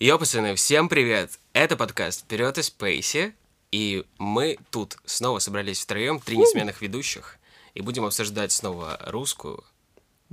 Йо, 0.00 0.18
пацаны, 0.18 0.54
всем 0.54 0.88
привет! 0.88 1.38
Это 1.52 1.76
подкаст 1.76 2.20
«Вперед 2.20 2.56
из 2.58 2.66
Спейси», 2.66 3.34
и 3.72 4.04
мы 4.18 4.58
тут 4.70 4.96
снова 5.04 5.40
собрались 5.40 5.80
втроем, 5.80 6.20
три 6.20 6.36
несменных 6.36 6.80
ведущих, 6.82 7.36
и 7.74 7.80
будем 7.80 8.04
обсуждать 8.04 8.52
снова 8.52 9.00
русскую, 9.06 9.64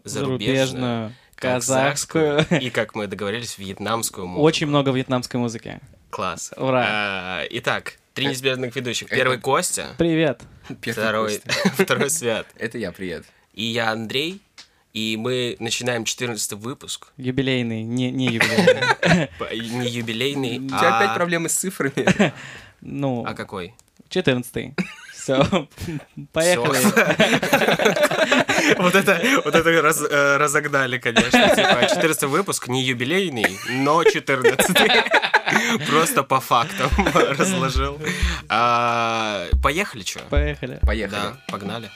зарубежную, 0.03 0.37
Зарубежную, 0.37 1.15
казахскую. 1.35 2.45
и, 2.61 2.69
как 2.69 2.93
мы 2.93 3.07
договорились, 3.07 3.57
вьетнамскую 3.57 4.27
музыку. 4.27 4.43
Очень 4.45 4.67
много 4.67 4.91
вьетнамской 4.91 5.39
музыки. 5.39 5.79
Класс. 6.11 6.53
Ура. 6.55 6.85
А, 6.87 7.43
итак, 7.49 7.97
три 8.13 8.27
несменных 8.27 8.75
ведущих. 8.75 9.09
Первый 9.09 9.39
Костя, 9.39 9.95
Привет. 9.97 10.41
Второй, 10.81 11.41
второй 11.77 12.09
Свят, 12.11 12.45
Это 12.55 12.77
я, 12.77 12.91
привет. 12.91 13.25
и 13.53 13.65
я 13.65 13.91
Андрей, 13.91 14.41
и 14.95 15.17
мы 15.17 15.57
начинаем 15.59 16.05
14 16.05 16.53
выпуск. 16.53 17.07
Юбилейный, 17.17 17.83
не, 17.83 18.11
не 18.11 18.27
юбилейный. 18.27 19.29
Не 19.83 19.89
юбилейный, 19.89 20.57
У 20.59 20.67
тебя 20.69 20.95
а... 20.95 20.97
опять 20.99 21.13
проблемы 21.15 21.49
с 21.49 21.53
цифрами. 21.53 22.33
Ну, 22.81 23.23
А 23.25 23.33
какой? 23.33 23.73
14 24.09 24.73
Все, 25.13 25.67
поехали. 26.31 26.77
Вот 28.77 28.93
это, 28.93 29.19
вот 29.43 29.55
это 29.55 29.81
раз- 29.81 30.03
э, 30.07 30.37
разогнали, 30.37 30.99
конечно. 30.99 31.49
Типа, 31.55 31.87
14 31.89 32.23
выпуск 32.23 32.67
не 32.67 32.83
юбилейный, 32.83 33.57
но 33.69 34.03
14 34.03 34.77
Просто 35.89 36.23
по 36.23 36.39
фактам 36.39 36.89
разложил. 37.13 37.99
А, 38.49 39.47
Поехали, 39.63 40.03
что? 40.03 40.19
Поехали. 40.29 40.79
Поехали. 40.81 41.19
Да, 41.21 41.37
погнали. 41.47 41.89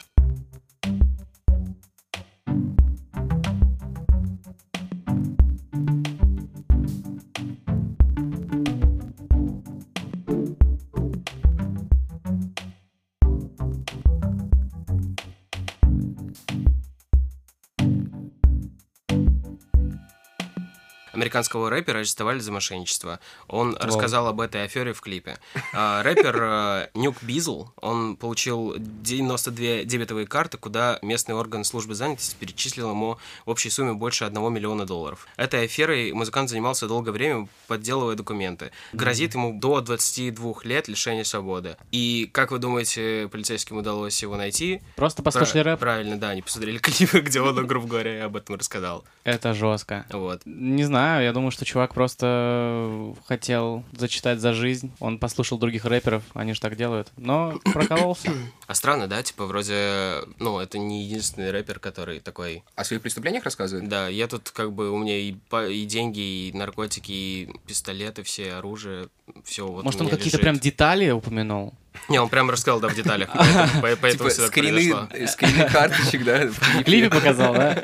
Американского 21.29 21.69
рэпера 21.69 21.99
арестовали 21.99 22.39
за 22.39 22.51
мошенничество. 22.51 23.19
Он 23.47 23.77
рассказал 23.79 24.25
об 24.27 24.41
этой 24.41 24.63
афере 24.63 24.93
в 24.93 25.01
клипе. 25.01 25.37
А, 25.73 26.01
рэпер 26.01 26.35
э, 26.41 26.89
Нюк 26.95 27.21
Бизл, 27.21 27.67
он 27.79 28.15
получил 28.15 28.73
92 28.77 29.83
дебетовые 29.83 30.25
карты, 30.25 30.57
куда 30.57 30.97
местный 31.03 31.35
орган 31.35 31.63
службы 31.63 31.93
занятости 31.93 32.35
перечислил 32.39 32.89
ему 32.89 33.19
в 33.45 33.51
общей 33.51 33.69
сумме 33.69 33.93
больше 33.93 34.25
1 34.25 34.51
миллиона 34.51 34.87
долларов. 34.87 35.27
Этой 35.37 35.65
аферой 35.65 36.11
музыкант 36.13 36.49
занимался 36.49 36.87
долгое 36.87 37.11
время, 37.11 37.47
подделывая 37.67 38.15
документы. 38.15 38.71
Грозит 38.93 39.35
ему 39.35 39.59
до 39.59 39.81
22 39.81 40.63
лет 40.63 40.87
лишения 40.87 41.23
свободы. 41.23 41.77
И, 41.91 42.27
как 42.33 42.49
вы 42.49 42.57
думаете, 42.57 43.29
полицейским 43.31 43.77
удалось 43.77 44.19
его 44.23 44.35
найти? 44.35 44.81
Просто 44.95 45.21
послушали 45.21 45.61
Пра- 45.61 45.71
рэп. 45.73 45.79
Правильно, 45.79 46.19
да, 46.19 46.29
они 46.29 46.41
посмотрели 46.41 46.79
клипы, 46.79 47.19
где 47.19 47.39
он, 47.39 47.67
грубо 47.67 47.87
говоря, 47.87 48.25
об 48.25 48.35
этом 48.35 48.55
рассказал. 48.55 49.05
Это 49.23 49.53
жестко. 49.53 50.07
Вот. 50.09 50.41
Не 50.45 50.85
знаю, 50.85 51.18
я 51.21 51.33
думаю, 51.33 51.51
что 51.51 51.65
чувак 51.65 51.93
просто 51.93 53.13
хотел 53.25 53.83
зачитать 53.91 54.39
за 54.39 54.53
жизнь. 54.53 54.91
Он 54.99 55.19
послушал 55.19 55.57
других 55.57 55.85
рэперов, 55.85 56.23
они 56.33 56.53
же 56.53 56.61
так 56.61 56.75
делают. 56.75 57.11
Но 57.17 57.59
прокололся. 57.73 58.31
А 58.67 58.75
странно, 58.75 59.07
да? 59.07 59.21
Типа, 59.23 59.45
вроде, 59.45 60.15
ну, 60.39 60.59
это 60.59 60.77
не 60.77 61.03
единственный 61.03 61.51
рэпер, 61.51 61.79
который 61.79 62.19
такой... 62.19 62.63
О 62.75 62.83
своих 62.83 63.01
преступлениях 63.01 63.43
рассказывает? 63.43 63.87
Да, 63.89 64.07
я 64.07 64.27
тут 64.27 64.49
как 64.51 64.73
бы, 64.73 64.91
у 64.91 64.97
меня 64.97 65.17
и, 65.17 65.35
и 65.71 65.85
деньги, 65.85 66.19
и 66.19 66.51
наркотики, 66.53 67.11
и 67.11 67.49
пистолеты, 67.65 68.23
все 68.23 68.53
оружие, 68.53 69.09
все 69.43 69.67
вот 69.67 69.83
Может, 69.83 70.01
у 70.01 70.05
он 70.05 70.09
какие-то 70.09 70.39
прям 70.39 70.59
детали 70.59 71.09
упомянул? 71.11 71.73
Не, 72.07 72.19
он 72.19 72.29
прям 72.29 72.49
рассказал, 72.49 72.79
да, 72.79 72.87
в 72.87 72.95
деталях, 72.95 73.29
поэтому, 73.35 73.81
по- 73.81 73.95
поэтому 74.01 74.29
Типа 74.29 74.41
так 74.41 74.47
скрины, 74.47 75.27
скрины 75.27 75.69
карточек, 75.69 76.23
да? 76.23 76.47
клипе 76.83 77.09
показал, 77.09 77.53
да? 77.53 77.77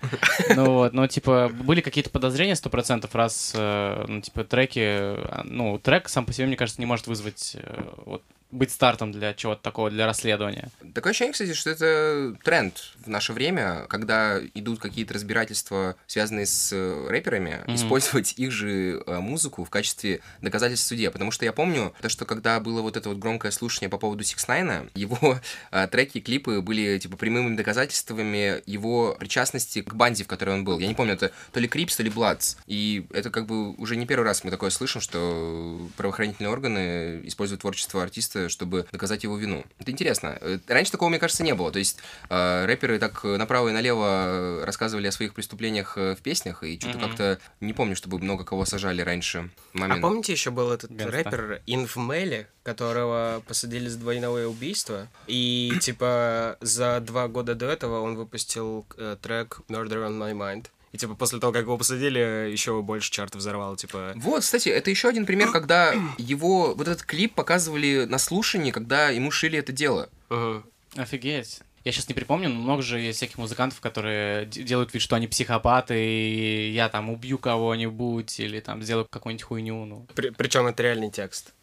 Ну 0.56 0.64
вот, 0.72 0.92
ну 0.92 1.06
типа 1.06 1.50
были 1.52 1.80
какие-то 1.80 2.10
подозрения 2.10 2.56
сто 2.56 2.70
процентов, 2.70 3.14
раз, 3.14 3.52
э, 3.54 4.04
ну 4.08 4.20
типа 4.20 4.44
треки, 4.44 4.80
э, 4.82 5.42
ну 5.44 5.78
трек 5.78 6.08
сам 6.08 6.24
по 6.24 6.32
себе, 6.32 6.46
мне 6.46 6.56
кажется, 6.56 6.80
не 6.80 6.86
может 6.86 7.06
вызвать 7.06 7.56
э, 7.58 7.82
вот 8.06 8.22
быть 8.50 8.70
стартом 8.70 9.12
для 9.12 9.34
чего-то 9.34 9.62
такого, 9.62 9.90
для 9.90 10.06
расследования. 10.06 10.68
Такое 10.94 11.10
ощущение, 11.10 11.32
кстати, 11.32 11.52
что 11.52 11.70
это 11.70 12.34
тренд 12.44 12.92
в 13.04 13.08
наше 13.08 13.32
время, 13.32 13.86
когда 13.88 14.38
идут 14.54 14.78
какие-то 14.80 15.14
разбирательства, 15.14 15.96
связанные 16.06 16.46
с 16.46 16.70
э, 16.72 17.06
рэперами, 17.08 17.60
Мгм. 17.66 17.74
использовать 17.74 18.34
их 18.38 18.50
же 18.50 19.02
э, 19.06 19.18
музыку 19.18 19.64
в 19.64 19.70
качестве 19.70 20.20
доказательств 20.40 20.86
в 20.86 20.88
суде. 20.88 21.10
Потому 21.10 21.30
что 21.30 21.44
я 21.44 21.52
помню, 21.52 21.92
то, 22.00 22.08
что 22.08 22.24
когда 22.24 22.58
было 22.60 22.80
вот 22.82 22.96
это 22.96 23.08
вот 23.10 23.18
громкое 23.18 23.50
слушание 23.52 23.90
по 23.90 23.98
поводу 23.98 24.22
Six 24.24 24.46
Nine, 24.48 24.90
его 24.94 25.38
э, 25.70 25.88
треки 25.88 26.20
клипы 26.20 26.60
были 26.62 26.98
типа 26.98 27.16
прямыми 27.16 27.54
доказательствами 27.56 28.62
его 28.66 29.16
причастности 29.18 29.82
к 29.82 29.94
банде, 29.94 30.24
в 30.24 30.26
которой 30.26 30.54
он 30.54 30.64
был. 30.64 30.78
Я 30.78 30.86
не 30.88 30.94
помню, 30.94 31.14
это 31.14 31.32
то 31.52 31.60
ли 31.60 31.68
Crips, 31.68 31.96
то 31.96 32.02
ли 32.02 32.10
Bloods. 32.10 32.56
И 32.66 33.06
это 33.10 33.30
как 33.30 33.46
бы 33.46 33.72
уже 33.74 33.96
не 33.96 34.06
первый 34.06 34.24
раз 34.24 34.44
мы 34.44 34.50
такое 34.50 34.70
слышим, 34.70 35.00
что 35.00 35.88
правоохранительные 35.96 36.50
органы 36.50 37.20
используют 37.24 37.60
творчество 37.60 38.02
артиста, 38.02 38.37
чтобы 38.48 38.86
доказать 38.92 39.24
его 39.24 39.36
вину. 39.36 39.64
Это 39.80 39.90
интересно. 39.90 40.38
Э, 40.40 40.58
Раньше 40.68 40.92
такого, 40.92 41.08
мне 41.08 41.18
кажется, 41.18 41.42
не 41.42 41.54
было. 41.54 41.72
То 41.72 41.80
есть 41.80 41.98
э, 42.30 42.64
рэперы 42.66 42.98
так 43.00 43.24
э, 43.24 43.36
направо 43.36 43.68
и 43.68 43.72
налево 43.72 44.62
рассказывали 44.64 45.08
о 45.08 45.12
своих 45.12 45.34
преступлениях 45.34 45.98
э, 45.98 46.14
в 46.14 46.20
песнях, 46.22 46.62
и 46.62 46.78
что-то 46.78 46.98
Мгм. 46.98 47.06
как-то 47.08 47.38
не 47.60 47.72
помню, 47.72 47.96
чтобы 47.96 48.18
много 48.18 48.44
кого 48.44 48.64
сажали 48.64 49.02
раньше. 49.02 49.50
А 49.74 49.78
Момент. 49.78 50.00
помните, 50.02 50.32
еще 50.32 50.50
был 50.50 50.70
этот 50.70 50.90
Гангста. 50.92 51.10
рэпер 51.16 51.62
YNW 51.66 51.93
Melly, 51.93 52.46
которого 52.62 53.42
посадили 53.48 53.88
за 53.88 53.98
двойное 53.98 54.46
убийство? 54.46 55.08
И, 55.26 55.72
типа, 55.80 56.56
за 56.60 57.00
два 57.00 57.26
года 57.28 57.54
до 57.54 57.66
этого 57.66 58.00
он 58.00 58.14
выпустил 58.16 58.86
э, 58.96 59.16
трек 59.20 59.60
Murder 59.68 60.06
on 60.08 60.18
My 60.18 60.32
Mind. 60.32 60.66
И, 60.92 60.98
типа, 60.98 61.14
после 61.14 61.38
того, 61.38 61.52
как 61.52 61.62
его 61.62 61.76
посадили, 61.76 62.50
еще 62.50 62.80
больше 62.82 63.10
чартов 63.10 63.40
взорвал, 63.40 63.76
типа... 63.76 64.12
Вот, 64.16 64.40
кстати, 64.42 64.68
это 64.68 64.90
еще 64.90 65.08
один 65.08 65.26
пример, 65.26 65.52
когда 65.52 65.94
его 66.18 66.74
вот 66.74 66.88
этот 66.88 67.02
клип 67.04 67.34
показывали 67.34 68.06
на 68.08 68.18
слушании, 68.18 68.70
когда 68.70 69.10
ему 69.10 69.30
шили 69.30 69.58
это 69.58 69.72
дело. 69.72 70.08
мгм. 70.30 70.64
Офигеть. 70.96 71.60
Я 71.84 71.92
сейчас 71.92 72.08
не 72.08 72.14
припомню, 72.14 72.48
но 72.48 72.56
много 72.60 72.82
же 72.82 72.98
есть 72.98 73.18
всяких 73.18 73.38
музыкантов, 73.38 73.80
которые 73.80 74.46
делают 74.46 74.92
вид, 74.92 75.00
что 75.02 75.16
они 75.16 75.26
психопаты, 75.26 75.94
и 75.98 76.70
я 76.72 76.88
там 76.88 77.08
убью 77.08 77.38
кого-нибудь, 77.38 78.40
или 78.40 78.60
там 78.60 78.82
сделаю 78.82 79.06
какую-нибудь 79.08 79.42
хуйню, 79.44 79.84
ну. 79.84 80.06
При- 80.14 80.30
Причем 80.30 80.66
это 80.66 80.82
реальный 80.82 81.10
текст. 81.10 81.54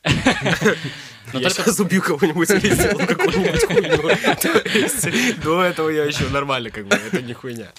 Но 1.33 1.39
я 1.39 1.49
только- 1.49 1.63
сейчас 1.63 1.79
убью 1.79 2.01
кого-нибудь 2.01 2.49
или 2.51 2.73
сделаю 2.73 3.07
какую-нибудь 3.07 3.65
хуйню. 3.65 5.41
До 5.43 5.63
этого 5.63 5.89
я 5.89 6.05
еще 6.05 6.29
нормально, 6.29 6.69
как 6.69 6.87
бы, 6.87 6.95
это 6.95 7.21
не 7.21 7.33
хуйня. 7.33 7.71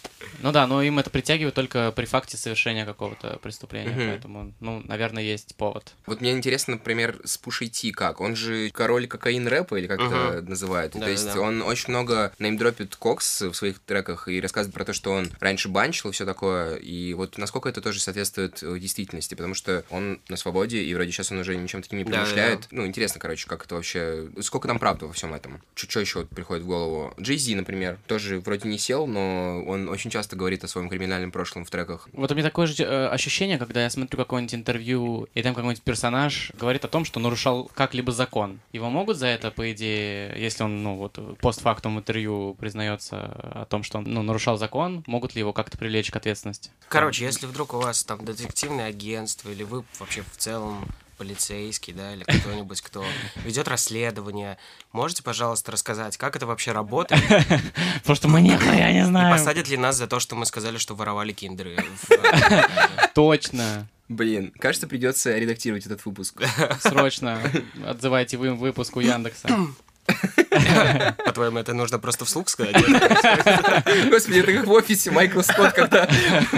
Ну 0.43 0.53
да, 0.53 0.67
но 0.67 0.83
им 0.83 0.99
это 0.99 1.09
притягивает 1.09 1.55
только 1.55 1.93
при 1.93 2.05
факте 2.05 2.37
совершения 2.37 2.85
какого-то 2.85 3.39
преступления, 3.43 3.95
поэтому, 3.97 4.53
ну, 4.61 4.83
наверное, 4.85 5.23
есть 5.23 5.55
повод. 5.57 5.95
Вот 6.07 6.21
мне 6.21 6.33
интересно, 6.33 6.75
например, 6.75 7.17
с 7.25 7.39
Пушей 7.39 7.69
Ти 7.69 7.91
как. 7.93 8.21
Он 8.21 8.37
же 8.37 8.71
король 8.71 9.07
кокаин 9.07 9.47
рэпа, 9.47 9.77
или 9.77 9.87
как 9.87 10.01
это 10.01 10.43
называют. 10.43 10.93
То 10.93 11.09
есть 11.09 11.35
он 11.37 11.63
очень 11.63 11.91
много 11.91 12.33
неймдропит 12.39 12.97
кокс 12.97 13.43
в 13.43 13.55
своих 13.55 13.79
треках 13.79 14.29
и 14.29 14.41
рассказывает 14.41 14.75
про 14.75 14.85
то, 14.85 14.93
что 14.93 15.13
он 15.13 15.31
раньше 15.41 15.69
банчил 15.69 16.11
и 16.11 16.13
все 16.13 16.25
такое. 16.27 16.77
И 16.77 17.15
вот 17.15 17.39
насколько 17.39 17.69
это 17.69 17.81
тоже 17.81 18.01
соответствует 18.01 18.63
э, 18.63 18.79
действительности, 18.79 19.35
потому 19.35 19.55
что 19.55 19.85
он 19.91 20.21
на 20.29 20.37
свободе, 20.37 20.83
и 20.83 20.95
вроде 20.95 21.13
сейчас 21.13 21.31
он 21.33 21.39
уже 21.39 21.57
ничем 21.57 21.83
таким 21.83 21.99
не 21.99 22.05
Да-да-да. 22.17 22.35
промышляет. 22.35 22.69
Ну, 22.71 22.87
интересно, 22.87 23.21
короче, 23.21 23.47
как 23.47 23.65
это 23.65 23.75
вообще... 23.75 24.29
Сколько 24.41 24.69
там 24.69 24.79
правды 24.79 25.07
во 25.07 25.13
всем 25.13 25.35
этом? 25.35 25.63
Что 25.75 26.01
еще 26.01 26.21
вот 26.21 26.29
приходит 26.29 26.65
в 26.65 26.67
голову? 26.67 27.15
Джей 27.21 27.39
Зи, 27.39 27.55
например, 27.55 27.99
тоже 28.07 28.41
вроде 28.41 28.69
не 28.69 28.79
сел, 28.79 29.07
но 29.07 29.63
он 29.65 29.89
очень 29.89 30.11
часто 30.11 30.37
говорит 30.37 30.65
о 30.65 30.69
своем 30.69 30.89
криминальном 30.89 31.31
прошлом 31.31 31.65
в 31.65 31.71
треках. 31.71 32.09
Вот 32.13 32.31
у 32.31 32.35
меня 32.35 32.45
такое 32.45 32.67
же 32.67 32.83
э, 32.83 33.09
ощущение, 33.09 33.59
когда 33.59 33.83
я 33.83 33.91
смотрю 33.91 34.19
какое-нибудь 34.19 34.55
интервью, 34.55 35.29
и 35.35 35.43
там 35.43 35.55
какой-нибудь 35.55 35.83
персонаж 35.83 36.53
говорит 36.59 36.85
о 36.85 36.89
том, 36.89 37.05
что 37.05 37.21
нарушал 37.21 37.71
как-либо 37.75 38.13
закон. 38.13 38.61
Его 38.73 38.91
могут 38.91 39.17
за 39.17 39.27
это, 39.27 39.51
по 39.51 39.73
идее, 39.73 40.35
если 40.37 40.65
он, 40.65 40.83
ну, 40.83 40.97
вот, 40.97 41.19
постфактум 41.39 41.99
интервью 41.99 42.55
признается 42.59 43.17
о 43.17 43.67
том, 43.69 43.83
что 43.83 43.99
он, 43.99 44.05
ну, 44.05 44.23
нарушал 44.23 44.59
закон, 44.59 45.05
могут 45.07 45.35
ли 45.35 45.41
его 45.41 45.53
как-то 45.53 45.79
привлечь 45.79 46.11
к 46.11 46.17
ответственности? 46.17 46.71
Короче, 46.89 47.25
если 47.25 47.47
вдруг 47.47 47.75
у 47.75 47.79
вас 47.79 48.05
там 48.05 48.25
детективное 48.25 48.87
агентство, 48.87 49.51
или 49.51 49.63
вы 49.63 49.85
вообще 49.99 50.23
в 50.23 50.37
целом 50.37 50.85
полицейский, 51.17 51.93
да, 51.93 52.13
или 52.15 52.23
кто-нибудь, 52.25 52.81
кто 52.81 53.05
ведет 53.45 53.69
расследование, 53.69 54.59
можете, 54.93 55.23
пожалуйста, 55.23 55.73
рассказать, 55.73 56.17
как 56.17 56.37
это 56.37 56.47
вообще 56.47 56.73
работает? 56.73 57.23
Потому 58.03 58.17
что 58.17 58.29
мы 58.29 58.41
нихуя 58.41 58.93
не 58.93 59.01
И 59.01 59.05
знаем. 59.05 59.37
посадят 59.37 59.69
ли 59.69 59.77
нас 59.77 59.97
за 59.97 60.07
то, 60.07 60.21
что 60.21 60.37
мы 60.37 60.47
сказали, 60.47 60.79
что 60.79 60.95
воровали 60.95 61.33
киндеры? 61.33 61.77
в- 62.03 63.11
Точно. 63.15 63.89
Блин, 64.09 64.53
кажется, 64.59 64.87
придется 64.87 65.37
редактировать 65.37 65.85
этот 65.87 66.05
выпуск. 66.07 66.41
Срочно 66.81 67.41
отзывайте 67.85 68.37
вы 68.37 68.55
выпуск 68.55 68.97
у 68.97 69.01
Яндекса. 69.01 69.49
По-твоему, 71.25 71.59
это 71.59 71.75
нужно 71.75 71.99
просто 71.99 72.25
вслух 72.25 72.49
сказать? 72.49 72.77
Господи, 74.11 74.41
это 74.41 74.53
как 74.53 74.67
в 74.67 74.73
офисе 74.73 75.11
Майкл 75.11 75.41
Скотт, 75.41 75.73
когда 75.73 76.09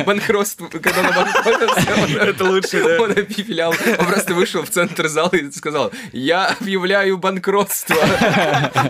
банкротство, 0.06 0.68
когда 0.68 1.02
на 1.02 1.12
банкротство. 1.12 2.18
Это 2.20 2.44
лучше, 2.44 2.82
да. 2.82 3.02
Он 3.02 3.10
объявлял, 3.12 3.74
он 3.98 4.06
просто 4.06 4.34
вышел 4.34 4.62
в 4.62 4.70
центр 4.70 5.08
зала 5.08 5.30
и 5.32 5.50
сказал, 5.52 5.92
я 6.12 6.46
объявляю 6.60 7.18
банкротство. 7.18 7.96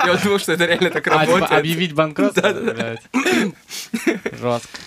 Я 0.08 0.18
думал, 0.22 0.38
что 0.38 0.52
это 0.52 0.66
реально 0.66 0.90
так 0.90 1.06
А, 1.06 1.10
типа, 1.10 1.26
работает. 1.26 1.52
объявить 1.52 1.92
банкротство? 1.92 2.52
Блядь. 2.52 3.00
Жестко. 4.40 4.78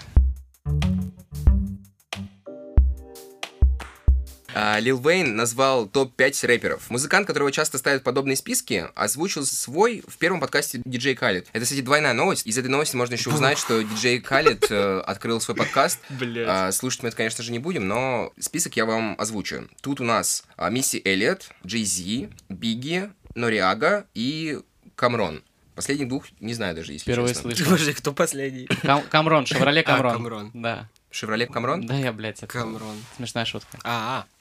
Лил 4.79 4.99
Вейн 4.99 5.35
назвал 5.35 5.87
топ-5 5.87 6.45
рэперов. 6.47 6.89
Музыкант, 6.89 7.27
которого 7.27 7.51
часто 7.51 7.77
ставят 7.77 8.01
в 8.01 8.03
подобные 8.03 8.35
списки, 8.35 8.85
озвучил 8.95 9.45
свой 9.45 10.03
в 10.07 10.17
первом 10.17 10.39
подкасте 10.39 10.81
диджей 10.85 11.13
Кhaled. 11.15 11.47
Это, 11.53 11.63
кстати, 11.65 11.81
двойная 11.81 12.13
новость. 12.13 12.45
Из 12.47 12.57
этой 12.57 12.67
новости 12.67 12.95
можно 12.95 13.13
еще 13.13 13.29
узнать, 13.29 13.57
что 13.57 13.81
диджей 13.81 14.19
Khaled 14.19 14.65
э, 14.69 14.99
открыл 15.01 15.39
свой 15.41 15.55
подкаст. 15.57 15.99
А, 16.51 16.71
слушать 16.71 17.03
мы 17.03 17.09
это, 17.09 17.17
конечно 17.17 17.43
же, 17.43 17.51
не 17.51 17.59
будем, 17.59 17.87
но 17.87 18.31
список 18.39 18.75
я 18.75 18.85
вам 18.85 19.15
озвучу. 19.17 19.67
Тут 19.81 20.01
у 20.01 20.03
нас 20.03 20.43
а, 20.57 20.69
Мисси 20.69 21.01
Эллиот, 21.03 21.49
Джей 21.65 21.83
Зи, 21.83 22.29
Бигги, 22.49 23.09
Noreaga 23.35 24.05
и 24.13 24.59
Cam'ron. 24.95 25.43
Последних 25.75 26.09
двух 26.09 26.25
не 26.39 26.53
знаю 26.53 26.75
даже, 26.75 26.93
если 26.93 27.03
Впервые 27.05 27.33
честно. 27.33 27.51
слышу. 27.55 27.69
Подожди, 27.69 27.93
кто 27.93 28.13
последний? 28.13 28.65
Cam- 28.81 29.03
Cam'ron, 29.09 29.45
Шевроле 29.45 29.83
Cam'ron. 29.83 30.13
Cam'ron. 30.13 30.51
Да. 30.53 30.89
Шевроле 31.09 31.47
Cam'ron? 31.47 31.85
Да, 31.85 31.95
я, 31.97 32.11
блядь, 32.13 32.37
это 32.37 32.47
Cam'ron. 32.47 32.95
смешная 33.17 33.45
шутка. 33.45 33.77
А, 33.83 34.25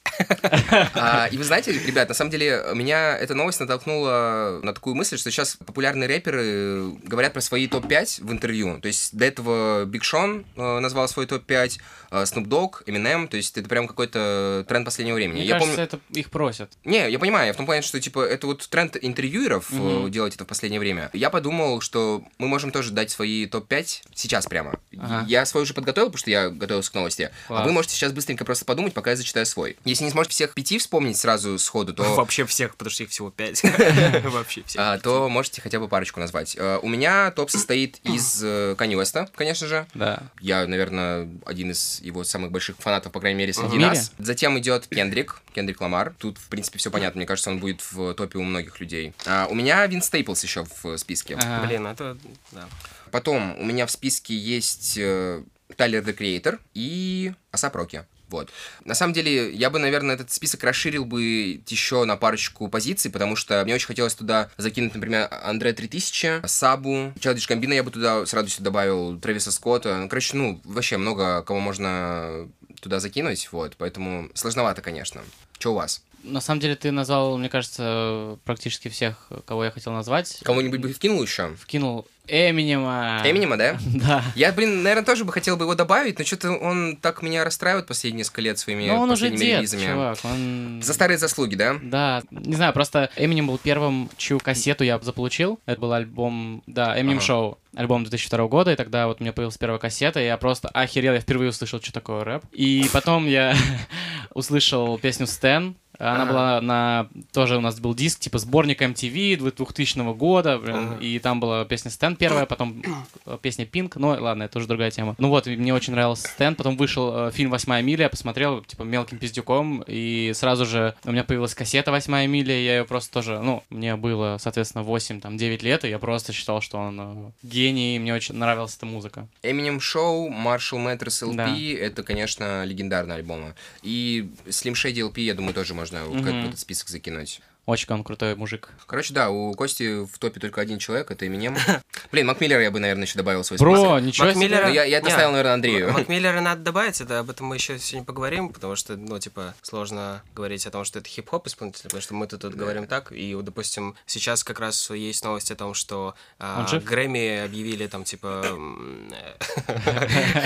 и 1.31 1.37
вы 1.37 1.43
знаете, 1.43 1.71
ребят, 1.71 2.09
на 2.09 2.15
самом 2.15 2.31
деле, 2.31 2.63
меня 2.73 3.17
эта 3.17 3.33
новость 3.33 3.59
натолкнула 3.59 4.59
на 4.63 4.73
такую 4.73 4.95
мысль, 4.95 5.17
что 5.17 5.31
сейчас 5.31 5.57
популярные 5.57 6.07
рэперы 6.07 6.93
говорят 7.03 7.33
про 7.33 7.41
свои 7.41 7.67
топ-5 7.67 8.23
в 8.23 8.31
интервью. 8.31 8.79
То 8.79 8.87
есть 8.87 9.15
до 9.15 9.25
этого 9.25 9.85
Big 9.85 10.03
Sean 10.03 10.45
э, 10.55 10.79
назвал 10.79 11.07
свой 11.07 11.27
топ-5, 11.27 11.79
э, 12.11 12.23
Snoop 12.23 12.45
Dogg, 12.45 12.85
Eminem, 12.85 13.27
то 13.27 13.37
есть 13.37 13.57
это 13.57 13.67
прям 13.67 13.87
какой-то 13.87 14.65
тренд 14.67 14.85
последнего 14.85 15.15
времени. 15.15 15.37
Мне 15.37 15.45
я 15.45 15.53
кажется, 15.53 15.75
помню... 15.75 15.83
это 15.83 15.99
их 16.19 16.29
просят. 16.29 16.71
Не, 16.83 17.09
я 17.09 17.19
понимаю, 17.19 17.47
я 17.47 17.53
в 17.53 17.57
том 17.57 17.65
плане, 17.65 17.81
что 17.81 17.99
типа 17.99 18.19
это 18.21 18.47
вот 18.47 18.67
тренд 18.69 18.97
интервьюеров 18.99 19.67
э, 19.71 20.09
делать 20.09 20.35
это 20.35 20.45
в 20.45 20.47
последнее 20.47 20.79
время. 20.79 21.09
Я 21.13 21.29
подумал, 21.29 21.81
что 21.81 22.23
мы 22.37 22.47
можем 22.47 22.71
тоже 22.71 22.91
дать 22.91 23.11
свои 23.11 23.45
топ-5 23.45 24.03
сейчас 24.13 24.45
прямо. 24.45 24.79
Ага. 24.97 25.25
Я 25.27 25.45
свой 25.45 25.63
уже 25.63 25.73
подготовил, 25.73 26.07
потому 26.07 26.19
что 26.19 26.31
я 26.31 26.49
готовился 26.49 26.91
к 26.91 26.95
новости. 26.95 27.31
А 27.47 27.63
вы 27.63 27.71
можете 27.71 27.95
сейчас 27.95 28.11
быстренько 28.11 28.45
просто 28.45 28.65
подумать, 28.65 28.93
пока 28.93 29.11
я 29.11 29.15
зачитаю 29.15 29.45
свой. 29.45 29.77
Если 29.91 30.05
не 30.05 30.11
сможете 30.11 30.35
всех 30.35 30.53
пяти 30.53 30.77
вспомнить 30.77 31.17
сразу 31.17 31.59
сходу, 31.59 31.93
то... 31.93 32.03
вообще 32.15 32.45
всех, 32.45 32.75
потому 32.77 32.89
что 32.89 33.03
их 33.03 33.09
всего 33.09 33.29
пять. 33.29 33.61
Вообще 34.23 34.63
всех. 34.63 34.81
а, 34.81 34.97
то 34.99 35.27
можете 35.27 35.61
хотя 35.61 35.79
бы 35.79 35.89
парочку 35.89 36.21
назвать. 36.21 36.55
А, 36.57 36.79
у 36.79 36.87
меня 36.87 37.31
топ 37.31 37.49
состоит 37.49 37.99
из 38.03 38.41
э, 38.41 38.75
Kanye 38.77 39.01
West'а, 39.01 39.29
конечно 39.35 39.67
же. 39.67 39.85
Да. 39.93 40.23
Я, 40.39 40.65
наверное, 40.65 41.27
один 41.45 41.71
из 41.71 41.99
его 42.01 42.23
самых 42.23 42.51
больших 42.51 42.77
фанатов, 42.77 43.11
по 43.11 43.19
крайней 43.19 43.37
мере, 43.37 43.53
среди 43.53 43.77
нас. 43.77 44.13
Затем 44.17 44.57
идет 44.59 44.87
Кендрик, 44.87 45.41
Кендрик 45.53 45.81
Ламар. 45.81 46.13
Тут, 46.17 46.37
в 46.37 46.47
принципе, 46.47 46.79
все 46.79 46.89
понятно. 46.89 47.19
Мне 47.19 47.25
кажется, 47.25 47.49
он 47.49 47.59
будет 47.59 47.81
в 47.91 48.13
топе 48.13 48.37
у 48.37 48.43
многих 48.43 48.79
людей. 48.79 49.13
А, 49.25 49.47
у 49.49 49.55
меня 49.55 49.85
Вин 49.87 50.01
Стейплс 50.01 50.41
еще 50.41 50.65
в 50.83 50.97
списке. 50.97 51.35
Ага. 51.35 51.67
Блин, 51.67 51.85
это... 51.87 52.17
Да. 52.51 52.69
Потом 53.11 53.59
у 53.59 53.65
меня 53.65 53.85
в 53.85 53.91
списке 53.91 54.35
есть 54.37 54.97
э, 54.97 55.43
Тайлер 55.75 56.01
the 56.01 56.15
Creator 56.17 56.59
и 56.73 57.33
Асап 57.51 57.75
Роки. 57.75 58.05
Вот. 58.31 58.49
На 58.85 58.95
самом 58.95 59.13
деле, 59.13 59.51
я 59.51 59.69
бы, 59.69 59.77
наверное, 59.77 60.15
этот 60.15 60.31
список 60.31 60.63
расширил 60.63 61.05
бы 61.05 61.61
еще 61.67 62.05
на 62.05 62.15
парочку 62.15 62.67
позиций, 62.69 63.11
потому 63.11 63.35
что 63.35 63.63
мне 63.63 63.75
очень 63.75 63.87
хотелось 63.87 64.15
туда 64.15 64.49
закинуть, 64.57 64.95
например, 64.95 65.27
Андре 65.43 65.73
3000, 65.73 66.47
Сабу, 66.47 67.13
Челдиш 67.19 67.47
Гамбина 67.47 67.73
я 67.73 67.83
бы 67.83 67.91
туда 67.91 68.25
с 68.25 68.33
радостью 68.33 68.63
добавил, 68.63 69.19
Трэвиса 69.19 69.51
Скотта. 69.51 69.97
Ну, 69.97 70.07
короче, 70.07 70.37
ну, 70.37 70.61
вообще 70.63 70.97
много 70.97 71.41
кого 71.43 71.59
можно 71.59 72.49
туда 72.81 72.99
закинуть, 72.99 73.49
вот, 73.51 73.75
поэтому 73.77 74.29
сложновато, 74.33 74.81
конечно. 74.81 75.21
Что 75.59 75.73
у 75.73 75.75
вас? 75.75 76.01
На 76.23 76.41
самом 76.41 76.59
деле 76.59 76.75
ты 76.75 76.91
назвал, 76.91 77.37
мне 77.37 77.49
кажется, 77.49 78.37
практически 78.45 78.87
всех, 78.89 79.29
кого 79.45 79.65
я 79.65 79.71
хотел 79.71 79.93
назвать. 79.93 80.39
Кого-нибудь 80.43 80.79
бы 80.79 80.93
вкинул 80.93 81.21
еще? 81.23 81.55
Вкинул 81.59 82.07
Эминема. 82.27 83.21
Эминема, 83.25 83.57
да? 83.57 83.77
Да. 83.85 84.23
Я, 84.35 84.51
блин, 84.51 84.83
наверное, 84.83 85.03
тоже 85.05 85.25
бы 85.25 85.33
хотел 85.33 85.57
бы 85.57 85.63
его 85.65 85.75
добавить, 85.75 86.17
но 86.19 86.25
что-то 86.25 86.51
он 86.51 86.97
так 86.97 87.21
меня 87.21 87.43
расстраивает 87.43 87.87
последние 87.87 88.19
несколько 88.19 88.41
лет 88.41 88.57
своими 88.57 88.87
Но 88.87 89.01
он 89.01 89.09
уже 89.11 89.25
последними 89.29 89.45
дед, 89.49 89.57
релизами. 89.59 89.85
чувак. 89.85 90.17
Он... 90.23 90.81
За 90.83 90.93
старые 90.93 91.17
заслуги, 91.17 91.55
да? 91.55 91.75
Да, 91.81 92.21
не 92.31 92.55
знаю, 92.55 92.73
просто 92.73 93.09
Эминем 93.15 93.47
был 93.47 93.57
первым, 93.57 94.09
чью 94.17 94.39
кассету 94.39 94.83
я 94.83 94.99
заполучил. 94.99 95.59
Это 95.65 95.81
был 95.81 95.91
альбом, 95.93 96.63
да, 96.67 96.99
Эминем 96.99 97.17
Ага. 97.17 97.25
Шоу, 97.25 97.57
альбом 97.75 98.03
2002 98.03 98.47
года, 98.47 98.71
и 98.71 98.75
тогда 98.75 99.07
вот 99.07 99.19
у 99.19 99.23
меня 99.23 99.33
появилась 99.33 99.57
первая 99.57 99.79
кассета, 99.79 100.21
и 100.21 100.25
я 100.25 100.37
просто 100.37 100.69
охерел, 100.69 101.13
я 101.13 101.19
впервые 101.19 101.49
услышал, 101.49 101.81
что 101.81 101.91
такое 101.91 102.23
рэп. 102.23 102.43
И 102.53 102.85
потом 102.93 103.25
я 103.27 103.55
услышал 104.33 104.97
песню 104.97 105.27
«Стэн», 105.27 105.75
она 105.97 106.23
Ага. 106.23 106.31
была 106.31 106.61
на... 106.61 107.07
Тоже 107.31 107.57
у 107.57 107.61
нас 107.61 107.79
был 107.79 107.93
диск, 107.93 108.19
типа 108.19 108.39
сборник 108.39 108.81
MTV 108.81 109.37
2000 109.37 110.13
года, 110.13 110.57
блин, 110.57 110.93
и 110.99 111.19
там 111.19 111.39
была 111.39 111.65
песня 111.65 111.91
«Стэн» 111.91 112.15
первая, 112.15 112.45
потом 112.45 112.81
песня 113.41 113.65
«Пинк», 113.65 113.95
ну 113.97 114.09
ладно, 114.09 114.43
это 114.43 114.57
уже 114.59 114.67
другая 114.67 114.91
тема. 114.91 115.15
Ну 115.17 115.29
вот, 115.29 115.45
мне 115.47 115.73
очень 115.73 115.93
нравился 115.93 116.27
«Стэн», 116.27 116.55
потом 116.55 116.77
вышел 116.77 117.27
э, 117.27 117.31
фильм 117.31 117.51
«Восьмая 117.51 117.81
миля», 117.81 118.03
я 118.03 118.09
посмотрел, 118.09 118.61
типа, 118.63 118.83
мелким 118.83 119.17
пиздюком, 119.19 119.83
и 119.85 120.31
сразу 120.33 120.65
же 120.65 120.95
у 121.03 121.11
меня 121.11 121.23
появилась 121.23 121.53
кассета 121.55 121.91
«Восьмая 121.91 122.27
миля», 122.27 122.53
я 122.53 122.77
ее 122.79 122.85
просто 122.85 123.11
тоже, 123.13 123.39
ну, 123.39 123.63
мне 123.69 123.95
было, 123.95 124.37
соответственно, 124.39 124.83
8, 124.83 125.21
там, 125.21 125.37
9 125.37 125.63
лет, 125.63 125.85
и 125.85 125.89
я 125.89 125.99
просто 125.99 126.33
считал, 126.33 126.61
что 126.61 126.77
он 126.79 126.99
э, 126.99 127.31
гений, 127.43 127.95
и 127.95 127.99
мне 127.99 128.13
очень 128.13 128.35
нравилась 128.35 128.75
эта 128.75 128.85
музыка. 128.85 129.27
Eminem 129.43 129.77
Show, 129.79 130.29
Marshall 130.29 130.79
Matters 130.97 131.23
LP, 131.29 131.35
Да. 131.35 131.85
это, 131.85 132.03
конечно, 132.03 132.63
легендарные 132.65 133.17
альбомы. 133.17 133.53
И 133.83 134.29
Slim 134.47 134.73
Shady 134.73 135.07
LP, 135.11 135.21
я 135.21 135.33
думаю, 135.35 135.53
тоже 135.53 135.73
можно 135.81 136.05
как 136.21 136.33
в 136.33 136.45
этот 136.47 136.59
список 136.59 136.89
закинуть. 136.89 137.41
Очень 137.67 137.93
он 137.93 138.03
крутой 138.03 138.35
мужик. 138.35 138.69
Короче, 138.87 139.13
да, 139.13 139.29
у 139.29 139.53
Кости 139.53 140.03
в 140.03 140.17
топе 140.17 140.39
только 140.39 140.61
один 140.61 140.79
человек, 140.79 141.11
это 141.11 141.27
Eminem. 141.27 141.55
Блин, 142.11 142.25
Макмиллера 142.25 142.61
я 142.63 142.71
бы, 142.71 142.79
наверное, 142.79 143.05
еще 143.05 143.17
добавил 143.17 143.43
в 143.43 143.45
свой 143.45 143.59
Бро, 143.59 143.75
список. 143.75 144.01
ничего 144.01 144.25
Мак 144.27 144.35
себе. 144.35 144.47
Ну, 144.47 144.69
я, 144.69 144.83
я 144.83 144.97
это 144.97 145.05
Не, 145.05 145.11
оставил, 145.11 145.31
наверное, 145.31 145.53
Андрею. 145.53 145.91
Макмиллера 145.93 146.41
надо 146.41 146.63
добавить, 146.63 146.99
это 147.01 147.19
об 147.19 147.29
этом 147.29 147.45
мы 147.45 147.57
еще 147.57 147.77
сегодня 147.77 148.03
поговорим, 148.03 148.49
потому 148.49 148.75
что, 148.75 148.97
ну, 148.97 149.19
типа, 149.19 149.53
сложно 149.61 150.23
говорить 150.33 150.65
о 150.65 150.71
том, 150.71 150.85
что 150.85 150.99
это 150.99 151.07
хип-хоп 151.07 151.45
исполнитель, 151.45 151.83
потому 151.83 152.01
что 152.01 152.15
мы 152.15 152.25
тут, 152.25 152.41
тут 152.41 152.55
говорим 152.55 152.87
так, 152.87 153.11
и, 153.11 153.37
допустим, 153.39 153.95
сейчас 154.07 154.43
как 154.43 154.59
раз 154.59 154.89
есть 154.89 155.23
новость 155.23 155.51
о 155.51 155.55
том, 155.55 155.75
что 155.75 156.15
а? 156.39 156.65
Грэмми 156.83 157.45
объявили 157.45 157.85
там, 157.85 158.05
типа, 158.05 158.41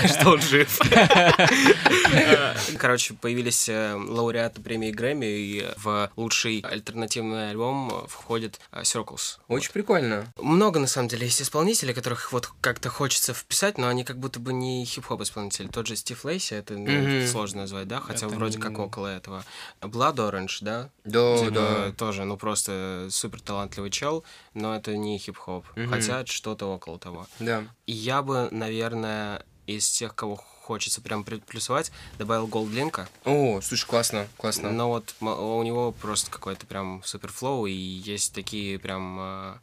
что 0.06 0.30
он 0.30 0.42
жив. 0.42 0.78
Короче, 2.78 3.14
появились 3.14 3.70
э, 3.70 3.94
лауреаты 3.94 4.60
премии 4.60 4.90
Грэмми, 4.90 5.26
и 5.26 5.66
в 5.78 6.10
лучший 6.16 6.60
альтернативный 6.60 7.05
альбом 7.14 8.06
входит 8.08 8.58
а, 8.70 8.82
Circles. 8.82 9.38
Очень 9.48 9.72
прикольно. 9.72 10.32
Много, 10.40 10.80
на 10.80 10.86
самом 10.86 11.08
деле, 11.08 11.26
есть 11.26 11.40
исполнителей, 11.42 11.94
которых 11.94 12.32
вот 12.32 12.50
как-то 12.60 12.88
хочется 12.88 13.34
вписать, 13.34 13.78
но 13.78 13.88
они 13.88 14.04
как 14.04 14.18
будто 14.18 14.40
бы 14.40 14.52
не 14.52 14.84
хип-хоп 14.84 15.20
исполнители. 15.22 15.68
Тот 15.68 15.86
же 15.86 15.96
Стив 15.96 16.24
Лейси, 16.24 16.54
это 16.54 16.74
ну, 16.74 16.90
Мгм. 16.90 17.26
сложно 17.26 17.62
назвать, 17.62 17.88
да? 17.88 18.00
Хотя 18.00 18.26
Это 18.26 18.34
вроде 18.36 18.56
не- 18.56 18.62
как 18.62 18.78
около 18.78 19.06
этого. 19.08 19.44
Blood 19.80 20.16
Orange, 20.16 20.58
да? 20.62 20.90
Да, 21.04 21.38
Типа, 21.38 21.50
да. 21.52 21.92
Тоже, 21.92 22.24
ну 22.24 22.36
просто 22.36 23.08
супер 23.10 23.40
талантливый 23.40 23.90
чел, 23.90 24.24
но 24.54 24.74
это 24.74 24.96
не 24.96 25.18
хип-хоп. 25.18 25.64
Мгм. 25.76 25.90
Хотя 25.90 26.24
что-то 26.26 26.66
около 26.66 26.98
того. 26.98 27.26
Да. 27.38 27.64
И 27.86 27.92
я 27.92 28.22
бы, 28.22 28.48
наверное, 28.50 29.44
из 29.66 29.88
тех, 29.88 30.14
кого 30.14 30.36
хочется 30.66 31.00
прям 31.00 31.22
плюсовать, 31.24 31.92
добавил 32.18 32.46
Голдлинка. 32.48 33.08
О, 33.24 33.60
слушай, 33.62 33.86
классно, 33.86 34.26
классно. 34.36 34.72
Но 34.72 34.88
вот 34.88 35.14
у 35.20 35.62
него 35.62 35.92
просто 35.92 36.30
какой-то 36.30 36.66
прям 36.66 37.02
супер 37.04 37.30
флоу, 37.32 37.66
и 37.66 37.72
есть 37.72 38.34
такие 38.34 38.78
прям 38.80 39.16
а, 39.20 39.58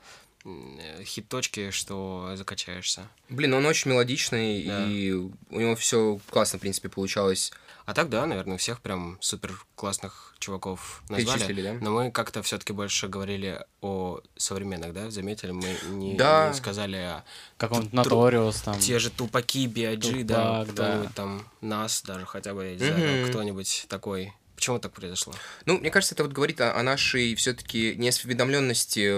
хит-точки, 1.03 1.72
что 1.72 2.31
закачаешься. 2.36 3.07
Блин, 3.29 3.53
он 3.53 3.65
очень 3.65 3.91
мелодичный, 3.91 4.63
Да. 4.63 4.86
и 4.88 5.12
у 5.12 5.31
него 5.60 5.75
все 5.75 6.19
классно, 6.29 6.57
в 6.60 6.62
принципе, 6.62 6.89
получалось. 6.89 7.51
А 7.85 7.93
так, 7.93 8.09
да, 8.09 8.25
наверное, 8.25 8.57
всех 8.57 8.79
прям 8.81 9.17
супер 9.19 9.51
классных 9.75 10.35
чуваков 10.39 11.03
назвали. 11.09 11.61
Да? 11.61 11.73
Но 11.81 11.91
мы 11.91 12.11
как-то 12.11 12.41
все-таки 12.41 12.71
больше 12.73 13.07
говорили 13.07 13.65
о 13.81 14.21
современных, 14.37 14.93
да? 14.93 15.11
Заметили, 15.11 15.51
мы 15.51 15.75
не, 15.89 16.15
Да. 16.15 16.47
не 16.49 16.53
сказали 16.55 16.95
о 16.97 17.23
Тру- 17.57 17.81
Notorious 17.91 18.63
там. 18.63 18.79
те 18.79 18.99
же 18.99 19.09
тупаки, 19.09 19.67
B.I.G., 19.67 20.23
да, 20.23 20.65
кто-нибудь 20.65 21.07
да. 21.07 21.11
там, 21.15 21.45
нас 21.61 22.01
даже 22.03 22.25
хотя 22.25 22.53
бы, 22.53 22.65
я 22.65 22.71
не 22.73 22.77
знаю, 22.77 23.27
кто-нибудь 23.29 23.85
такой. 23.89 24.33
Почему 24.63 24.79
так 24.79 24.93
произошло? 24.93 25.34
Ну, 25.65 25.77
мне 25.77 25.89
кажется, 25.91 26.15
это 26.15 26.24
вот 26.24 26.32
говорит 26.32 26.62
о, 26.62 26.74
о 26.74 26.84
нашей 26.84 27.36
все-таки 27.36 27.96
неосведомленности, 27.98 29.12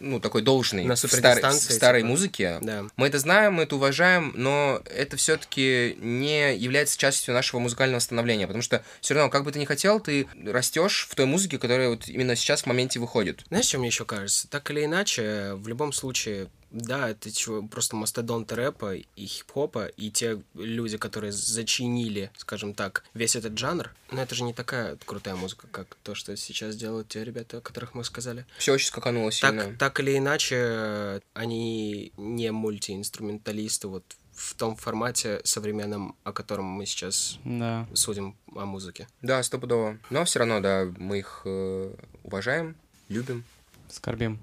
ну, 0.00 0.18
такой 0.18 0.42
должной 0.42 0.86
На 0.86 0.96
в, 0.96 0.98
стар- 0.98 1.40
в 1.40 1.52
старой 1.54 2.00
типа. 2.00 2.08
музыке. 2.10 2.58
Да. 2.62 2.84
Мы 2.96 3.06
это 3.06 3.20
знаем, 3.20 3.54
мы 3.54 3.62
это 3.62 3.76
уважаем, 3.76 4.32
но 4.34 4.82
это 4.86 5.16
все-таки 5.16 5.96
не 6.00 6.56
является 6.56 6.98
частью 6.98 7.32
нашего 7.32 7.60
музыкального 7.60 8.00
становления, 8.00 8.48
потому 8.48 8.62
что 8.62 8.82
все 9.00 9.14
равно, 9.14 9.30
как 9.30 9.44
бы 9.44 9.52
ты 9.52 9.60
ни 9.60 9.66
хотел, 9.66 10.00
ты 10.00 10.26
растешь 10.44 11.06
в 11.08 11.14
той 11.14 11.26
музыке, 11.26 11.58
которая 11.58 11.90
вот 11.90 12.08
именно 12.08 12.34
сейчас 12.34 12.62
в 12.62 12.66
моменте 12.66 12.98
выходит. 12.98 13.44
Знаешь, 13.50 13.66
что 13.66 13.78
мне 13.78 13.86
еще 13.86 14.04
кажется? 14.04 14.48
Так 14.48 14.68
или 14.72 14.84
иначе, 14.84 15.52
в 15.54 15.68
любом 15.68 15.92
случае, 15.92 16.48
да, 16.70 17.08
это 17.10 17.30
чё- 17.30 17.62
просто 17.62 17.96
мастодонты 17.96 18.54
рэпа 18.54 18.94
и 18.96 19.26
хип-хопа, 19.26 19.86
и 19.86 20.10
те 20.10 20.42
люди, 20.54 20.96
которые 20.98 21.32
зачинили, 21.32 22.30
скажем 22.36 22.74
так, 22.74 23.04
весь 23.14 23.36
этот 23.36 23.56
жанр, 23.58 23.90
но 24.10 24.22
это 24.22 24.34
же 24.34 24.44
не 24.44 24.52
такая 24.52 24.96
крутая 25.04 25.34
музыка, 25.36 25.66
как 25.70 25.96
то, 26.02 26.14
что 26.14 26.36
сейчас 26.36 26.76
делают 26.76 27.08
те 27.08 27.24
ребята, 27.24 27.58
о 27.58 27.60
которых 27.60 27.94
мы 27.94 28.04
сказали. 28.04 28.44
Все 28.58 28.72
очень 28.74 28.88
скакануло 28.88 29.32
сильно. 29.32 29.64
Так, 29.64 29.78
так 29.78 30.00
или 30.00 30.16
иначе, 30.18 31.20
они 31.34 32.12
не 32.16 32.50
мультиинструменталисты 32.52 33.88
вот 33.88 34.04
в 34.34 34.54
том 34.54 34.76
формате 34.76 35.40
современном, 35.42 36.14
о 36.22 36.32
котором 36.32 36.66
мы 36.66 36.86
сейчас 36.86 37.38
Да. 37.44 37.88
судим 37.94 38.36
о 38.54 38.66
музыке. 38.66 39.08
Да, 39.20 39.42
стопудово. 39.42 39.98
Но 40.10 40.24
все 40.24 40.38
равно, 40.38 40.60
да, 40.60 40.86
мы 40.96 41.18
их 41.18 41.42
э, 41.44 41.92
уважаем, 42.22 42.76
любим. 43.08 43.42
Скорбим. 43.88 44.38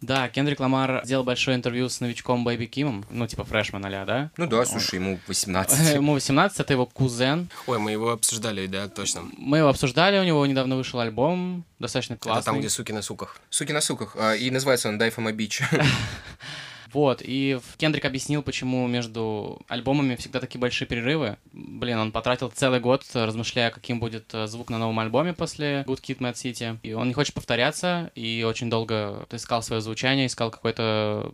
Да, 0.00 0.28
Кендрик 0.28 0.60
Ламар 0.60 1.02
сделал 1.04 1.24
большое 1.24 1.56
интервью 1.56 1.88
с 1.88 2.00
новичком 2.00 2.42
Бэйби 2.42 2.66
Кимом, 2.66 3.04
ну, 3.10 3.26
типа 3.26 3.44
фрешман 3.44 3.84
а 3.84 4.04
да? 4.04 4.30
Ну 4.36 4.46
да, 4.46 4.64
слушай, 4.64 4.94
ему 4.94 5.18
18. 5.26 5.94
Ему 5.94 6.14
18, 6.14 6.58
это 6.60 6.72
его 6.72 6.86
кузен. 6.86 7.50
Ой, 7.66 7.78
мы 7.78 7.92
его 7.92 8.10
обсуждали, 8.10 8.66
да, 8.66 8.88
точно. 8.88 9.22
Мы 9.36 9.58
его 9.58 9.68
обсуждали, 9.68 10.18
у 10.18 10.24
него 10.24 10.44
недавно 10.46 10.76
вышел 10.76 11.00
альбом, 11.00 11.64
достаточно 11.78 12.14
Это 12.14 12.22
классный. 12.22 12.44
там, 12.44 12.60
где 12.60 12.70
суки 12.70 12.92
на 12.92 13.02
суках. 13.02 13.38
Суки 13.50 13.72
на 13.72 13.80
суках. 13.80 14.16
А, 14.18 14.34
И 14.34 14.50
называется 14.50 14.88
он 14.88 14.98
Die 14.98 15.14
for 15.14 15.22
my 15.22 15.34
bitch. 15.34 15.62
Вот, 16.92 17.22
и 17.24 17.58
Кендрик 17.76 18.04
объяснил, 18.04 18.42
почему 18.42 18.86
между 18.86 19.60
альбомами 19.68 20.16
всегда 20.16 20.40
такие 20.40 20.60
большие 20.60 20.88
перерывы. 20.88 21.36
Блин, 21.52 21.98
он 21.98 22.12
потратил 22.12 22.50
целый 22.50 22.80
год, 22.80 23.04
э, 23.14 23.24
размышляя, 23.24 23.70
каким 23.70 24.00
будет 24.00 24.34
э, 24.34 24.46
звук 24.46 24.70
на 24.70 24.78
новом 24.78 24.98
альбоме 24.98 25.32
после 25.32 25.84
Good 25.86 26.00
Kid, 26.00 26.18
Mad 26.18 26.34
City. 26.34 26.78
И 26.82 26.92
он 26.92 27.08
не 27.08 27.14
хочет 27.14 27.34
повторяться, 27.34 28.10
и 28.14 28.44
очень 28.46 28.70
долго 28.70 29.26
искал 29.30 29.62
свое 29.62 29.80
звучание, 29.80 30.26
искал 30.26 30.50
какой-то... 30.50 31.32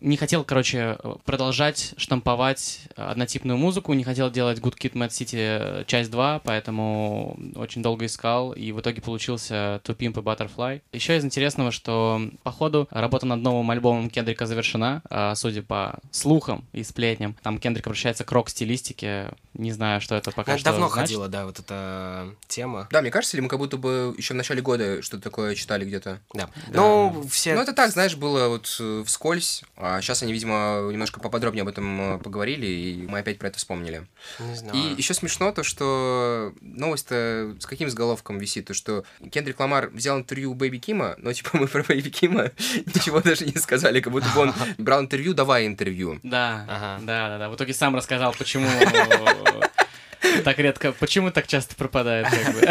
Не 0.00 0.16
хотел, 0.16 0.44
короче, 0.44 0.98
продолжать 1.24 1.94
штамповать 1.96 2.82
однотипную 2.96 3.58
музыку, 3.58 3.92
не 3.94 4.04
хотел 4.04 4.30
делать 4.30 4.58
Good 4.58 4.76
Kid, 4.78 4.92
Mad 4.92 5.08
City 5.08 5.38
э, 5.38 5.84
часть 5.86 6.10
2, 6.10 6.40
поэтому 6.44 7.38
очень 7.56 7.82
долго 7.82 8.06
искал, 8.06 8.52
и 8.52 8.72
в 8.72 8.80
итоге 8.80 9.00
получился 9.00 9.80
To 9.84 9.96
Pimp 9.96 10.20
и 10.20 10.22
Butterfly. 10.22 10.82
Еще 10.92 11.16
из 11.16 11.24
интересного, 11.24 11.72
что, 11.72 12.20
походу, 12.42 12.88
работа 12.90 13.26
над 13.26 13.40
новым 13.40 13.70
альбомом 13.70 14.10
Кендрика 14.10 14.46
завершена, 14.46 14.91
а, 15.08 15.34
судя 15.34 15.62
по 15.62 15.98
слухам 16.10 16.66
и 16.72 16.82
сплетням. 16.82 17.34
Там 17.42 17.58
Кендрик 17.58 17.86
обращается 17.86 18.24
к 18.24 18.32
рок-стилистике, 18.32 19.30
не 19.54 19.72
знаю, 19.72 20.00
что 20.00 20.14
это 20.14 20.30
пока 20.30 20.52
Ну, 20.52 20.58
что 20.58 20.70
давно 20.70 20.88
значит. 20.88 21.08
ходила, 21.08 21.28
да, 21.28 21.46
вот 21.46 21.58
эта 21.58 22.34
тема. 22.48 22.88
Да, 22.90 23.00
мне 23.00 23.10
кажется, 23.10 23.36
или 23.36 23.42
мы 23.42 23.48
как 23.48 23.58
будто 23.58 23.76
бы 23.76 24.14
еще 24.16 24.34
в 24.34 24.36
начале 24.36 24.62
года 24.62 25.02
что-то 25.02 25.22
такое 25.22 25.54
читали 25.54 25.84
где-то. 25.84 26.20
Да. 26.34 26.48
Ну, 26.68 27.24
все... 27.30 27.54
Ну, 27.54 27.60
это 27.60 27.72
так, 27.72 27.90
знаешь, 27.90 28.16
было 28.16 28.48
вот 28.48 28.74
э, 28.80 29.04
вскользь. 29.06 29.62
А 29.76 30.00
сейчас 30.00 30.22
они, 30.22 30.32
видимо, 30.32 30.88
немножко 30.90 31.20
поподробнее 31.20 31.62
об 31.62 31.68
этом 31.68 32.14
э, 32.14 32.18
поговорили, 32.18 32.66
и 32.66 33.06
мы 33.06 33.20
опять 33.20 33.38
про 33.38 33.48
это 33.48 33.58
вспомнили. 33.58 34.06
Не 34.38 34.54
знаю. 34.54 34.74
И 34.74 34.94
еще 34.96 35.14
смешно 35.14 35.52
то, 35.52 35.62
что 35.62 36.52
новость-то 36.60 37.56
с 37.60 37.66
каким 37.66 37.90
заголовком 37.90 38.38
висит? 38.38 38.66
То, 38.66 38.74
что 38.74 39.04
Кендрик 39.30 39.60
Ламар 39.60 39.88
взял 39.90 40.18
интервью 40.18 40.52
у 40.52 40.54
Baby 40.54 40.78
Keem 40.78 41.02
а, 41.02 41.14
но, 41.18 41.32
типа, 41.32 41.50
мы 41.54 41.66
про 41.66 41.82
Baby 41.82 42.10
Keem 42.10 42.42
а 42.42 42.50
ничего 42.86 43.20
даже 43.20 43.44
не 43.44 43.58
сказали, 43.58 44.00
как 44.00 44.12
будто 44.12 44.28
бы 44.34 44.40
он 44.40 44.54
брал 44.82 45.00
интервью, 45.00 45.34
давая 45.34 45.66
интервью. 45.66 46.18
Да, 46.22 46.64
Ага. 46.68 46.98
да, 47.04 47.28
да, 47.28 47.38
да. 47.38 47.48
В 47.50 47.54
итоге 47.56 47.72
сам 47.74 47.94
рассказал, 47.96 48.34
почему 48.38 48.68
так 50.44 50.58
редко, 50.58 50.92
почему 50.92 51.30
так 51.30 51.46
часто 51.46 51.74
пропадает, 51.74 52.26
как 52.28 52.54
бы. 52.54 52.68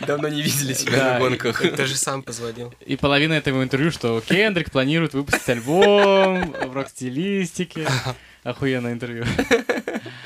Давно 0.06 0.28
не 0.28 0.42
видели 0.42 0.74
тебя 0.74 0.96
Да, 0.96 1.12
на 1.14 1.18
гонках. 1.20 1.60
Ты 1.60 1.86
же 1.86 1.96
сам 1.96 2.22
позвонил. 2.22 2.74
И 2.84 2.96
половина 2.96 3.34
этого 3.34 3.62
интервью, 3.62 3.90
что 3.90 4.20
Кендрик 4.20 4.70
планирует 4.70 5.14
выпустить 5.14 5.48
альбом 5.48 6.52
в 6.52 6.72
рок-стилистике. 6.74 7.86
Охуенное 8.42 8.92
интервью. 8.92 9.24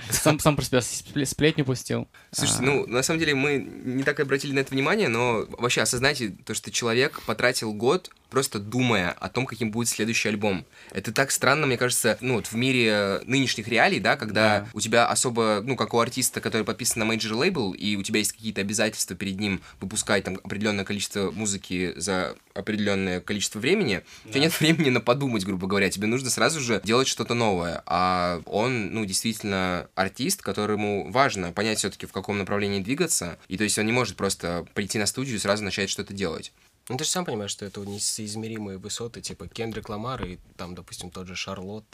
Сам, 0.09 0.39
сам 0.41 0.57
про 0.57 0.65
себя 0.65 0.79
спле- 0.79 1.27
сплетню 1.27 1.67
пустил. 1.67 2.09
Слушайте, 2.33 2.63
А, 2.63 2.65
ну, 2.67 2.87
на 2.87 3.03
самом 3.03 3.21
деле, 3.21 3.35
мы 3.35 3.59
не 3.59 4.05
так 4.05 4.19
обратили 4.21 4.53
на 4.53 4.61
это 4.61 4.73
внимание, 4.73 5.09
но 5.09 5.45
вообще 5.59 5.83
осознайте 5.83 6.31
то, 6.47 6.55
что 6.55 6.71
человек 6.71 7.21
потратил 7.27 7.75
год 7.75 8.11
просто 8.37 8.59
думая 8.59 9.13
о 9.13 9.31
том, 9.31 9.47
каким 9.47 9.71
будет 9.71 9.89
следующий 9.89 10.29
альбом. 10.29 10.67
Это 10.93 11.11
так 11.11 11.31
странно, 11.31 11.67
мне 11.67 11.79
кажется, 11.79 12.19
ну, 12.21 12.35
вот 12.35 12.49
в 12.49 12.53
мире 12.55 13.23
нынешних 13.25 13.67
реалий, 13.67 13.99
да, 13.99 14.17
когда 14.17 14.61
Да. 14.61 14.69
у 14.75 14.81
тебя 14.83 15.07
особо, 15.07 15.63
ну, 15.65 15.75
как 15.75 15.95
у 15.95 15.99
артиста, 16.01 16.43
который 16.43 16.65
подписан 16.65 16.99
на 17.01 17.07
major 17.07 17.33
лейбл, 17.35 17.73
и 17.73 17.97
у 17.97 18.03
тебя 18.03 18.19
есть 18.19 18.33
какие-то 18.33 18.61
обязательства 18.61 19.17
перед 19.17 19.41
ним 19.41 19.63
выпускать 19.81 20.25
там 20.25 20.39
определенное 20.45 20.85
количество 20.85 21.31
музыки 21.31 21.95
за 21.97 22.37
определенное 22.53 23.23
количество 23.23 23.59
времени, 23.59 24.03
у 24.27 24.29
тебя 24.29 24.35
Да. 24.35 24.41
нет 24.41 24.53
времени 24.61 24.91
на 24.91 25.01
подумать, 25.01 25.47
грубо 25.47 25.67
говоря. 25.67 25.89
Тебе 25.89 26.07
нужно 26.07 26.29
сразу 26.29 26.61
же 26.61 26.83
делать 26.85 27.09
что-то 27.09 27.33
новое. 27.33 27.83
А 27.87 28.43
он, 28.45 28.93
ну, 28.93 29.07
действительно 29.07 29.89
артист, 29.95 30.43
которому 30.43 31.11
важно 31.11 31.53
понять 31.53 31.79
все-таки, 31.79 32.05
в 32.05 32.13
каком 32.13 32.37
направлении 32.37 32.81
двигаться. 32.83 33.39
И 33.49 33.57
то 33.57 33.65
есть 33.65 33.79
он 33.79 33.87
не 33.87 33.93
может 33.93 34.17
просто 34.17 34.67
прийти 34.75 34.99
на 34.99 35.07
студию 35.07 35.37
и 35.37 35.39
сразу 35.39 35.65
начать 35.65 35.89
что-то 35.89 36.13
делать. 36.13 36.53
Ну, 36.89 36.97
ты 36.97 37.03
же 37.05 37.11
сам 37.11 37.25
понимаешь, 37.25 37.51
что 37.51 37.65
это 37.65 37.81
несоизмеримые 37.81 38.79
высоты, 38.79 39.21
типа 39.21 39.49
Кендрик 39.49 39.89
Ламар 39.89 40.25
и 40.25 40.39
там, 40.57 40.77
допустим, 40.77 41.11
тот 41.11 41.27
же 41.27 41.35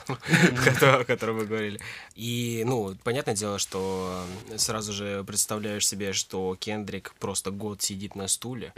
который- 0.64 1.00
о 1.00 1.04
котором 1.04 1.38
вы 1.38 1.46
говорили. 1.46 1.80
И, 2.14 2.62
ну, 2.66 2.94
понятное 3.02 3.34
дело, 3.34 3.58
что 3.58 4.22
сразу 4.56 4.92
же 4.92 5.24
представляешь 5.24 5.86
себе, 5.88 6.12
что 6.12 6.56
Кендрик 6.60 7.14
просто 7.18 7.50
год 7.50 7.80
сидит 7.80 8.16
на 8.16 8.28
стуле, 8.28 8.74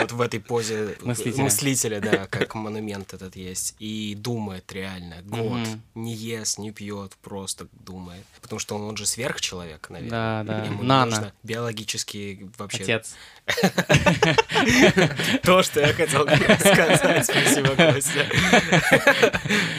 вот 0.00 0.12
в 0.12 0.20
этой 0.20 0.40
позе 0.40 0.96
Мыслителя. 1.02 1.42
мыслителя, 1.44 2.00
да, 2.00 2.26
как 2.30 2.54
монумент 2.54 3.14
этот 3.14 3.36
есть, 3.36 3.74
и 3.78 4.14
думает 4.16 4.70
реально 4.72 5.22
год, 5.22 5.58
Мгм. 5.60 5.82
не 5.94 6.14
ест, 6.14 6.58
не 6.58 6.70
пьет, 6.72 7.12
просто 7.22 7.66
думает. 7.72 8.24
Потому 8.40 8.58
что 8.58 8.74
он, 8.76 8.82
он 8.82 8.96
же 8.96 9.06
сверхчеловек, 9.06 9.90
наверное. 9.90 10.44
Да, 10.44 10.58
да. 10.60 10.64
Ему 10.64 10.82
Нано. 10.82 11.10
нужно 11.10 11.32
биологически 11.42 12.50
вообще 12.58 12.82
Отец. 12.82 13.14
то, 15.42 15.62
что 15.62 15.80
я 15.80 15.92
хотел 15.94 16.26
сказать. 16.58 17.24
Спасибо, 17.24 17.70
Костя. 17.76 18.26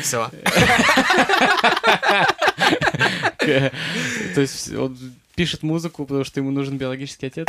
Все. 0.02 0.30
То 4.36 4.42
есть 4.42 4.74
он 4.74 4.98
пишет 5.40 5.64
музыку, 5.64 6.04
потому 6.06 6.26
что 6.26 6.42
ему 6.42 6.52
нужен 6.52 6.78
биологический 6.78 7.28
отец. 7.28 7.48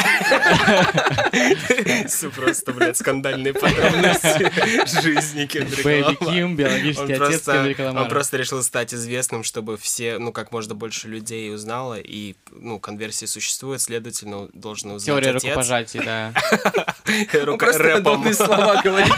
Все 2.07 2.31
просто, 2.31 2.73
блядь, 2.73 2.97
скандальные 2.97 3.53
подробности 3.53 5.03
жизни 5.03 5.47
Кендрика 5.47 5.83
Бэйби. 5.83 6.15
Ким, 6.15 6.45
Он 6.45 6.57
биологический 6.57 7.13
отец 7.15 7.19
просто, 7.19 7.53
Кендрика 7.55 7.81
он 7.81 7.87
Ламара. 7.89 8.09
просто 8.09 8.37
решил 8.37 8.63
стать 8.63 8.95
известным, 8.95 9.43
чтобы 9.43 9.77
все, 9.77 10.19
ну, 10.19 10.31
как 10.33 10.53
можно 10.53 10.77
больше 10.77 11.09
людей 11.09 11.53
узнало, 11.53 11.99
и, 11.99 12.37
ну, 12.53 12.79
конверсии 12.79 13.27
существует, 13.27 13.81
следовательно, 13.81 14.49
должен 14.53 14.93
узнать 14.93 15.07
Теория 15.07 15.31
отец. 15.31 15.43
рукопожатий, 15.43 16.01
да. 16.05 16.33
Он 17.35 17.45
Рука- 17.45 17.67
просто 17.67 17.83
рэпом. 17.83 18.33
слова 18.35 18.81
говорит 18.85 19.13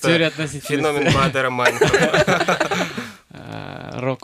Теория 0.00 0.28
относительности. 0.28 0.68
Феномен 0.68 1.12
Бадера 1.12 1.50
Майнкрафта. 1.50 2.59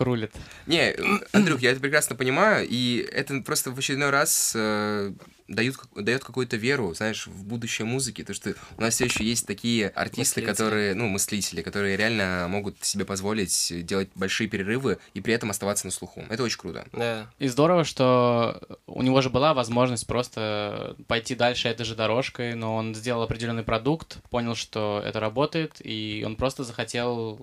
Рулит. 0.06 0.32
Не, 0.66 0.94
Андрюх, 1.32 1.60
я 1.60 1.72
это 1.72 1.80
прекрасно 1.80 2.16
понимаю, 2.16 2.66
и 2.68 3.06
это 3.12 3.40
просто 3.40 3.70
в 3.70 3.78
очередной 3.78 4.10
раз 4.10 4.52
э, 4.54 5.12
дают, 5.48 5.76
дает 5.94 6.24
какую-то 6.24 6.56
веру, 6.56 6.94
знаешь, 6.94 7.26
в 7.26 7.44
будущее 7.44 7.86
музыки, 7.86 8.22
то 8.24 8.34
что 8.34 8.54
у 8.76 8.80
нас 8.80 8.94
все 8.94 9.04
еще 9.04 9.24
есть 9.24 9.46
такие 9.46 9.88
артисты, 9.88 10.40
Мыслители. 10.40 10.44
которые, 10.44 10.94
ну, 10.94 11.08
мыслители, 11.08 11.62
которые 11.62 11.96
реально 11.96 12.46
могут 12.48 12.82
себе 12.84 13.04
позволить 13.04 13.72
делать 13.84 14.08
большие 14.14 14.48
перерывы 14.48 14.98
и 15.14 15.20
при 15.20 15.34
этом 15.34 15.50
оставаться 15.50 15.86
на 15.86 15.92
слуху. 15.92 16.24
Это 16.28 16.42
очень 16.42 16.58
круто. 16.58 16.86
Да. 16.92 17.26
И 17.38 17.48
здорово, 17.48 17.84
что 17.84 18.60
у 18.86 19.02
него 19.02 19.20
же 19.20 19.30
была 19.30 19.54
возможность 19.54 20.06
просто 20.06 20.96
пойти 21.06 21.34
дальше 21.34 21.68
этой 21.68 21.84
же 21.84 21.94
дорожкой, 21.94 22.54
но 22.54 22.76
он 22.76 22.94
сделал 22.94 23.22
определенный 23.22 23.62
продукт, 23.62 24.18
понял, 24.30 24.54
что 24.54 25.02
это 25.04 25.20
работает, 25.20 25.76
и 25.80 26.22
он 26.24 26.36
просто 26.36 26.64
захотел 26.64 27.38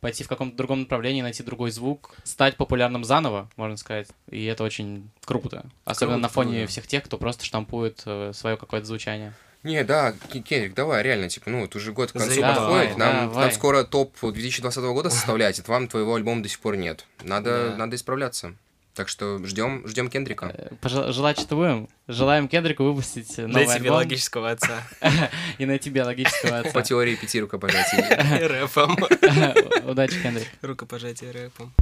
пойти 0.00 0.24
в 0.24 0.28
каком-то 0.28 0.56
другом 0.56 0.80
направлении, 0.80 1.22
найти 1.22 1.42
другой 1.42 1.70
звук, 1.70 2.14
стать 2.24 2.56
популярным 2.56 3.04
заново, 3.04 3.48
можно 3.56 3.76
сказать. 3.76 4.08
И 4.30 4.44
это 4.46 4.64
очень 4.64 5.10
круто. 5.24 5.66
Особенно 5.84 6.14
Круто, 6.16 6.22
на 6.22 6.28
фоне 6.28 6.56
круто. 6.58 6.70
всех 6.70 6.86
тех, 6.86 7.04
кто 7.04 7.18
просто 7.18 7.44
штампует 7.44 8.00
свое 8.00 8.56
какое-то 8.56 8.86
звучание. 8.86 9.32
Не, 9.62 9.84
да, 9.84 10.14
Кенрик, 10.32 10.72
давай, 10.72 11.02
реально, 11.02 11.28
типа, 11.28 11.50
ну, 11.50 11.60
вот 11.60 11.76
уже 11.76 11.92
год 11.92 12.10
к 12.10 12.14
концу 12.14 12.30
Заебал. 12.30 12.54
подходит, 12.54 12.96
Давай, 12.96 13.12
нам, 13.14 13.28
давай. 13.28 13.44
нам 13.44 13.52
скоро 13.54 13.84
топ 13.84 14.16
2020 14.22 14.82
года 14.84 15.10
составлять, 15.10 15.60
а 15.60 15.70
вам 15.70 15.86
твоего 15.86 16.14
альбома 16.14 16.42
до 16.42 16.48
сих 16.48 16.60
пор 16.60 16.76
нет. 16.78 17.04
Надо, 17.22 17.68
Да. 17.72 17.76
надо 17.76 17.96
исправляться. 17.96 18.54
Так 18.94 19.08
что 19.08 19.38
ждем, 19.46 19.86
ждем 19.86 20.10
Кендрика. 20.10 20.46
Э, 20.52 20.74
пожел- 20.80 21.12
Желать 21.12 21.38
что 21.38 21.54
будем? 21.56 21.88
Желаем 22.08 22.48
Кендрику 22.48 22.82
выпустить 22.84 23.38
новый 23.38 23.52
Найти 23.52 23.72
альбом 23.72 23.86
биологического 23.86 24.50
отца. 24.50 24.82
и 25.58 25.66
найти 25.66 25.90
биологического 25.90 26.62
По 26.62 26.68
отца. 26.68 26.82
теории 26.82 27.14
пяти 27.14 27.40
рукопожатий. 27.40 27.98
Рэпом. 28.46 28.96
Удачи, 29.88 30.20
Кендрик. 30.20 30.48
Рукопожатие 30.62 31.30
рэпом. 31.30 31.72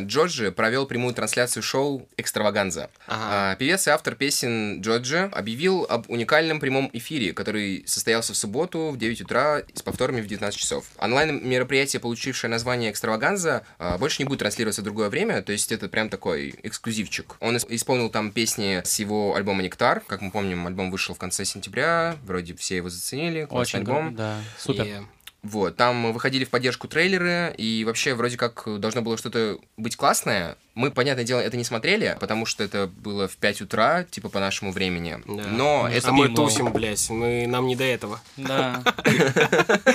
Джорджи 0.00 0.52
провел 0.52 0.86
прямую 0.86 1.14
трансляцию 1.14 1.62
шоу 1.62 2.08
«Экстраваганза». 2.16 2.90
Ага. 3.06 3.52
А, 3.52 3.56
Певец 3.56 3.86
и 3.86 3.90
автор 3.90 4.14
песен 4.14 4.80
Джорджи 4.80 5.28
объявил 5.32 5.86
об 5.88 6.08
уникальном 6.10 6.60
прямом 6.60 6.90
эфире, 6.92 7.32
который 7.32 7.84
состоялся 7.86 8.32
в 8.32 8.36
субботу 8.36 8.90
в 8.90 8.98
9 8.98 9.22
утра 9.22 9.62
с 9.74 9.82
повторами 9.82 10.20
в 10.20 10.26
19 10.26 10.58
часов. 10.58 10.86
Онлайн-мероприятие, 10.98 12.00
получившее 12.00 12.50
название 12.50 12.90
«Экстраваганза», 12.90 13.64
а, 13.78 13.98
больше 13.98 14.22
не 14.22 14.26
будет 14.28 14.40
транслироваться 14.40 14.80
в 14.82 14.84
другое 14.84 15.08
время, 15.08 15.42
то 15.42 15.52
есть 15.52 15.72
это 15.72 15.88
прям 15.88 16.08
такой 16.08 16.54
эксклюзивчик. 16.62 17.36
Он 17.40 17.56
ис- 17.56 17.66
исполнил 17.68 18.10
там 18.10 18.30
песни 18.32 18.80
с 18.84 18.98
его 18.98 19.34
альбома 19.34 19.62
«Нектар». 19.62 20.00
Как 20.06 20.20
мы 20.20 20.30
помним, 20.30 20.66
альбом 20.66 20.90
вышел 20.90 21.14
в 21.14 21.18
конце 21.18 21.44
сентября, 21.44 22.16
вроде 22.24 22.54
все 22.56 22.76
его 22.76 22.88
заценили, 22.88 23.46
Очень 23.50 23.80
альбом. 23.80 24.14
Да, 24.14 24.36
супер. 24.58 24.84
И 24.84 24.94
Вот, 25.42 25.76
там 25.76 26.12
выходили 26.12 26.44
в 26.44 26.50
поддержку 26.50 26.86
трейлеры, 26.86 27.52
и 27.58 27.84
вообще 27.84 28.14
вроде 28.14 28.36
как 28.36 28.62
должно 28.78 29.02
было 29.02 29.16
что-то 29.18 29.58
быть 29.76 29.96
классное. 29.96 30.56
Мы, 30.74 30.90
понятное 30.90 31.24
дело, 31.24 31.40
это 31.40 31.56
не 31.56 31.64
смотрели, 31.64 32.16
потому 32.18 32.46
что 32.46 32.64
это 32.64 32.86
было 32.86 33.28
в 33.28 33.36
5 33.36 33.62
утра, 33.62 34.04
типа 34.04 34.30
по 34.30 34.40
нашему 34.40 34.72
времени. 34.72 35.18
Да. 35.26 35.42
Но 35.50 35.82
Ну, 35.82 35.86
это 35.86 36.08
А 36.08 36.12
мы 36.12 36.28
тусим, 36.28 36.72
блядь, 36.72 37.10
мы, 37.10 37.46
нам 37.46 37.66
не 37.66 37.76
до 37.76 37.84
этого. 37.84 38.20
Да. 38.36 38.82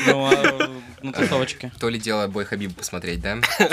Ну, 0.08 0.26
а, 0.32 0.70
на 1.02 1.12
тусовочке. 1.14 1.72
то 1.80 1.90
ли 1.90 2.00
дело 2.00 2.28
Бой 2.28 2.46
Хабиб 2.46 2.76
посмотреть, 2.76 3.22
да? 3.22 3.38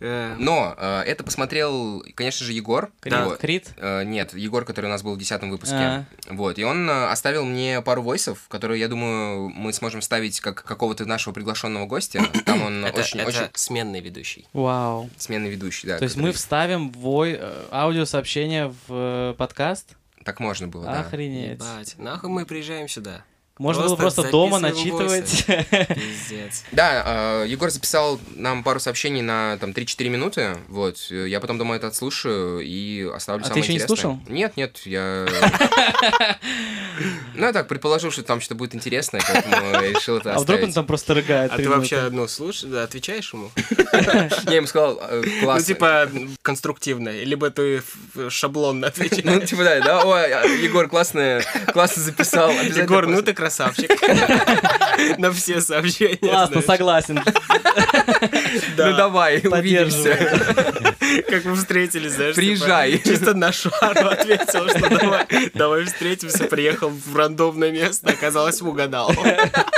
Э, 0.00 0.34
Но 0.38 0.74
э, 0.76 1.02
это 1.06 1.24
посмотрел, 1.24 2.04
конечно 2.14 2.44
же, 2.44 2.52
Егор. 2.52 2.90
Да. 3.04 3.26
Вот. 3.26 3.38
Крит? 3.38 3.70
Э, 3.76 4.02
нет, 4.04 4.34
Егор, 4.34 4.64
который 4.64 4.86
у 4.86 4.88
нас 4.88 5.02
был 5.02 5.14
в 5.14 5.18
десятом 5.18 5.50
выпуске. 5.50 5.76
А. 5.76 6.04
Вот, 6.28 6.58
и 6.58 6.64
он 6.64 6.90
оставил 6.90 7.44
мне 7.46 7.80
пару 7.80 8.02
войсов, 8.02 8.40
которые, 8.48 8.80
я 8.80 8.88
думаю, 8.88 9.48
мы 9.48 9.72
сможем 9.72 10.02
ставить 10.02 10.40
как 10.40 10.62
какого-то 10.64 11.06
нашего 11.06 11.32
приглашенного 11.32 11.86
гостя. 11.86 12.22
Там 12.44 12.62
он 12.62 12.84
Это, 12.84 13.00
очень, 13.00 13.20
это 13.20 13.28
очень 13.28 13.48
сменный 13.54 14.00
ведущий. 14.00 14.46
Вау. 14.52 15.08
сменный 15.16 15.50
ведущий, 15.50 15.86
да. 15.86 15.98
То 15.98 16.04
есть 16.04 16.13
который- 16.14 16.26
мы 16.26 16.32
вставим 16.32 16.90
вой 16.90 17.36
э, 17.38 17.66
аудиосообщение 17.70 18.68
в 18.68 18.90
э, 18.90 19.34
подкаст? 19.36 19.96
Так 20.24 20.40
можно 20.40 20.68
было, 20.68 20.84
да. 20.86 21.00
Охренеть. 21.00 21.54
Ебать, 21.60 21.94
нахуй 21.98 22.30
мы 22.30 22.46
приезжаем 22.46 22.88
сюда. 22.88 23.24
Можно 23.58 23.84
было 23.84 23.96
Просто 23.96 24.30
дома 24.30 24.58
начитывать. 24.58 25.44
Пиздец. 25.46 26.64
Да, 26.72 27.42
э, 27.44 27.46
Егор 27.48 27.70
записал 27.70 28.18
нам 28.34 28.64
пару 28.64 28.80
сообщений 28.80 29.22
на 29.22 29.56
там 29.58 29.70
3-4 29.70 30.08
минуты. 30.08 30.56
Вот. 30.68 30.98
Я 31.10 31.38
потом 31.40 31.58
дома 31.58 31.76
это 31.76 31.86
отслушаю 31.86 32.60
и 32.60 33.08
оставлю 33.14 33.44
А 33.44 33.46
самое 33.46 33.62
ты 33.62 33.66
еще 33.66 33.78
не 33.80 33.86
слушал? 33.86 34.18
Нет, 34.28 34.56
нет, 34.56 34.80
я. 34.84 35.26
Ну, 37.34 37.46
я 37.46 37.52
так 37.52 37.66
предположил, 37.66 38.12
что 38.12 38.22
там 38.22 38.40
что-то 38.40 38.54
будет 38.54 38.74
интересное, 38.74 39.20
поэтому 39.26 39.80
решил 39.80 40.18
это 40.18 40.34
А 40.34 40.38
вдруг 40.38 40.62
он 40.62 40.72
там 40.72 40.86
просто 40.86 41.14
рыгает? 41.14 41.50
А 41.52 41.56
ты 41.56 41.68
вообще, 41.68 42.08
ну, 42.10 42.28
слушай, 42.28 42.70
да, 42.70 42.84
отвечаешь 42.84 43.32
ему? 43.32 43.50
Я 44.44 44.56
ему 44.56 44.66
сказал, 44.68 45.00
э, 45.02 45.22
Ну, 45.24 45.42
классно. 45.42 45.64
типа, 45.64 46.08
конструктивно. 46.42 47.08
Либо 47.08 47.50
ты 47.50 47.82
шаблонно 48.28 48.82
Ну, 48.82 48.86
отвечаешь. 48.86 49.48
типа, 49.48 49.64
да, 49.64 49.80
да, 49.80 50.02
а, 50.02 50.44
Егор 50.46 50.88
классно, 50.88 51.40
классно 51.72 52.02
записал. 52.02 52.50
Егор, 52.52 53.06
ну 53.08 53.22
ты 53.22 53.34
красавчик. 53.44 53.90
На 55.18 55.30
все 55.32 55.60
сообщения. 55.60 56.16
Классно, 56.16 56.62
согласен. 56.62 57.20
Ну 58.76 58.96
давай, 58.96 59.40
увидимся. 59.44 60.16
Как 61.28 61.44
мы 61.44 61.56
встретились, 61.56 62.12
знаешь. 62.12 62.34
Приезжай. 62.34 62.92
типа, 62.92 63.08
чисто 63.08 63.34
на 63.34 63.52
шару 63.52 64.08
ответил, 64.08 64.68
что 64.68 64.88
давай, 64.88 65.26
давай 65.52 65.84
встретимся. 65.84 66.44
Приехал 66.44 66.90
в 66.90 67.16
рандомное 67.16 67.70
место, 67.70 68.10
оказалось, 68.10 68.62
угадал. 68.62 69.12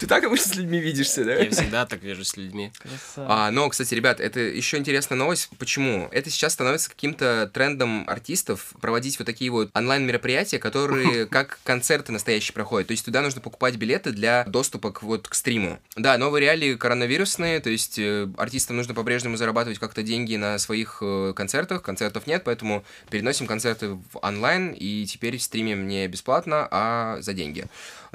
Ты 0.00 0.06
так 0.06 0.24
обычно 0.24 0.46
с 0.46 0.56
людьми 0.56 0.80
видишься, 0.80 1.24
да? 1.24 1.34
Я 1.34 1.50
всегда 1.50 1.86
так 1.86 2.02
вижу 2.02 2.24
с 2.24 2.36
людьми. 2.36 2.72
Красава. 2.78 3.46
А, 3.46 3.50
но, 3.50 3.68
кстати, 3.68 3.94
ребят, 3.94 4.20
это 4.20 4.40
еще 4.40 4.76
интересная 4.76 5.16
новость. 5.16 5.48
Почему? 5.58 6.08
Это 6.10 6.30
сейчас 6.30 6.52
становится 6.52 6.90
каким-то 6.90 7.50
трендом 7.52 8.08
артистов 8.08 8.74
проводить 8.80 9.18
вот 9.18 9.24
такие 9.24 9.50
вот 9.50 9.70
онлайн-мероприятия, 9.74 10.58
которые 10.58 11.26
как 11.30 11.58
концерты 11.64 12.12
настоящие 12.12 12.54
проходят. 12.54 12.88
То 12.88 12.92
есть 12.92 13.04
туда 13.04 13.22
нужно 13.22 13.40
покупать 13.40 13.76
билеты 13.76 14.12
для 14.12 14.44
доступа 14.44 14.92
к, 14.92 15.02
вот, 15.02 15.28
к 15.28 15.34
стриму. 15.34 15.78
Да, 15.96 16.18
новые 16.18 16.42
реалии 16.42 16.74
коронавирусные, 16.74 17.60
то 17.60 17.70
есть 17.70 17.98
э, 17.98 18.28
артистам 18.36 18.76
нужно 18.76 18.94
по-прежнему 18.94 19.36
зарабатывать 19.36 19.78
как-то 19.78 20.02
деньги 20.02 20.36
на 20.36 20.58
своих 20.58 20.98
э, 21.00 21.32
концертах. 21.34 21.82
Концертов 21.82 22.26
нет, 22.26 22.42
поэтому 22.44 22.84
переносим 23.10 23.46
концерты 23.46 23.88
в 23.90 24.18
онлайн, 24.22 24.72
и 24.72 25.04
теперь 25.06 25.38
стримим 25.38 25.88
не 25.88 26.06
бесплатно, 26.08 26.68
а 26.70 27.18
за 27.20 27.32
деньги. 27.32 27.66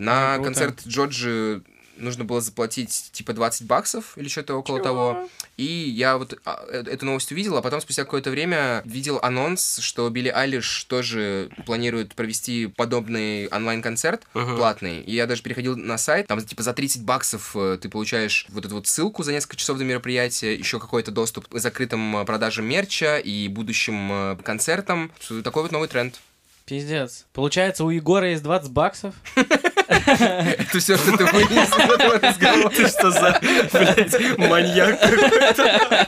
На 0.01 0.35
Круто. 0.35 0.43
концерт 0.45 0.81
Джорджи 0.87 1.61
нужно 1.97 2.23
было 2.25 2.41
заплатить 2.41 3.09
типа 3.11 3.33
20 3.33 3.67
баксов 3.67 4.17
или 4.17 4.27
что-то 4.27 4.55
около 4.55 4.79
того. 4.81 5.29
И 5.57 5.63
я 5.65 6.17
вот 6.17 6.33
а, 6.45 6.65
э- 6.67 6.83
эту 6.87 7.05
новость 7.05 7.31
увидел, 7.31 7.55
а 7.57 7.61
потом 7.61 7.79
спустя 7.79 8.03
какое-то 8.05 8.31
время 8.31 8.81
видел 8.85 9.19
анонс, 9.21 9.77
что 9.77 10.09
Билли 10.09 10.29
Айлиш 10.29 10.85
тоже 10.85 11.51
планирует 11.67 12.15
провести 12.15 12.65
подобный 12.65 13.47
онлайн-концерт 13.49 14.23
Мгм. 14.33 14.55
платный. 14.57 15.01
И 15.01 15.13
я 15.13 15.27
даже 15.27 15.43
переходил 15.43 15.77
на 15.77 15.99
сайт, 15.99 16.25
там 16.25 16.43
типа 16.43 16.63
за 16.63 16.73
30 16.73 17.03
баксов 17.03 17.51
э, 17.55 17.77
ты 17.79 17.87
получаешь 17.87 18.47
вот 18.49 18.65
эту 18.65 18.73
вот 18.75 18.87
ссылку 18.87 19.21
за 19.21 19.31
несколько 19.33 19.57
часов 19.57 19.77
до 19.77 19.83
мероприятия, 19.83 20.55
еще 20.55 20.79
какой-то 20.79 21.11
доступ 21.11 21.47
к 21.49 21.59
закрытым 21.59 22.17
э, 22.17 22.25
продажам 22.25 22.65
мерча 22.65 23.17
и 23.19 23.47
будущим 23.47 24.37
концертам. 24.43 25.11
Такой 25.43 25.61
вот 25.61 25.71
новый 25.71 25.87
тренд. 25.87 26.19
Пиздец. 26.65 27.25
Получается, 27.33 27.83
у 27.83 27.89
Егора 27.89 28.29
есть 28.31 28.43
20 28.43 28.71
баксов. 28.71 29.13
Это 29.91 30.79
все, 30.79 30.97
что 30.97 31.17
ты 31.17 31.25
вынес 31.25 31.69
из 31.69 31.89
этого 31.89 32.19
разговора. 32.19 32.69
Ты 32.69 32.87
что 32.87 33.11
за, 33.11 33.39
блядь, 33.41 34.37
маньяк 34.37 34.99
какой-то? 34.99 36.07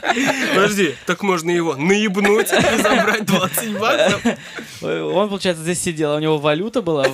Подожди, 0.56 0.96
так 1.06 1.22
можно 1.24 1.52
его 1.52 1.76
наебнуть 1.76 2.52
и 2.52 2.82
забрать 2.82 3.26
20 3.26 3.80
баксов? 3.80 4.22
Он, 4.82 5.30
получается, 5.30 5.63
здесь 5.63 5.82
сидел, 5.82 6.12
а 6.12 6.15
у 6.15 6.19
него 6.19 6.38
валюта 6.38 6.82
была. 6.82 7.08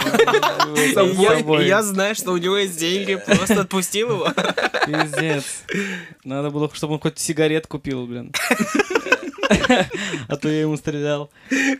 я 1.61 1.83
знаю, 1.83 2.15
что 2.15 2.31
у 2.31 2.37
него 2.37 2.57
есть 2.57 2.77
деньги, 2.79 3.15
просто 3.15 3.61
отпустил 3.61 4.11
его. 4.11 4.33
Пиздец. 4.85 5.63
Надо 6.23 6.49
было, 6.49 6.69
чтобы 6.73 6.93
он 6.95 6.99
хоть 6.99 7.19
сигарет 7.19 7.67
купил, 7.67 8.05
блин. 8.05 8.31
А 10.27 10.35
то 10.37 10.49
я 10.49 10.61
ему 10.61 10.77
стрелял. 10.77 11.31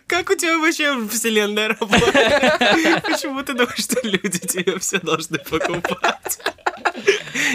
Как 0.07 0.29
у 0.29 0.35
тебя 0.35 0.57
вообще 0.57 1.07
вселенная 1.07 1.69
работает? 1.69 3.03
Почему 3.03 3.43
ты 3.43 3.53
думаешь, 3.53 3.83
что 3.83 3.99
люди 4.03 4.39
тебе 4.39 4.79
все 4.79 4.99
должны 4.99 5.37
покупать? 5.39 6.39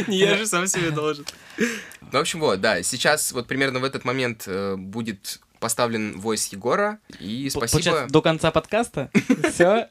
Не 0.07 0.19
я 0.19 0.37
же 0.37 0.47
сам 0.47 0.67
себе 0.67 0.91
должен. 0.91 1.27
Ну, 1.59 2.19
в 2.19 2.23
общем, 2.23 2.41
вот, 2.41 2.61
да, 2.61 2.83
сейчас 2.83 3.33
вот 3.33 3.47
примерно 3.47 3.81
в 3.81 3.85
этот 3.85 4.05
момент 4.05 4.45
э, 4.47 4.77
будет 4.77 5.41
поставлен 5.65 6.21
войс 6.21 6.47
Егора, 6.49 6.99
и 7.21 7.49
спасибо, 7.49 7.71
Получается, 7.71 8.13
до 8.13 8.21
конца 8.21 8.51
подкаста. 8.51 9.09
Все. 9.51 9.89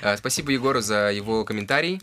э, 0.00 0.16
спасибо 0.16 0.52
Егору 0.52 0.80
за 0.80 1.10
его 1.10 1.44
комментарий. 1.44 2.00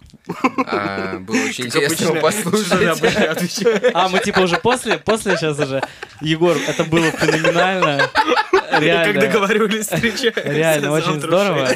А, 0.67 1.19
Было 1.19 1.37
очень 1.37 1.71
Как 1.71 1.83
интересно 1.83 2.19
послушать. 2.19 3.93
А, 3.93 4.09
мы 4.09 4.19
типа 4.19 4.41
уже 4.41 4.57
после, 4.57 4.97
после 4.97 5.37
сейчас 5.37 5.57
уже. 5.57 5.81
Егор, 6.19 6.57
это 6.67 6.83
было 6.83 7.11
феноменально. 7.11 8.09
Как 8.51 8.81
Реально. 8.81 9.21
договаривались 9.21 9.87
встречаться. 9.87 10.41
Реально, 10.41 10.91
очень 10.91 11.21
здорово. 11.21 11.69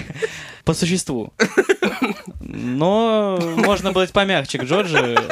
По 0.64 0.72
существу. 0.72 1.34
Но 2.40 3.38
можно 3.56 3.92
быть 3.92 4.10
помягче 4.12 4.56
к 4.56 4.62
Джорджи. 4.62 5.18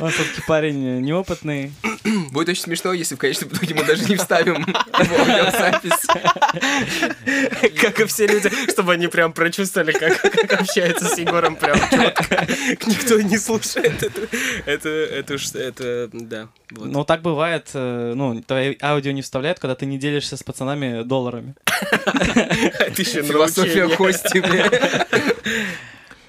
Он 0.00 0.10
все-таки 0.10 0.42
парень 0.46 1.00
неопытный. 1.00 1.72
Будет 2.30 2.48
очень 2.50 2.62
смешно, 2.62 2.92
если 2.92 3.14
в 3.14 3.18
конечном 3.18 3.50
итоге 3.50 3.74
мы 3.74 3.84
даже 3.84 4.04
не 4.04 4.16
вставим 4.16 4.64
в 4.64 5.20
аудиозапись. 5.20 6.06
Как 7.80 8.00
и 8.00 8.04
все 8.06 8.26
люди, 8.26 8.50
чтобы 8.70 8.92
они 8.94 9.08
прям 9.08 9.32
прочувствовали, 9.32 9.92
как, 9.92 10.20
как 10.20 10.60
общаются 10.60 11.06
с 11.06 11.18
Егором 11.18 11.56
прям 11.56 11.78
четко. 11.90 12.46
Никто 12.86 13.20
не 13.20 13.38
слушает 13.38 14.02
это. 14.02 14.28
Это, 14.64 14.88
это, 14.88 15.34
уж- 15.34 15.54
это, 15.54 16.08
да. 16.12 16.48
вот. 16.70 16.88
Но 16.88 17.04
так 17.04 17.22
бывает, 17.22 17.68
э, 17.74 18.12
ну, 18.14 18.40
твои 18.42 18.76
аудио 18.80 19.12
не 19.12 19.22
вставляют, 19.22 19.58
когда 19.58 19.74
ты 19.74 19.86
не 19.86 19.98
делишься 19.98 20.36
с 20.36 20.42
пацанами 20.42 21.02
долларами. 21.02 21.54
Еще 22.96 23.22
Философия. 23.22 23.88
Кости, 23.88 24.38
бля. 24.38 25.06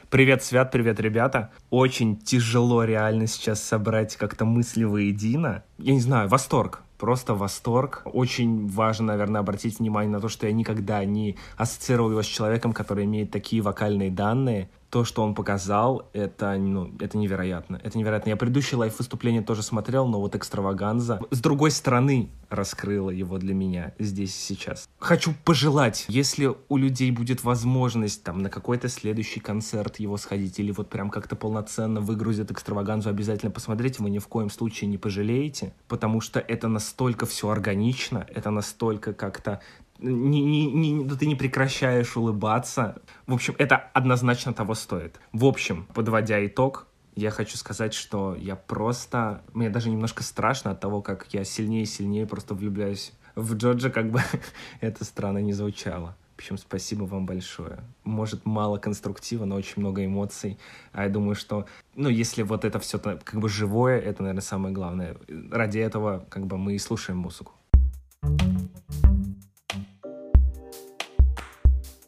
Привет, 0.09 0.41
Свят, 0.41 0.71
привет, 0.71 1.01
ребята. 1.01 1.51
Очень 1.69 2.15
тяжело 2.15 2.85
реально 2.85 3.27
сейчас 3.27 3.61
собрать 3.61 4.15
как-то 4.15 4.45
мысли 4.45 4.85
воедино. 4.85 5.65
Я 5.77 5.91
не 5.91 5.99
знаю, 5.99 6.29
восторг. 6.29 6.81
Просто 6.97 7.35
восторг. 7.35 8.03
Очень 8.05 8.69
важно, 8.69 9.07
наверное, 9.07 9.41
обратить 9.41 9.79
внимание 9.79 10.09
на 10.09 10.21
то, 10.21 10.29
что 10.29 10.47
я 10.47 10.53
никогда 10.53 11.03
не 11.03 11.35
ассоциировал 11.57 12.11
его 12.11 12.23
с 12.23 12.25
человеком, 12.25 12.71
который 12.71 13.03
имеет 13.03 13.31
такие 13.31 13.61
вокальные 13.61 14.09
данные 14.09 14.69
то, 14.89 15.03
что 15.03 15.23
он 15.23 15.35
показал, 15.35 16.09
это, 16.13 16.55
ну, 16.57 16.93
это 16.99 17.17
невероятно. 17.17 17.79
Это 17.83 17.97
невероятно. 17.97 18.29
Я 18.29 18.37
предыдущее 18.37 18.77
лайв-выступление 18.77 19.41
тоже 19.41 19.63
смотрел, 19.63 20.07
но 20.07 20.19
вот 20.19 20.35
экстраваганза 20.35 21.19
с 21.29 21.39
другой 21.41 21.71
стороны 21.71 22.29
раскрыла 22.49 23.09
его 23.09 23.37
для 23.37 23.53
меня 23.53 23.93
здесь 23.99 24.35
и 24.35 24.53
сейчас. 24.55 24.87
Хочу 24.99 25.33
пожелать, 25.43 26.05
если 26.07 26.55
у 26.69 26.77
людей 26.77 27.11
будет 27.11 27.43
возможность 27.43 28.23
там 28.23 28.41
на 28.41 28.49
какой-то 28.49 28.87
следующий 28.87 29.41
концерт 29.41 29.99
его 29.99 30.15
сходить 30.17 30.59
или 30.59 30.71
вот 30.71 30.89
прям 30.89 31.09
как-то 31.09 31.35
полноценно 31.35 31.99
выгрузят 31.99 32.51
экстраваганзу, 32.51 33.09
обязательно 33.09 33.51
посмотрите, 33.51 34.01
вы 34.01 34.09
ни 34.09 34.19
в 34.19 34.27
коем 34.27 34.49
случае 34.49 34.89
не 34.89 34.97
пожалеете, 34.97 35.73
потому 35.89 36.21
что 36.21 36.39
это 36.39 36.69
настолько 36.69 37.25
все 37.25 37.49
органично, 37.49 38.25
это 38.33 38.49
настолько 38.49 39.13
как-то 39.13 39.59
не, 39.99 40.41
не, 40.43 40.71
не, 40.71 41.09
ты 41.15 41.25
не 41.25 41.35
прекращаешь 41.35 42.15
улыбаться. 42.17 43.01
В 43.25 43.33
общем, 43.33 43.55
это 43.57 43.77
однозначно 43.93 44.53
того 44.53 44.73
стоит. 44.73 45.19
В 45.33 45.45
общем, 45.45 45.87
подводя 45.93 46.45
итог, 46.45 46.87
я 47.15 47.31
хочу 47.31 47.57
сказать, 47.57 47.93
что 47.93 48.35
я 48.35 48.55
просто... 48.55 49.41
Мне 49.53 49.69
даже 49.69 49.89
немножко 49.89 50.23
страшно 50.23 50.71
от 50.71 50.79
того, 50.79 51.01
как 51.01 51.27
я 51.33 51.43
сильнее 51.43 51.83
и 51.83 51.87
сильнее 51.87 52.27
просто 52.27 52.53
влюбляюсь 52.53 53.11
в 53.35 53.55
Джорджа, 53.55 53.89
как 53.89 54.11
бы 54.11 54.21
это 54.81 55.03
странно 55.03 55.39
не 55.39 55.53
звучало. 55.53 56.15
В 56.35 56.39
общем, 56.39 56.59
спасибо 56.59 57.05
вам 57.05 57.25
большое. 57.25 57.79
Может, 58.03 58.45
мало 58.45 58.77
конструктива, 58.77 59.45
но 59.45 59.55
очень 59.55 59.81
много 59.81 60.05
эмоций. 60.05 60.59
А 60.91 61.05
я 61.05 61.09
думаю, 61.09 61.33
что, 61.33 61.65
ну, 61.95 62.09
если 62.09 62.43
вот 62.43 62.63
это 62.63 62.77
все 62.79 62.99
как 62.99 63.39
бы 63.39 63.49
живое, 63.49 63.99
это, 63.99 64.21
наверное, 64.21 64.43
самое 64.43 64.71
главное. 64.71 65.17
Ради 65.49 65.79
этого, 65.79 66.23
как 66.29 66.45
бы, 66.45 66.59
мы 66.59 66.75
и 66.75 66.77
слушаем 66.77 67.17
музыку. 67.17 67.53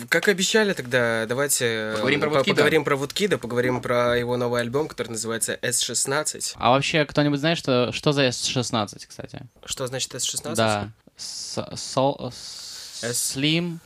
Как 0.10 0.28
обещали 0.28 0.74
тогда, 0.74 1.26
давайте 1.28 1.91
поговорим 1.93 2.19
про, 2.19 2.30
по 2.32 2.43
поговорим 2.43 2.84
про 2.84 2.95
Вудкида, 2.95 3.38
поговорим 3.38 3.80
про 3.80 4.17
его 4.17 4.38
новый 4.38 4.62
альбом, 4.62 4.88
который 4.88 5.10
называется 5.10 5.54
S16. 5.62 6.54
А 6.56 6.72
вообще, 6.72 7.06
кто-нибудь 7.06 7.39
знает, 7.39 7.60
что, 7.60 7.91
что 7.91 8.12
за 8.12 8.28
S16, 8.28 9.06
кстати? 9.08 9.41
Что 9.65 9.86
значит 9.86 10.13
S16? 10.15 10.56
Да. 10.56 10.91
Сол... 11.15 12.34
Слим. 12.34 13.80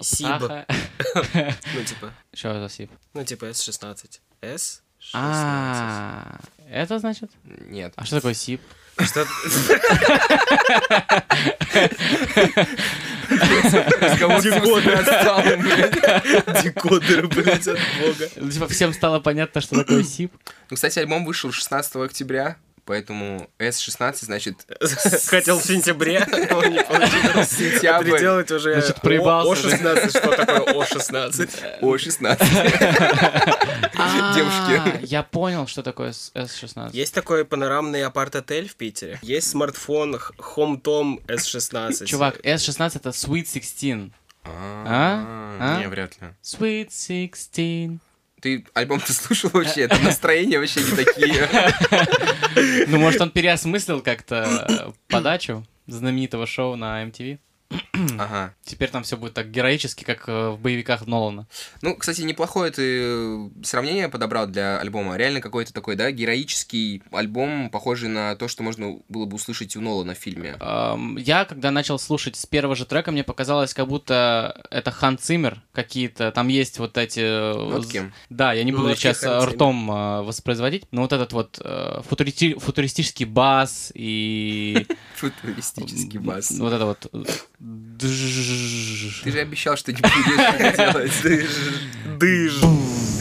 Сиб. 0.00 0.42
Ну, 1.14 1.84
типа. 1.84 2.12
Что 2.34 2.60
за 2.60 2.68
Сиб? 2.68 2.90
Ну, 3.14 3.24
типа 3.24 3.44
S16. 3.46 4.20
S? 4.42 4.82
16. 5.00 5.14
А, 5.14 6.40
это 6.70 6.98
значит? 6.98 7.30
Нет. 7.44 7.92
А 7.96 8.04
что 8.04 8.16
такое 8.16 8.34
СИП? 8.34 8.60
Что... 8.98 9.26
Декодер 13.30 14.98
отстал, 14.98 15.42
Декодер, 16.62 17.28
блядь, 17.28 17.68
от 17.68 17.78
бога. 18.00 18.50
Типа, 18.50 18.68
всем 18.68 18.92
стало 18.92 19.20
понятно, 19.20 19.60
что 19.60 19.76
такое 19.76 20.02
СИП. 20.02 20.32
Ну, 20.68 20.74
кстати, 20.76 20.98
альбом 20.98 21.24
вышел 21.24 21.50
16 21.52 21.96
октября, 21.96 22.56
поэтому 22.90 23.48
S16, 23.60 24.16
значит... 24.24 24.66
Хотел 25.28 25.60
в 25.60 25.62
сентябре, 25.62 26.26
но 26.50 26.64
не 26.64 26.82
получилось. 26.82 27.50
Сентябрь. 27.50 28.10
Переделать 28.10 28.50
уже 28.50 28.80
Значит, 28.80 29.00
проебался 29.00 29.68
же. 29.68 29.76
О16, 29.76 30.08
что 30.08 30.34
такое 30.34 30.74
О16? 30.74 31.80
О16. 31.82 32.38
Девушки. 34.34 34.72
А, 34.76 34.98
Я 35.02 35.22
понял, 35.22 35.68
что 35.68 35.84
такое 35.84 36.10
S16. 36.10 36.90
Есть 36.92 37.14
такой 37.14 37.44
панорамный 37.44 38.02
апарт-отель 38.02 38.68
в 38.68 38.74
Питере. 38.74 39.20
Есть 39.22 39.50
смартфон 39.50 40.16
HomeTom 40.16 41.24
S16. 41.26 42.06
Чувак, 42.06 42.40
S16 42.44 42.96
это 42.96 43.10
Sweet 43.10 43.52
16. 43.52 44.12
А? 44.42 45.56
А? 45.60 45.78
Не, 45.78 45.88
вряд 45.88 46.20
ли. 46.20 46.26
Sweet 46.42 46.90
16. 46.90 48.00
Ты 48.40 48.64
альбом-то 48.74 49.12
слушал 49.12 49.50
вообще? 49.52 49.82
Это 49.84 49.98
настроения 49.98 50.58
вообще 50.58 50.80
не 50.80 51.04
такие. 51.04 52.86
Ну, 52.88 52.98
может, 52.98 53.20
он 53.20 53.30
переосмыслил 53.30 54.00
как-то 54.00 54.66
э, 54.68 54.92
подачу 55.08 55.66
знаменитого 55.86 56.46
шоу 56.46 56.76
на 56.76 57.02
MTV? 57.04 57.38
Ага. 58.18 58.54
Теперь 58.64 58.90
там 58.90 59.02
все 59.02 59.16
будет 59.16 59.34
так 59.34 59.50
героически, 59.50 60.04
как 60.04 60.28
э, 60.28 60.50
в 60.50 60.58
боевиках 60.60 61.06
Нолана. 61.06 61.46
Ну, 61.82 61.94
кстати, 61.96 62.22
неплохое 62.22 62.70
ты 62.70 63.50
сравнение 63.64 64.08
подобрал 64.08 64.46
для 64.46 64.78
альбома. 64.78 65.16
Реально 65.16 65.40
какой-то 65.40 65.72
такой, 65.72 65.96
да, 65.96 66.10
героический 66.10 67.02
альбом, 67.12 67.70
похожий 67.70 68.08
на 68.08 68.36
то, 68.36 68.48
что 68.48 68.62
можно 68.62 68.98
было 69.08 69.26
бы 69.26 69.36
услышать 69.36 69.76
у 69.76 69.80
Нолана 69.80 70.14
в 70.14 70.18
фильме. 70.18 70.56
Эм, 70.60 71.16
Я, 71.16 71.44
когда 71.44 71.70
начал 71.70 71.98
слушать 71.98 72.36
с 72.36 72.46
первого 72.46 72.74
же 72.76 72.84
трека, 72.86 73.10
мне 73.12 73.24
показалось, 73.24 73.74
как 73.74 73.88
будто 73.88 74.66
это 74.70 74.90
Хан 74.90 75.18
Циммер 75.18 75.62
какие-то. 75.72 76.30
Там 76.32 76.48
есть 76.48 76.78
вот 76.78 76.96
эти... 76.98 77.20
э, 77.20 77.54
Нотки. 77.54 78.12
Да, 78.28 78.52
я 78.52 78.64
не 78.64 78.72
буду 78.72 78.84
Нотки 78.88 79.00
сейчас 79.00 79.24
ртом 79.24 79.90
э, 79.90 80.22
воспроизводить, 80.22 80.84
но 80.90 81.02
вот 81.02 81.12
этот 81.12 81.32
вот 81.32 81.60
э, 81.62 82.00
футурити- 82.08 82.58
футуристический 82.58 83.26
бас 83.26 83.90
и... 83.94 84.86
Футуристический 85.16 86.18
бас. 86.18 86.50
Вот 86.52 86.72
это 86.72 86.84
вот... 86.86 87.10
Ты 87.98 89.32
же 89.32 89.40
обещал, 89.40 89.76
что 89.76 89.92
не 89.92 90.00
будешь 90.00 90.76
делать. 90.76 91.48
Дыж. 92.18 92.52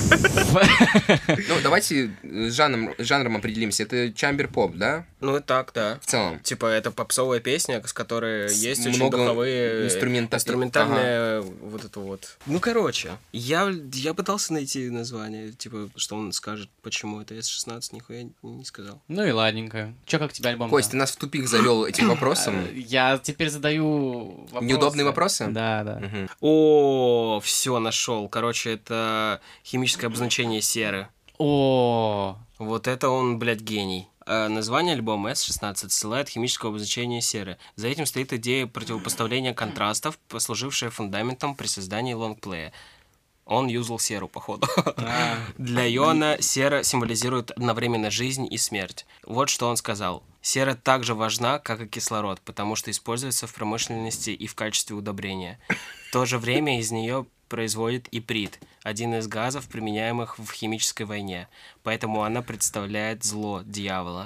Ну, 0.09 1.55
давайте 1.63 2.11
с 2.23 2.53
жанром, 2.53 2.93
жанром 2.97 3.37
определимся. 3.37 3.83
Это 3.83 4.11
чамбер-поп, 4.11 4.75
да? 4.75 5.05
Ну 5.21 5.37
и 5.37 5.41
так, 5.41 5.71
да. 5.73 5.99
В 6.01 6.05
целом. 6.05 6.39
Типа, 6.39 6.65
это 6.67 6.91
попсовая 6.91 7.39
песня, 7.39 7.81
с 7.85 7.93
которой 7.93 8.49
С 8.49 8.61
есть 8.63 8.85
очень 8.85 8.97
много 8.97 9.17
духовые... 9.17 9.87
инструмента- 9.87 10.35
Инструментальная 10.37 11.41
вот 11.41 11.83
это 11.83 11.99
вот. 11.99 12.37
Ну, 12.45 12.59
короче, 12.59 13.11
я, 13.31 13.71
я 13.93 14.13
пытался 14.13 14.53
найти 14.53 14.89
название, 14.89 15.51
типа, 15.51 15.89
что 15.95 16.15
он 16.15 16.31
скажет, 16.31 16.69
почему 16.81 17.21
это 17.21 17.35
S16, 17.35 17.81
нихуя 17.91 18.25
не 18.43 18.65
сказал. 18.65 19.01
Ну 19.07 19.23
и 19.25 19.31
ладненько. 19.31 19.93
Че, 20.05 20.19
как 20.19 20.33
тебе 20.33 20.49
альбом? 20.49 20.69
Кость, 20.69 20.91
ты 20.91 20.97
нас 20.97 21.11
в 21.11 21.17
тупик 21.17 21.47
завел 21.47 21.85
этим 21.85 22.09
вопросом. 22.09 22.65
Я 22.73 23.19
теперь 23.21 23.49
задаю 23.49 24.45
вопросы. 24.51 24.65
Неудобные 24.65 25.05
вопросы? 25.05 25.47
Да, 25.49 25.83
да. 25.83 26.01
О, 26.39 27.39
все 27.43 27.79
нашел. 27.79 28.27
Короче, 28.29 28.73
это 28.73 29.41
химическое 29.99 30.07
обозначение 30.07 30.61
серы. 30.61 31.07
О, 31.37 32.37
Вот 32.57 32.87
это 32.87 33.09
он, 33.09 33.39
блядь, 33.39 33.61
гений. 33.61 34.07
А 34.25 34.47
название 34.47 34.93
альбома 34.93 35.31
S16 35.31 35.89
ссылает 35.89 36.29
химического 36.29 36.69
обозначения 36.71 37.21
серы. 37.21 37.57
За 37.75 37.87
этим 37.87 38.05
стоит 38.05 38.33
идея 38.33 38.67
противопоставления 38.67 39.53
контрастов, 39.53 40.17
послужившая 40.27 40.89
фундаментом 40.89 41.55
при 41.55 41.67
создании 41.67 42.13
лонгплея. 42.13 42.71
Он 43.45 43.67
юзал 43.67 43.97
серу, 43.97 44.27
походу. 44.27 44.67
А. 44.97 45.37
Для 45.57 45.83
Йона 45.85 46.37
сера 46.39 46.83
символизирует 46.83 47.51
одновременно 47.51 48.11
жизнь 48.11 48.47
и 48.49 48.57
смерть. 48.57 49.07
Вот 49.25 49.49
что 49.49 49.67
он 49.67 49.77
сказал. 49.77 50.23
Сера 50.41 50.75
также 50.75 51.15
важна, 51.15 51.57
как 51.57 51.81
и 51.81 51.87
кислород, 51.87 52.39
потому 52.41 52.75
что 52.75 52.91
используется 52.91 53.47
в 53.47 53.53
промышленности 53.53 54.29
и 54.29 54.45
в 54.45 54.53
качестве 54.53 54.95
удобрения. 54.95 55.59
В 56.09 56.11
то 56.13 56.25
же 56.25 56.37
время 56.37 56.79
из 56.79 56.91
нее 56.91 57.25
производит 57.49 58.07
иприт, 58.11 58.59
один 58.83 59.15
из 59.15 59.27
газов, 59.27 59.67
применяемых 59.67 60.39
в 60.39 60.51
химической 60.51 61.03
войне. 61.03 61.47
Поэтому 61.83 62.23
она 62.23 62.41
представляет 62.41 63.23
зло 63.23 63.61
дьявола. 63.65 64.25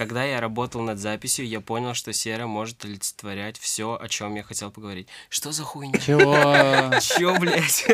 Когда 0.00 0.24
я 0.24 0.40
работал 0.40 0.80
над 0.80 0.98
записью, 0.98 1.46
я 1.46 1.60
понял, 1.60 1.92
что 1.92 2.10
сера 2.14 2.46
может 2.46 2.82
олицетворять 2.86 3.58
все, 3.58 3.98
о 4.00 4.08
чем 4.08 4.34
я 4.34 4.42
хотел 4.42 4.70
поговорить. 4.70 5.08
Что 5.28 5.52
за 5.52 5.62
хуйня? 5.62 5.98
чего? 5.98 6.32
Чё, 7.02 7.38
блядь? 7.38 7.84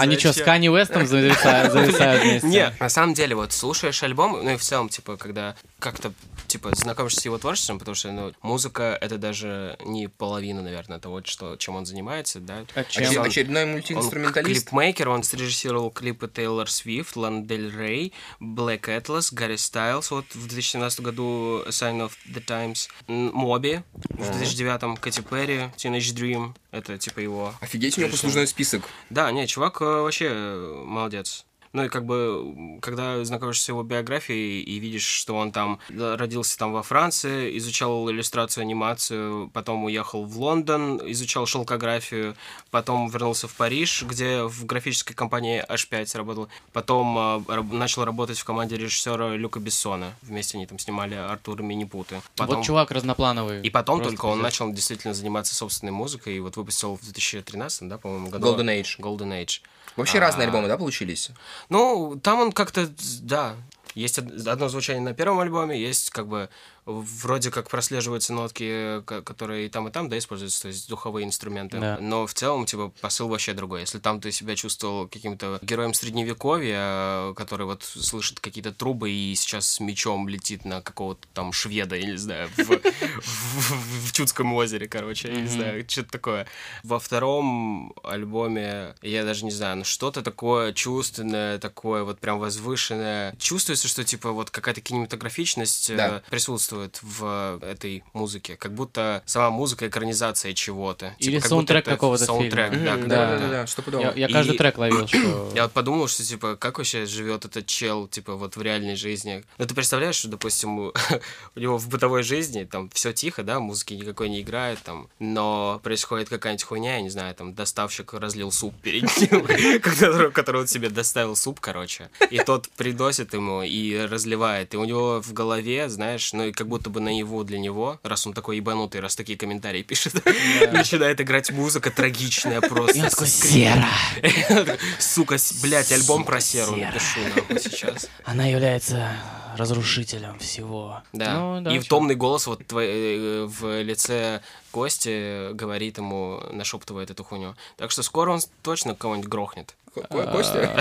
Они 0.00 0.18
что, 0.18 0.32
с? 0.32 0.42
Канни 0.42 0.68
Уэстом 0.68 1.06
зависают, 1.06 1.72
вместе? 2.24 2.48
Не, 2.48 2.72
на 2.80 2.88
самом 2.88 3.14
деле, 3.14 3.36
вот 3.36 3.52
слушаешь 3.52 4.02
альбом, 4.02 4.32
ну 4.42 4.50
и 4.50 4.56
в 4.56 4.62
целом, 4.62 4.88
типа, 4.88 5.16
когда 5.16 5.54
как-то, 5.78 6.12
типа, 6.48 6.74
знакомишься 6.74 7.20
с 7.20 7.24
его 7.24 7.38
творчеством, 7.38 7.78
потому 7.78 7.94
что, 7.94 8.10
ну, 8.10 8.32
музыка— 8.42 8.98
это 9.00 9.16
даже 9.16 9.76
не 9.84 10.08
половина, 10.08 10.60
наверное, 10.60 10.98
того, 10.98 11.22
что, 11.22 11.54
чем 11.54 11.76
он 11.76 11.86
занимается, 11.86 12.40
да. 12.40 12.64
А 12.74 12.82
чем? 12.82 13.16
Он- 13.16 13.26
Очередной 13.26 13.62
Он 13.62 13.70
мультиинструменталист. 13.74 14.66
клипмейкер, 14.70 15.08
он 15.08 15.22
срежиссировал 15.22 15.92
клипы 15.92 16.26
Тейлор 16.26 16.68
Свифт, 16.68 17.14
Лан 17.14 17.46
Дель 17.46 17.70
Рей, 17.70 18.12
Black 18.40 18.86
Atlas, 18.86 19.28
Гарри 19.30 19.54
Стайлз, 19.54 20.10
вот 20.10 20.24
в 20.34 20.48
2017 20.48 20.98
году 20.98 21.27
Sign 21.68 22.00
of 22.00 22.12
the 22.32 22.44
Times, 22.44 22.88
Моби, 23.06 23.80
в 24.10 24.20
2009-м 24.20 24.96
Кэти 24.96 25.20
Перри, 25.20 25.70
Teenage 25.76 26.14
Dream, 26.14 26.54
это 26.70 26.98
типа 26.98 27.20
его 27.20 27.54
Офигеть, 27.60 27.98
у 27.98 28.00
него 28.00 28.10
послужной 28.10 28.46
список. 28.46 28.88
да, 29.10 29.30
не, 29.32 29.46
чувак 29.46 29.80
э, 29.80 29.84
вообще 29.84 30.28
э, 30.30 30.82
молодец. 30.86 31.44
Ну 31.78 31.84
и 31.84 31.88
как 31.88 32.04
бы, 32.06 32.80
когда 32.82 33.24
знакомишься 33.24 33.62
с 33.62 33.68
его 33.68 33.84
биографией 33.84 34.62
и 34.62 34.80
видишь, 34.80 35.06
что 35.06 35.36
он 35.36 35.52
там 35.52 35.78
родился 35.88 36.58
там 36.58 36.72
во 36.72 36.82
Франции, 36.82 37.56
изучал 37.58 38.10
иллюстрацию, 38.10 38.62
анимацию, 38.62 39.48
потом 39.54 39.84
уехал 39.84 40.24
в 40.24 40.36
Лондон, 40.40 41.00
изучал 41.12 41.46
шелкографию, 41.46 42.34
потом 42.72 43.08
вернулся 43.08 43.46
в 43.46 43.54
Париж, 43.54 44.02
где 44.02 44.42
в 44.42 44.66
графической 44.66 45.14
компании 45.14 45.64
H5 45.68 46.16
работал, 46.16 46.48
потом 46.72 47.46
э, 47.46 47.62
начал 47.70 48.04
работать 48.04 48.38
в 48.40 48.44
команде 48.44 48.76
режиссера 48.76 49.36
Люка 49.36 49.60
Бессона. 49.60 50.14
Вместе 50.22 50.58
они 50.58 50.66
там 50.66 50.80
снимали 50.80 51.14
Артур 51.14 51.60
и 51.60 51.62
Минипуты. 51.62 52.22
Потом... 52.34 52.56
Вот 52.56 52.64
чувак 52.64 52.90
разноплановый. 52.90 53.62
И 53.62 53.70
потом 53.70 54.02
только 54.02 54.26
он 54.26 54.42
начал 54.42 54.72
действительно 54.72 55.14
заниматься 55.14 55.54
собственной 55.54 55.92
музыкой, 55.92 56.38
и 56.38 56.40
вот 56.40 56.56
выпустил 56.56 56.96
в 56.96 57.02
2013, 57.02 57.88
да, 57.88 57.98
по-моему, 57.98 58.30
году. 58.30 58.48
Golden 58.48 58.66
Age. 58.66 58.98
Golden 58.98 59.44
Age. 59.44 59.60
Вообще 59.96 60.18
а... 60.18 60.22
разные 60.22 60.46
альбомы, 60.46 60.68
да, 60.68 60.76
получились? 60.76 61.30
Ну, 61.68 62.18
там 62.22 62.40
он 62.40 62.52
как-то, 62.52 62.88
да, 63.22 63.56
есть 63.94 64.18
одно 64.18 64.68
звучание 64.68 65.02
на 65.02 65.14
первом 65.14 65.40
альбоме, 65.40 65.80
есть 65.80 66.10
как 66.10 66.28
бы 66.28 66.48
вроде 66.88 67.50
как 67.50 67.68
прослеживаются 67.68 68.32
нотки, 68.32 69.02
которые 69.04 69.66
и 69.66 69.68
там, 69.68 69.88
и 69.88 69.90
там, 69.90 70.08
да, 70.08 70.16
используются, 70.16 70.62
то 70.62 70.68
есть 70.68 70.88
духовые 70.88 71.26
инструменты. 71.26 71.78
Да. 71.78 71.98
Но 72.00 72.26
в 72.26 72.32
целом, 72.32 72.64
типа, 72.64 72.92
посыл 73.00 73.28
вообще 73.28 73.52
другой. 73.52 73.80
Если 73.80 73.98
там 73.98 74.20
ты 74.20 74.32
себя 74.32 74.56
чувствовал 74.56 75.06
каким-то 75.06 75.58
героем 75.62 75.92
средневековья, 75.92 77.34
который 77.34 77.66
вот 77.66 77.84
слышит 77.84 78.40
какие-то 78.40 78.72
трубы 78.72 79.10
и 79.10 79.34
сейчас 79.34 79.70
с 79.70 79.80
мечом 79.80 80.28
летит 80.28 80.64
на 80.64 80.80
какого-то 80.80 81.28
там 81.34 81.52
шведа, 81.52 81.96
я 81.96 82.06
не 82.06 82.16
знаю, 82.16 82.48
в, 82.56 84.12
Чудском 84.12 84.52
озере, 84.54 84.88
короче, 84.88 85.28
я 85.28 85.40
не 85.40 85.48
знаю, 85.48 85.84
что-то 85.88 86.10
такое. 86.10 86.46
Во 86.82 86.98
втором 86.98 87.92
альбоме, 88.02 88.94
я 89.02 89.24
даже 89.24 89.44
не 89.44 89.50
знаю, 89.50 89.76
ну 89.76 89.84
что-то 89.84 90.22
такое 90.22 90.72
чувственное, 90.72 91.58
такое 91.58 92.04
вот 92.04 92.18
прям 92.18 92.38
возвышенное. 92.38 93.34
Чувствуется, 93.38 93.88
что, 93.88 94.04
типа, 94.04 94.32
вот 94.32 94.50
какая-то 94.50 94.80
кинематографичность 94.80 95.90
э, 95.90 96.22
присутствует 96.30 96.77
присутствует 96.78 97.00
в 97.02 97.58
этой 97.64 98.04
музыке, 98.12 98.56
как 98.56 98.74
будто 98.74 99.22
сама 99.26 99.50
музыка 99.50 99.88
экранизация 99.88 100.52
чего-то. 100.52 101.14
Или 101.18 101.36
типа, 101.36 101.48
саундтрек 101.48 101.84
какого-то 101.84 102.24
саундтрек, 102.24 102.72
фильма. 102.72 102.84
Да, 102.84 102.96
да, 102.96 103.38
да, 103.38 103.66
да, 103.66 103.90
да. 103.90 104.00
Я, 104.00 104.12
я 104.12 104.28
каждый 104.28 104.54
и... 104.54 104.58
трек 104.58 104.78
ловил, 104.78 105.06
что... 105.08 105.52
Я 105.54 105.64
вот 105.64 105.72
подумал, 105.72 106.08
что, 106.08 106.24
типа, 106.24 106.56
как 106.56 106.78
вообще 106.78 107.06
живет 107.06 107.44
этот 107.44 107.66
чел, 107.66 108.06
типа, 108.06 108.34
вот 108.34 108.56
в 108.56 108.62
реальной 108.62 108.96
жизни. 108.96 109.44
Ну, 109.58 109.66
ты 109.66 109.74
представляешь, 109.74 110.16
что, 110.16 110.28
допустим, 110.28 110.78
у, 110.78 110.92
у 111.56 111.60
него 111.60 111.78
в 111.78 111.88
бытовой 111.88 112.22
жизни 112.22 112.64
там 112.64 112.90
все 112.90 113.12
тихо, 113.12 113.42
да, 113.42 113.60
музыки 113.60 113.94
никакой 113.94 114.28
не 114.28 114.42
играет, 114.42 114.78
там, 114.80 115.08
но 115.18 115.80
происходит 115.82 116.28
какая-нибудь 116.28 116.64
хуйня, 116.64 116.96
я 116.96 117.02
не 117.02 117.10
знаю, 117.10 117.34
там, 117.34 117.54
доставщик 117.54 118.12
разлил 118.12 118.52
суп 118.52 118.74
перед 118.82 119.02
ним, 119.02 119.80
который 120.32 120.60
он 120.60 120.66
себе 120.66 120.88
доставил 120.88 121.36
суп, 121.36 121.60
короче, 121.60 122.10
и 122.30 122.38
тот 122.38 122.68
приносит 122.70 123.34
ему 123.34 123.62
и 123.62 123.96
разливает, 123.96 124.74
и 124.74 124.76
у 124.76 124.84
него 124.84 125.20
в 125.20 125.32
голове, 125.32 125.88
знаешь, 125.88 126.32
ну, 126.32 126.44
и 126.44 126.52
как 126.58 126.66
будто 126.66 126.90
бы 126.90 127.00
наяву 127.00 127.44
для 127.44 127.56
него, 127.60 128.00
раз 128.02 128.26
он 128.26 128.32
такой 128.32 128.56
ебанутый, 128.56 129.00
раз 129.00 129.14
такие 129.14 129.38
комментарии 129.38 129.82
пишет, 129.82 130.14
начинает 130.72 131.20
играть 131.20 131.52
музыка 131.52 131.92
трагичная 131.92 132.60
просто. 132.60 132.98
Я 132.98 133.10
такой, 133.10 133.28
Сера. 133.28 133.86
Сука, 134.98 135.36
блядь, 135.62 135.92
альбом 135.92 136.24
про 136.24 136.40
Серу 136.40 136.74
напишу 136.74 137.20
нахуй 137.36 137.60
сейчас. 137.60 138.08
Она 138.24 138.46
является 138.46 139.12
разрушителем 139.56 140.36
всего. 140.40 141.00
Да. 141.12 141.38
Ну, 141.38 141.60
да 141.60 141.72
и 141.72 141.78
в 141.78 141.86
томный 141.86 142.16
голос 142.16 142.48
вот 142.48 142.66
твой, 142.66 142.86
э, 142.88 143.44
в 143.46 143.80
лице 143.82 144.40
Кости 144.72 145.52
говорит 145.52 145.98
ему, 145.98 146.40
нашептывает 146.50 147.10
эту 147.10 147.22
хуйню. 147.22 147.54
Так 147.76 147.92
что 147.92 148.02
скоро 148.02 148.32
он 148.32 148.40
точно 148.62 148.96
кого-нибудь 148.96 149.28
грохнет. 149.28 149.76
Костя? 149.94 150.74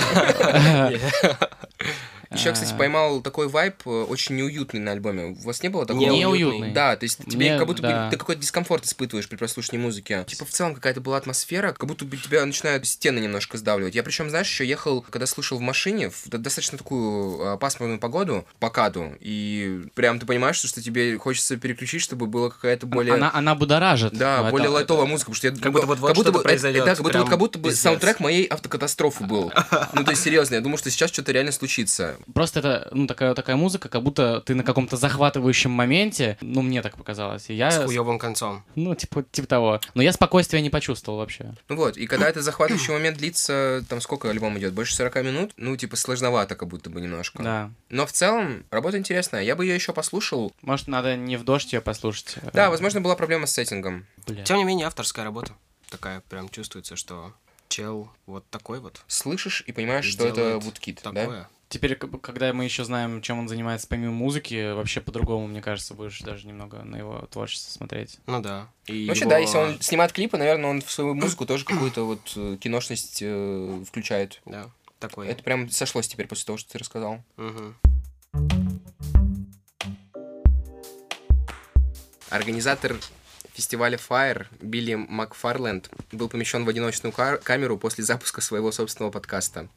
Еще, 2.32 2.52
кстати, 2.52 2.74
а. 2.74 2.76
поймал 2.76 3.22
такой 3.22 3.48
вайп 3.48 3.76
э, 3.86 3.90
очень 3.90 4.36
неуютный 4.36 4.80
на 4.80 4.92
альбоме. 4.92 5.36
У 5.40 5.46
вас 5.46 5.64
не 5.64 5.70
было 5.70 5.86
такого? 5.86 6.10
Неуютный. 6.10 6.72
Да, 6.72 6.96
то 6.96 7.04
есть 7.04 7.20
тебе 7.26 7.58
как 7.58 7.68
будто 7.68 7.82
да. 7.82 8.10
ты 8.10 8.18
какой-то 8.18 8.42
дискомфорт 8.42 8.86
испытываешь 8.86 9.30
при 9.30 9.38
прослушивании 9.38 9.84
музыки. 9.84 10.24
Типа 10.28 10.46
в 10.46 10.50
целом 10.50 10.76
какая-то 10.76 11.02
была 11.02 11.18
атмосфера, 11.18 11.74
как 11.74 11.88
будто 11.88 12.06
бы 12.06 12.18
тебя 12.18 12.46
начинают 12.46 12.86
стены 12.86 13.20
немножко 13.20 13.58
сдавливать. 13.58 13.96
Я 13.96 14.04
причем, 14.04 14.30
знаешь, 14.30 14.48
еще 14.48 14.66
ехал, 14.66 15.02
когда 15.02 15.26
слушал 15.26 15.58
в 15.58 15.62
машине, 15.62 16.10
в 16.10 16.28
достаточно 16.30 16.78
такую 16.78 17.54
а, 17.54 17.58
пасмурную 17.58 18.00
погоду, 18.00 18.46
по 18.60 18.70
каду, 18.70 19.14
и 19.20 19.84
прям 19.96 20.20
ты 20.20 20.26
понимаешь, 20.26 20.58
что, 20.58 20.68
что 20.68 20.82
тебе 20.82 21.18
хочется 21.18 21.58
переключить, 21.58 22.02
чтобы 22.02 22.28
было 22.28 22.50
какая-то 22.50 22.86
более... 22.86 23.14
Она, 23.14 23.32
она 23.34 23.56
будоражит. 23.56 24.14
Да, 24.14 24.50
более 24.50 24.68
это... 24.68 24.76
лайтовая 24.76 25.06
музыка, 25.06 25.32
потому 25.32 25.36
что 25.36 25.48
я... 25.48 25.54
Как 25.54 25.72
будто 25.72 25.86
вот, 25.86 26.00
как 26.00 26.16
будто 26.16 26.32
бы, 26.32 26.42
произойдет. 26.42 26.86
Да, 26.86 26.96
как 26.96 27.04
будто, 27.04 27.20
вот, 27.20 27.30
как 27.30 27.40
будто 27.40 27.60
бы 27.60 27.72
саундтрек 27.74 28.20
моей 28.20 28.46
автокатастрофы 28.46 29.24
был. 29.24 29.52
Ну, 29.94 30.04
то 30.04 30.12
есть, 30.12 30.24
серьезно, 30.24 30.56
я 30.56 30.62
думаю, 30.62 30.78
что 30.78 30.90
сейчас 30.90 31.12
что-то 31.12 31.32
реально 31.32 31.52
случится. 31.52 32.17
Просто 32.34 32.60
это 32.60 32.90
ну, 32.92 33.08
такая, 33.08 33.34
такая 33.34 33.56
музыка, 33.56 33.90
как 33.90 34.04
будто 34.04 34.42
ты 34.42 34.56
на 34.56 34.64
каком-то 34.64 34.98
захватывающем 34.98 35.72
моменте, 35.72 36.38
ну, 36.42 36.62
мне 36.62 36.82
так 36.82 36.98
показалось. 36.98 37.50
И 37.50 37.54
я... 37.54 37.72
С 37.72 37.86
хуёвым 37.86 38.20
концом. 38.20 38.64
Ну, 38.76 38.96
типа, 38.96 39.24
типа 39.24 39.48
того. 39.48 39.82
Но 39.94 40.02
я 40.02 40.12
спокойствия 40.12 40.62
не 40.62 40.70
почувствовал 40.70 41.20
вообще. 41.20 41.54
Ну 41.70 41.76
вот, 41.76 41.98
и 41.98 42.08
когда 42.08 42.30
это 42.30 42.42
захватывающий 42.42 42.94
момент 42.94 43.18
длится, 43.18 43.84
там 43.90 44.02
сколько 44.02 44.30
альбом 44.30 44.58
идет? 44.58 44.74
Больше 44.74 44.96
40 44.96 45.16
минут? 45.24 45.52
Ну, 45.58 45.76
типа, 45.76 45.96
сложновато 45.96 46.56
как 46.56 46.68
будто 46.68 46.90
бы 46.90 47.02
немножко. 47.02 47.44
Да. 47.44 47.72
Но 47.90 48.06
в 48.06 48.12
целом, 48.12 48.66
работа 48.72 48.98
интересная. 48.98 49.44
Я 49.44 49.56
бы 49.56 49.66
ее 49.66 49.76
еще 49.76 49.94
послушал. 49.94 50.54
Может, 50.62 50.88
надо 50.88 51.16
не 51.16 51.38
в 51.38 51.44
дождь 51.44 51.74
ее 51.74 51.82
послушать? 51.82 52.38
Да, 52.54 52.70
возможно, 52.70 53.02
была 53.02 53.16
проблема 53.16 53.48
с 53.48 53.54
сеттингом. 53.54 54.06
Бля. 54.26 54.44
Тем 54.44 54.58
не 54.58 54.64
менее, 54.64 54.88
авторская 54.88 55.26
работа. 55.26 55.54
Такая 55.90 56.22
прям 56.30 56.50
чувствуется, 56.50 56.96
что 56.96 57.34
чел 57.70 58.10
вот 58.26 58.50
такой 58.50 58.80
вот. 58.80 59.02
Слышишь 59.08 59.64
и 59.66 59.72
понимаешь, 59.72 60.06
что 60.06 60.28
это 60.28 60.56
Woodkid, 60.58 61.00
да? 61.12 61.48
Теперь, 61.70 61.96
когда 61.96 62.54
мы 62.54 62.64
еще 62.64 62.86
знаем, 62.86 63.22
чем 63.22 63.40
он 63.40 63.50
занимается 63.50 63.88
помимо 63.88 64.14
музыки, 64.14 64.72
вообще 64.74 65.02
по-другому, 65.02 65.48
мне 65.48 65.62
кажется, 65.62 65.94
будешь 65.94 66.22
даже 66.22 66.48
немного 66.48 66.84
на 66.84 66.96
его 66.96 67.28
творчество 67.30 67.72
смотреть. 67.72 68.20
Ну 68.26 68.42
да. 68.42 68.70
И 68.86 69.06
Вообще, 69.08 69.22
его... 69.22 69.32
да, 69.32 69.38
если 69.38 69.58
он 69.58 69.82
снимает 69.82 70.14
клипы, 70.14 70.38
наверное, 70.38 70.70
он 70.70 70.82
в 70.82 70.90
свою 70.90 71.14
музыку 71.14 71.46
тоже 71.46 71.66
какую-то 71.66 72.06
вот 72.06 72.32
э, 72.38 72.58
киношность 72.62 73.20
э, 73.22 73.84
включает. 73.86 74.42
Да, 74.46 74.70
такой. 75.00 75.28
Это 75.28 75.44
прям 75.44 75.70
сошлось 75.70 76.08
теперь 76.08 76.28
после 76.28 76.46
того, 76.46 76.58
что 76.58 76.72
ты 76.72 76.78
рассказал. 76.78 77.22
Угу. 77.36 77.74
Организатор 82.30 82.96
фестиваля 83.58 83.98
Fire 83.98 84.46
Билли 84.62 84.94
Макфарленд 84.94 85.90
был 86.12 86.30
помещен 86.30 86.64
в 86.64 86.70
одиночную 86.70 87.12
камеру 87.12 87.80
после 87.80 88.04
запуска 88.04 88.40
своего 88.40 88.72
собственного 88.72 89.12
подкаста. 89.12 89.68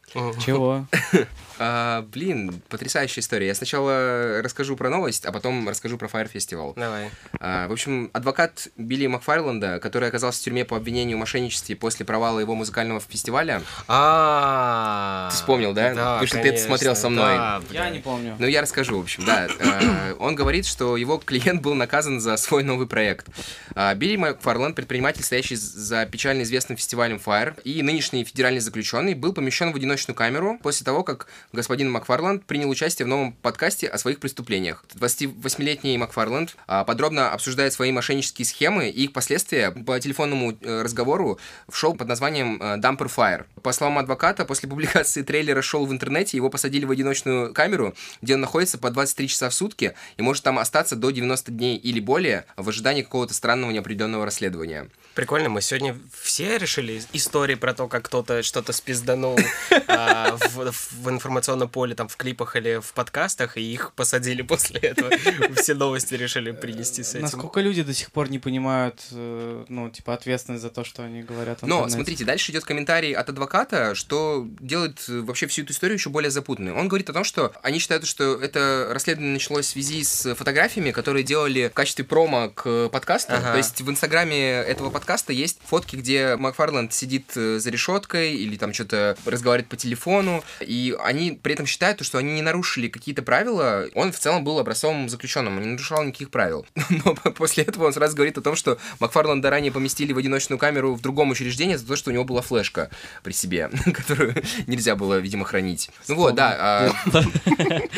Чего? 0.45 0.87
а, 1.59 2.03
блин, 2.03 2.61
потрясающая 2.69 3.23
история. 3.23 3.47
Я 3.47 3.55
сначала 3.55 4.43
расскажу 4.43 4.77
про 4.77 4.91
новость, 4.91 5.25
а 5.25 5.33
потом 5.33 5.67
расскажу 5.67 5.97
про 5.97 6.09
Fire 6.09 6.31
Festival. 6.31 6.75
Давай. 6.77 7.09
А, 7.41 7.69
в 7.69 7.73
общем, 7.73 8.11
адвокат 8.13 8.69
Билли 8.77 9.07
Макфарленда, 9.07 9.81
который 9.81 10.11
оказался 10.11 10.41
в 10.41 10.45
тюрьме 10.45 10.67
по 10.67 10.77
обвинению 10.77 11.17
в 11.17 11.21
мошенничестве 11.21 11.75
после 11.75 12.05
провала 12.05 12.39
его 12.39 12.55
музыкального 12.55 13.01
фестиваля. 13.01 13.63
А, 13.89 15.31
ты 15.31 15.37
вспомнил, 15.37 15.73
да? 15.73 15.95
Да, 15.95 16.19
Потому 16.19 16.27
что 16.27 16.43
ты 16.43 16.49
это 16.51 16.61
смотрел 16.61 16.95
со 16.95 17.09
мной. 17.09 17.63
Я 17.71 17.89
не 17.89 18.01
помню. 18.01 18.37
Ну, 18.39 18.47
я 18.47 18.61
расскажу, 18.61 18.99
в 18.99 19.03
общем, 19.05 19.25
да. 19.25 19.49
А, 19.59 20.17
он 20.19 20.35
говорит, 20.35 20.67
что 20.67 20.99
его 20.99 21.17
клиент 21.17 21.63
был 21.63 21.75
наказан 21.75 22.21
за 22.21 22.37
свой 22.37 22.63
новый 22.63 22.87
проект. 22.87 23.27
А, 23.75 23.95
Билли 23.95 24.17
Макфарланд, 24.17 24.77
предприниматель, 24.77 25.23
стоящий 25.23 25.57
за 25.57 26.07
печально 26.07 26.43
известным 26.43 26.77
фестивалем 26.77 27.21
Fire, 27.25 27.61
и 27.63 27.83
нынешний 27.83 28.25
федеральный 28.25 28.61
заключенный, 28.61 29.15
был 29.15 29.33
помещен 29.33 29.73
в 29.73 29.77
одиночную 29.77 30.15
камеру 30.15 30.59
после 30.63 30.85
того, 30.85 31.03
как 31.03 31.27
господин 31.53 31.91
Макфарланд 31.91 32.45
принял 32.45 32.69
участие 32.69 33.07
в 33.07 33.09
новом 33.09 33.33
подкасте 33.33 33.87
о 33.89 33.99
своих 33.99 34.21
преступлениях. 34.21 34.85
28-летний 34.95 35.99
Макфарланд 35.99 36.57
а, 36.67 36.85
подробно 36.85 37.31
обсуждает 37.33 37.73
свои 37.73 37.93
мошеннические 37.93 38.47
схемы 38.47 38.89
и 38.89 39.05
их 39.05 39.13
последствия 39.13 39.71
по 39.71 39.99
телефонному 39.99 40.57
э, 40.61 40.83
разговору 40.83 41.39
в 41.69 41.77
шоу 41.77 41.95
под 41.95 42.09
названием 42.09 42.61
э, 42.61 42.77
Dumper 42.77 43.11
Fire. 43.15 43.47
По 43.63 43.73
словам 43.73 43.99
адвоката, 43.99 44.45
после 44.45 44.69
публикации 44.69 45.23
трейлера 45.23 45.63
шоу 45.63 45.85
в 45.85 45.93
интернете 45.93 46.37
его 46.37 46.51
посадили 46.51 46.85
в 46.85 46.91
одиночную 46.91 47.53
камеру, 47.53 47.95
где 48.23 48.35
он 48.35 48.41
находится 48.41 48.79
по 48.79 48.91
23 48.91 49.29
часа 49.29 49.51
в 49.51 49.55
сутки 49.55 49.95
и 50.17 50.23
может 50.23 50.43
там 50.43 50.59
остаться 50.59 50.97
до 50.97 51.11
90 51.11 51.53
дней 51.53 51.77
или 51.77 52.01
более 52.01 52.47
в 52.57 52.69
ожидании 52.69 53.03
какого-то 53.03 53.35
странного 53.35 53.71
неопределенного 53.71 54.25
расследования. 54.25 54.89
Прикольно, 55.15 55.49
мы 55.49 55.61
сегодня 55.61 55.99
все 56.21 56.57
решили 56.57 57.03
истории 57.13 57.55
про 57.55 57.75
то, 57.75 57.89
как 57.89 58.05
кто-то 58.05 58.43
что-то 58.43 58.73
спизданул 58.73 59.39
а, 59.89 60.37
в, 60.37 60.73
в 60.93 61.11
информационном 61.11 61.69
поле, 61.69 61.95
там, 61.95 62.09
в 62.09 62.17
клипах 62.17 62.57
или 62.57 62.81
в 62.81 62.93
подкастах, 62.95 63.57
и 63.57 63.61
их 63.61 63.93
посадили 63.95 64.43
после 64.43 64.81
этого. 64.81 65.11
Все 65.57 65.75
новости 65.75 66.15
решили 66.15 66.53
принести 66.53 67.03
с 67.03 67.11
этим. 67.11 67.23
Насколько 67.23 67.61
люди 67.61 67.83
до 67.83 67.93
сих 67.93 68.11
пор 68.13 68.31
не 68.31 68.39
понимают, 68.39 69.03
э, 69.11 69.65
ну, 69.69 69.91
типа, 69.91 70.15
ответственность 70.15 70.63
за 70.63 70.71
то, 70.71 70.85
что 70.85 71.03
они 71.03 71.23
говорят 71.23 71.63
Но, 71.63 71.89
смотрите, 71.89 72.25
дальше 72.25 72.53
идет 72.53 72.65
комментарий 72.65 73.13
от 73.13 73.29
адвоката 73.29 73.50
адвоката, 73.51 73.95
что 73.95 74.47
делает 74.61 75.05
э, 75.09 75.21
вообще 75.21 75.47
всю 75.47 75.63
эту 75.63 75.73
историю 75.73 75.97
еще 75.97 76.11
более 76.11 76.31
запутанной. 76.31 76.73
Он 76.73 76.89
говорит 76.89 77.11
о 77.11 77.13
том, 77.13 77.25
что 77.25 77.53
они 77.63 77.79
считают, 77.79 78.07
что 78.07 78.41
это 78.41 78.89
расследование 78.93 79.35
началось 79.35 79.67
в 79.67 79.71
связи 79.71 80.05
с 80.05 80.35
фотографиями, 80.35 80.93
которые 80.93 81.25
делали 81.25 81.69
в 81.69 81.75
качестве 81.75 82.05
промо 82.05 82.51
к 82.51 82.89
подкасту. 82.89 83.35
Ага. 83.35 83.53
То 83.53 83.59
есть 83.59 83.81
в 83.81 83.91
инстаграме 83.91 84.39
этого 84.39 84.91
подкаста 84.91 85.33
есть 85.33 85.59
фотки, 85.65 85.97
где 85.97 86.37
Макфарланд 86.37 86.93
сидит 86.93 87.33
э, 87.37 87.59
за 87.59 87.71
решеткой 87.71 88.35
или 88.35 88.57
там 88.57 88.73
что-то 88.73 89.17
разговаривает 89.25 89.69
по 89.69 89.77
телефону, 89.77 90.45
и 90.61 90.97
они 91.03 91.33
при 91.33 91.55
этом 91.55 91.67
считают, 91.67 92.05
что 92.05 92.19
они 92.19 92.33
не 92.33 92.43
нарушили 92.43 92.89
какие-то 92.89 93.23
правила. 93.23 93.87
Он 93.95 94.13
в 94.13 94.19
целом 94.19 94.45
был 94.45 94.59
образцовым 94.59 95.09
заключенным, 95.09 95.57
он 95.57 95.63
не 95.63 95.71
нарушал 95.71 96.05
никаких 96.05 96.31
правил. 96.31 96.67
Но 97.05 97.15
после 97.15 97.65
этого 97.65 97.87
он 97.87 97.93
сразу 97.93 98.15
говорит 98.15 98.39
о 98.39 98.43
том, 98.43 98.55
что 98.55 98.79
Макфарланда 99.01 99.51
ранее 99.51 99.73
поместили 99.73 100.13
в 100.13 100.19
одиночную 100.19 100.59
камеру 100.59 100.95
в 100.95 101.01
другом 101.01 101.31
учреждении 101.31 101.75
за 101.75 101.87
то, 101.87 101.97
что 101.97 102.11
у 102.11 102.13
него 102.13 102.25
была 102.25 102.43
флешка 102.43 102.91
при 103.23 103.33
себе, 103.41 103.71
которую 103.95 104.35
нельзя 104.67 104.97
было, 104.97 105.19
видимо, 105.19 105.45
хранить. 105.45 105.91
Ну 106.09 106.15
вот, 106.17 106.35
да. 106.35 106.57
а, 106.59 106.93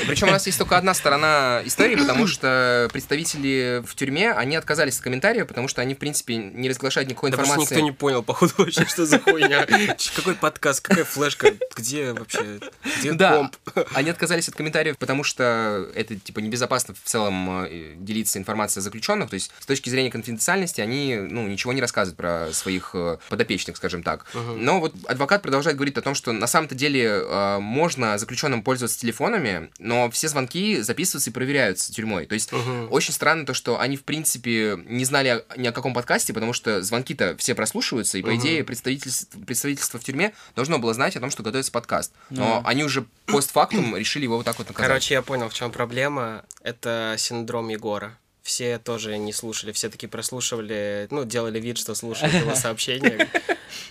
Причем 0.07 0.29
у 0.29 0.31
нас 0.33 0.47
есть 0.47 0.59
только 0.59 0.77
одна 0.77 0.95
сторона 0.95 1.61
истории, 1.65 1.97
потому 1.97 2.27
что 2.27 2.89
представители 2.93 3.83
в 3.87 3.95
тюрьме, 3.95 4.33
они 4.33 4.57
отказались 4.57 4.97
от 4.99 5.03
комментариев, 5.03 5.47
потому 5.47 5.69
что 5.69 5.81
они, 5.83 5.95
в 5.95 5.99
принципе, 5.99 6.37
не 6.37 6.69
разглашают 6.69 7.09
никакой 7.09 7.31
Да 7.31 7.37
просто 7.37 7.55
информации. 7.55 7.75
никто 7.75 7.85
не 7.85 7.93
понял, 7.93 8.23
походу, 8.23 8.53
вообще, 8.59 8.85
что 8.87 9.07
за 9.07 9.19
хуйня. 9.19 9.67
Какой 10.17 10.35
подкаст, 10.35 10.81
какая 10.81 11.05
флешка, 11.05 11.53
где 11.77 12.13
вообще, 12.13 12.61
где 12.99 13.13
Да, 13.13 13.37
комп? 13.37 13.57
они 13.95 14.11
отказались 14.11 14.49
от 14.49 14.55
комментариев, 14.55 14.99
потому 14.99 15.25
что 15.25 15.89
это, 15.95 16.17
типа, 16.17 16.39
небезопасно 16.41 16.95
в 16.95 17.09
целом 17.09 17.65
э, 17.67 17.95
делиться 17.97 18.39
информацией 18.39 18.81
о 18.81 18.83
заключенных. 18.83 19.31
То 19.31 19.35
есть, 19.35 19.51
с 19.59 19.67
точки 19.67 19.89
зрения 19.91 20.11
конфиденциальности, 20.11 20.81
они, 20.81 21.17
ну, 21.17 21.47
ничего 21.47 21.73
не 21.73 21.81
рассказывают 21.81 22.17
про 22.17 22.49
своих 22.53 22.91
э, 22.95 23.19
подопечных, 23.29 23.77
скажем 23.77 24.03
так. 24.03 24.27
Но 24.35 24.81
вот 24.81 24.95
адвокат 25.07 25.32
продолжает 25.41 25.77
говорить 25.77 25.97
о 25.97 26.03
том, 26.03 26.15
что 26.15 26.33
на 26.33 26.47
самом-то 26.47 26.75
деле 26.75 27.05
э, 27.05 27.59
можно 27.61 28.19
заключенным 28.19 28.63
пользоваться 28.63 28.99
телефонами, 28.99 29.71
но 29.79 30.11
все 30.11 30.29
звонки 30.29 30.81
записываются 30.81 31.31
и 31.31 31.33
проверяются 31.33 31.93
тюрьмой. 31.93 32.27
То 32.27 32.35
есть, 32.35 32.53
Мгм. 32.53 32.89
очень 32.93 33.15
странно 33.15 33.47
то, 33.47 33.55
что 33.55 33.81
они, 33.81 33.97
в 33.97 34.05
принципе, 34.05 34.79
не 34.87 35.05
знали 35.05 35.29
о- 35.29 35.57
ни 35.57 35.67
о 35.67 35.73
каком 35.73 35.95
подкасте, 35.95 36.33
потому 36.35 36.53
что 36.53 36.83
звонки-то 36.83 37.37
все 37.39 37.55
прослушиваются, 37.55 38.19
и, 38.19 38.23
по 38.23 38.29
Мгм. 38.31 38.41
идее, 38.41 38.65
представительство, 38.65 39.39
представительство 39.41 39.99
в 39.99 40.05
тюрьме 40.05 40.33
должно 40.57 40.79
было 40.79 40.93
знать 40.95 41.17
о 41.17 41.21
том, 41.21 41.31
что 41.31 41.43
готовится 41.43 41.73
подкаст. 41.73 42.13
Но 42.31 42.61
Да. 42.63 42.69
они 42.69 42.85
уже 42.85 43.07
постфактум 43.27 43.97
решили 43.97 44.25
его 44.25 44.37
вот 44.37 44.45
так 44.45 44.59
вот 44.59 44.69
наказать. 44.69 44.89
Короче, 44.89 45.15
я 45.15 45.23
понял, 45.23 45.49
в 45.49 45.55
чем 45.55 45.71
проблема. 45.71 46.45
Это 46.63 47.15
синдром 47.19 47.69
Егора. 47.69 48.19
Все 48.43 48.79
тоже 48.79 49.19
не 49.19 49.33
слушали, 49.33 49.71
все 49.73 49.89
таки 49.89 50.07
прослушивали, 50.09 51.07
ну, 51.11 51.25
делали 51.25 51.61
вид, 51.61 51.79
что 51.79 51.95
слушают 51.95 52.35
его 52.35 52.55
сообщения. 52.57 53.29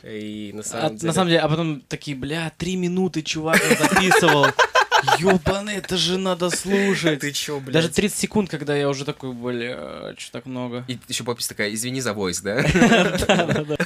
И 0.03 0.51
на 0.53 0.61
А, 0.61 0.63
самом 0.63 0.95
деле... 0.97 1.07
На 1.07 1.13
самом 1.13 1.27
деле, 1.29 1.39
а 1.39 1.47
потом 1.49 1.81
такие, 1.87 2.17
бля, 2.17 2.51
три 2.57 2.75
минуты 2.75 3.21
чувак 3.21 3.61
записывал. 3.79 4.47
Ёбаный, 5.19 5.75
это 5.77 5.97
же 5.97 6.17
надо 6.17 6.49
слушать. 6.49 7.19
Ты 7.19 7.31
чё, 7.31 7.59
блядь? 7.59 7.73
Даже 7.73 7.89
30 7.89 8.17
секунд, 8.17 8.49
когда 8.49 8.75
я 8.75 8.89
уже 8.89 9.05
такой, 9.05 9.33
бля, 9.33 10.13
что 10.17 10.31
так 10.31 10.45
много. 10.45 10.85
И 10.87 10.97
еще 11.07 11.23
подпись 11.23 11.47
такая, 11.47 11.73
извини 11.73 12.01
за 12.01 12.13
войс, 12.13 12.41
да? 12.41 12.63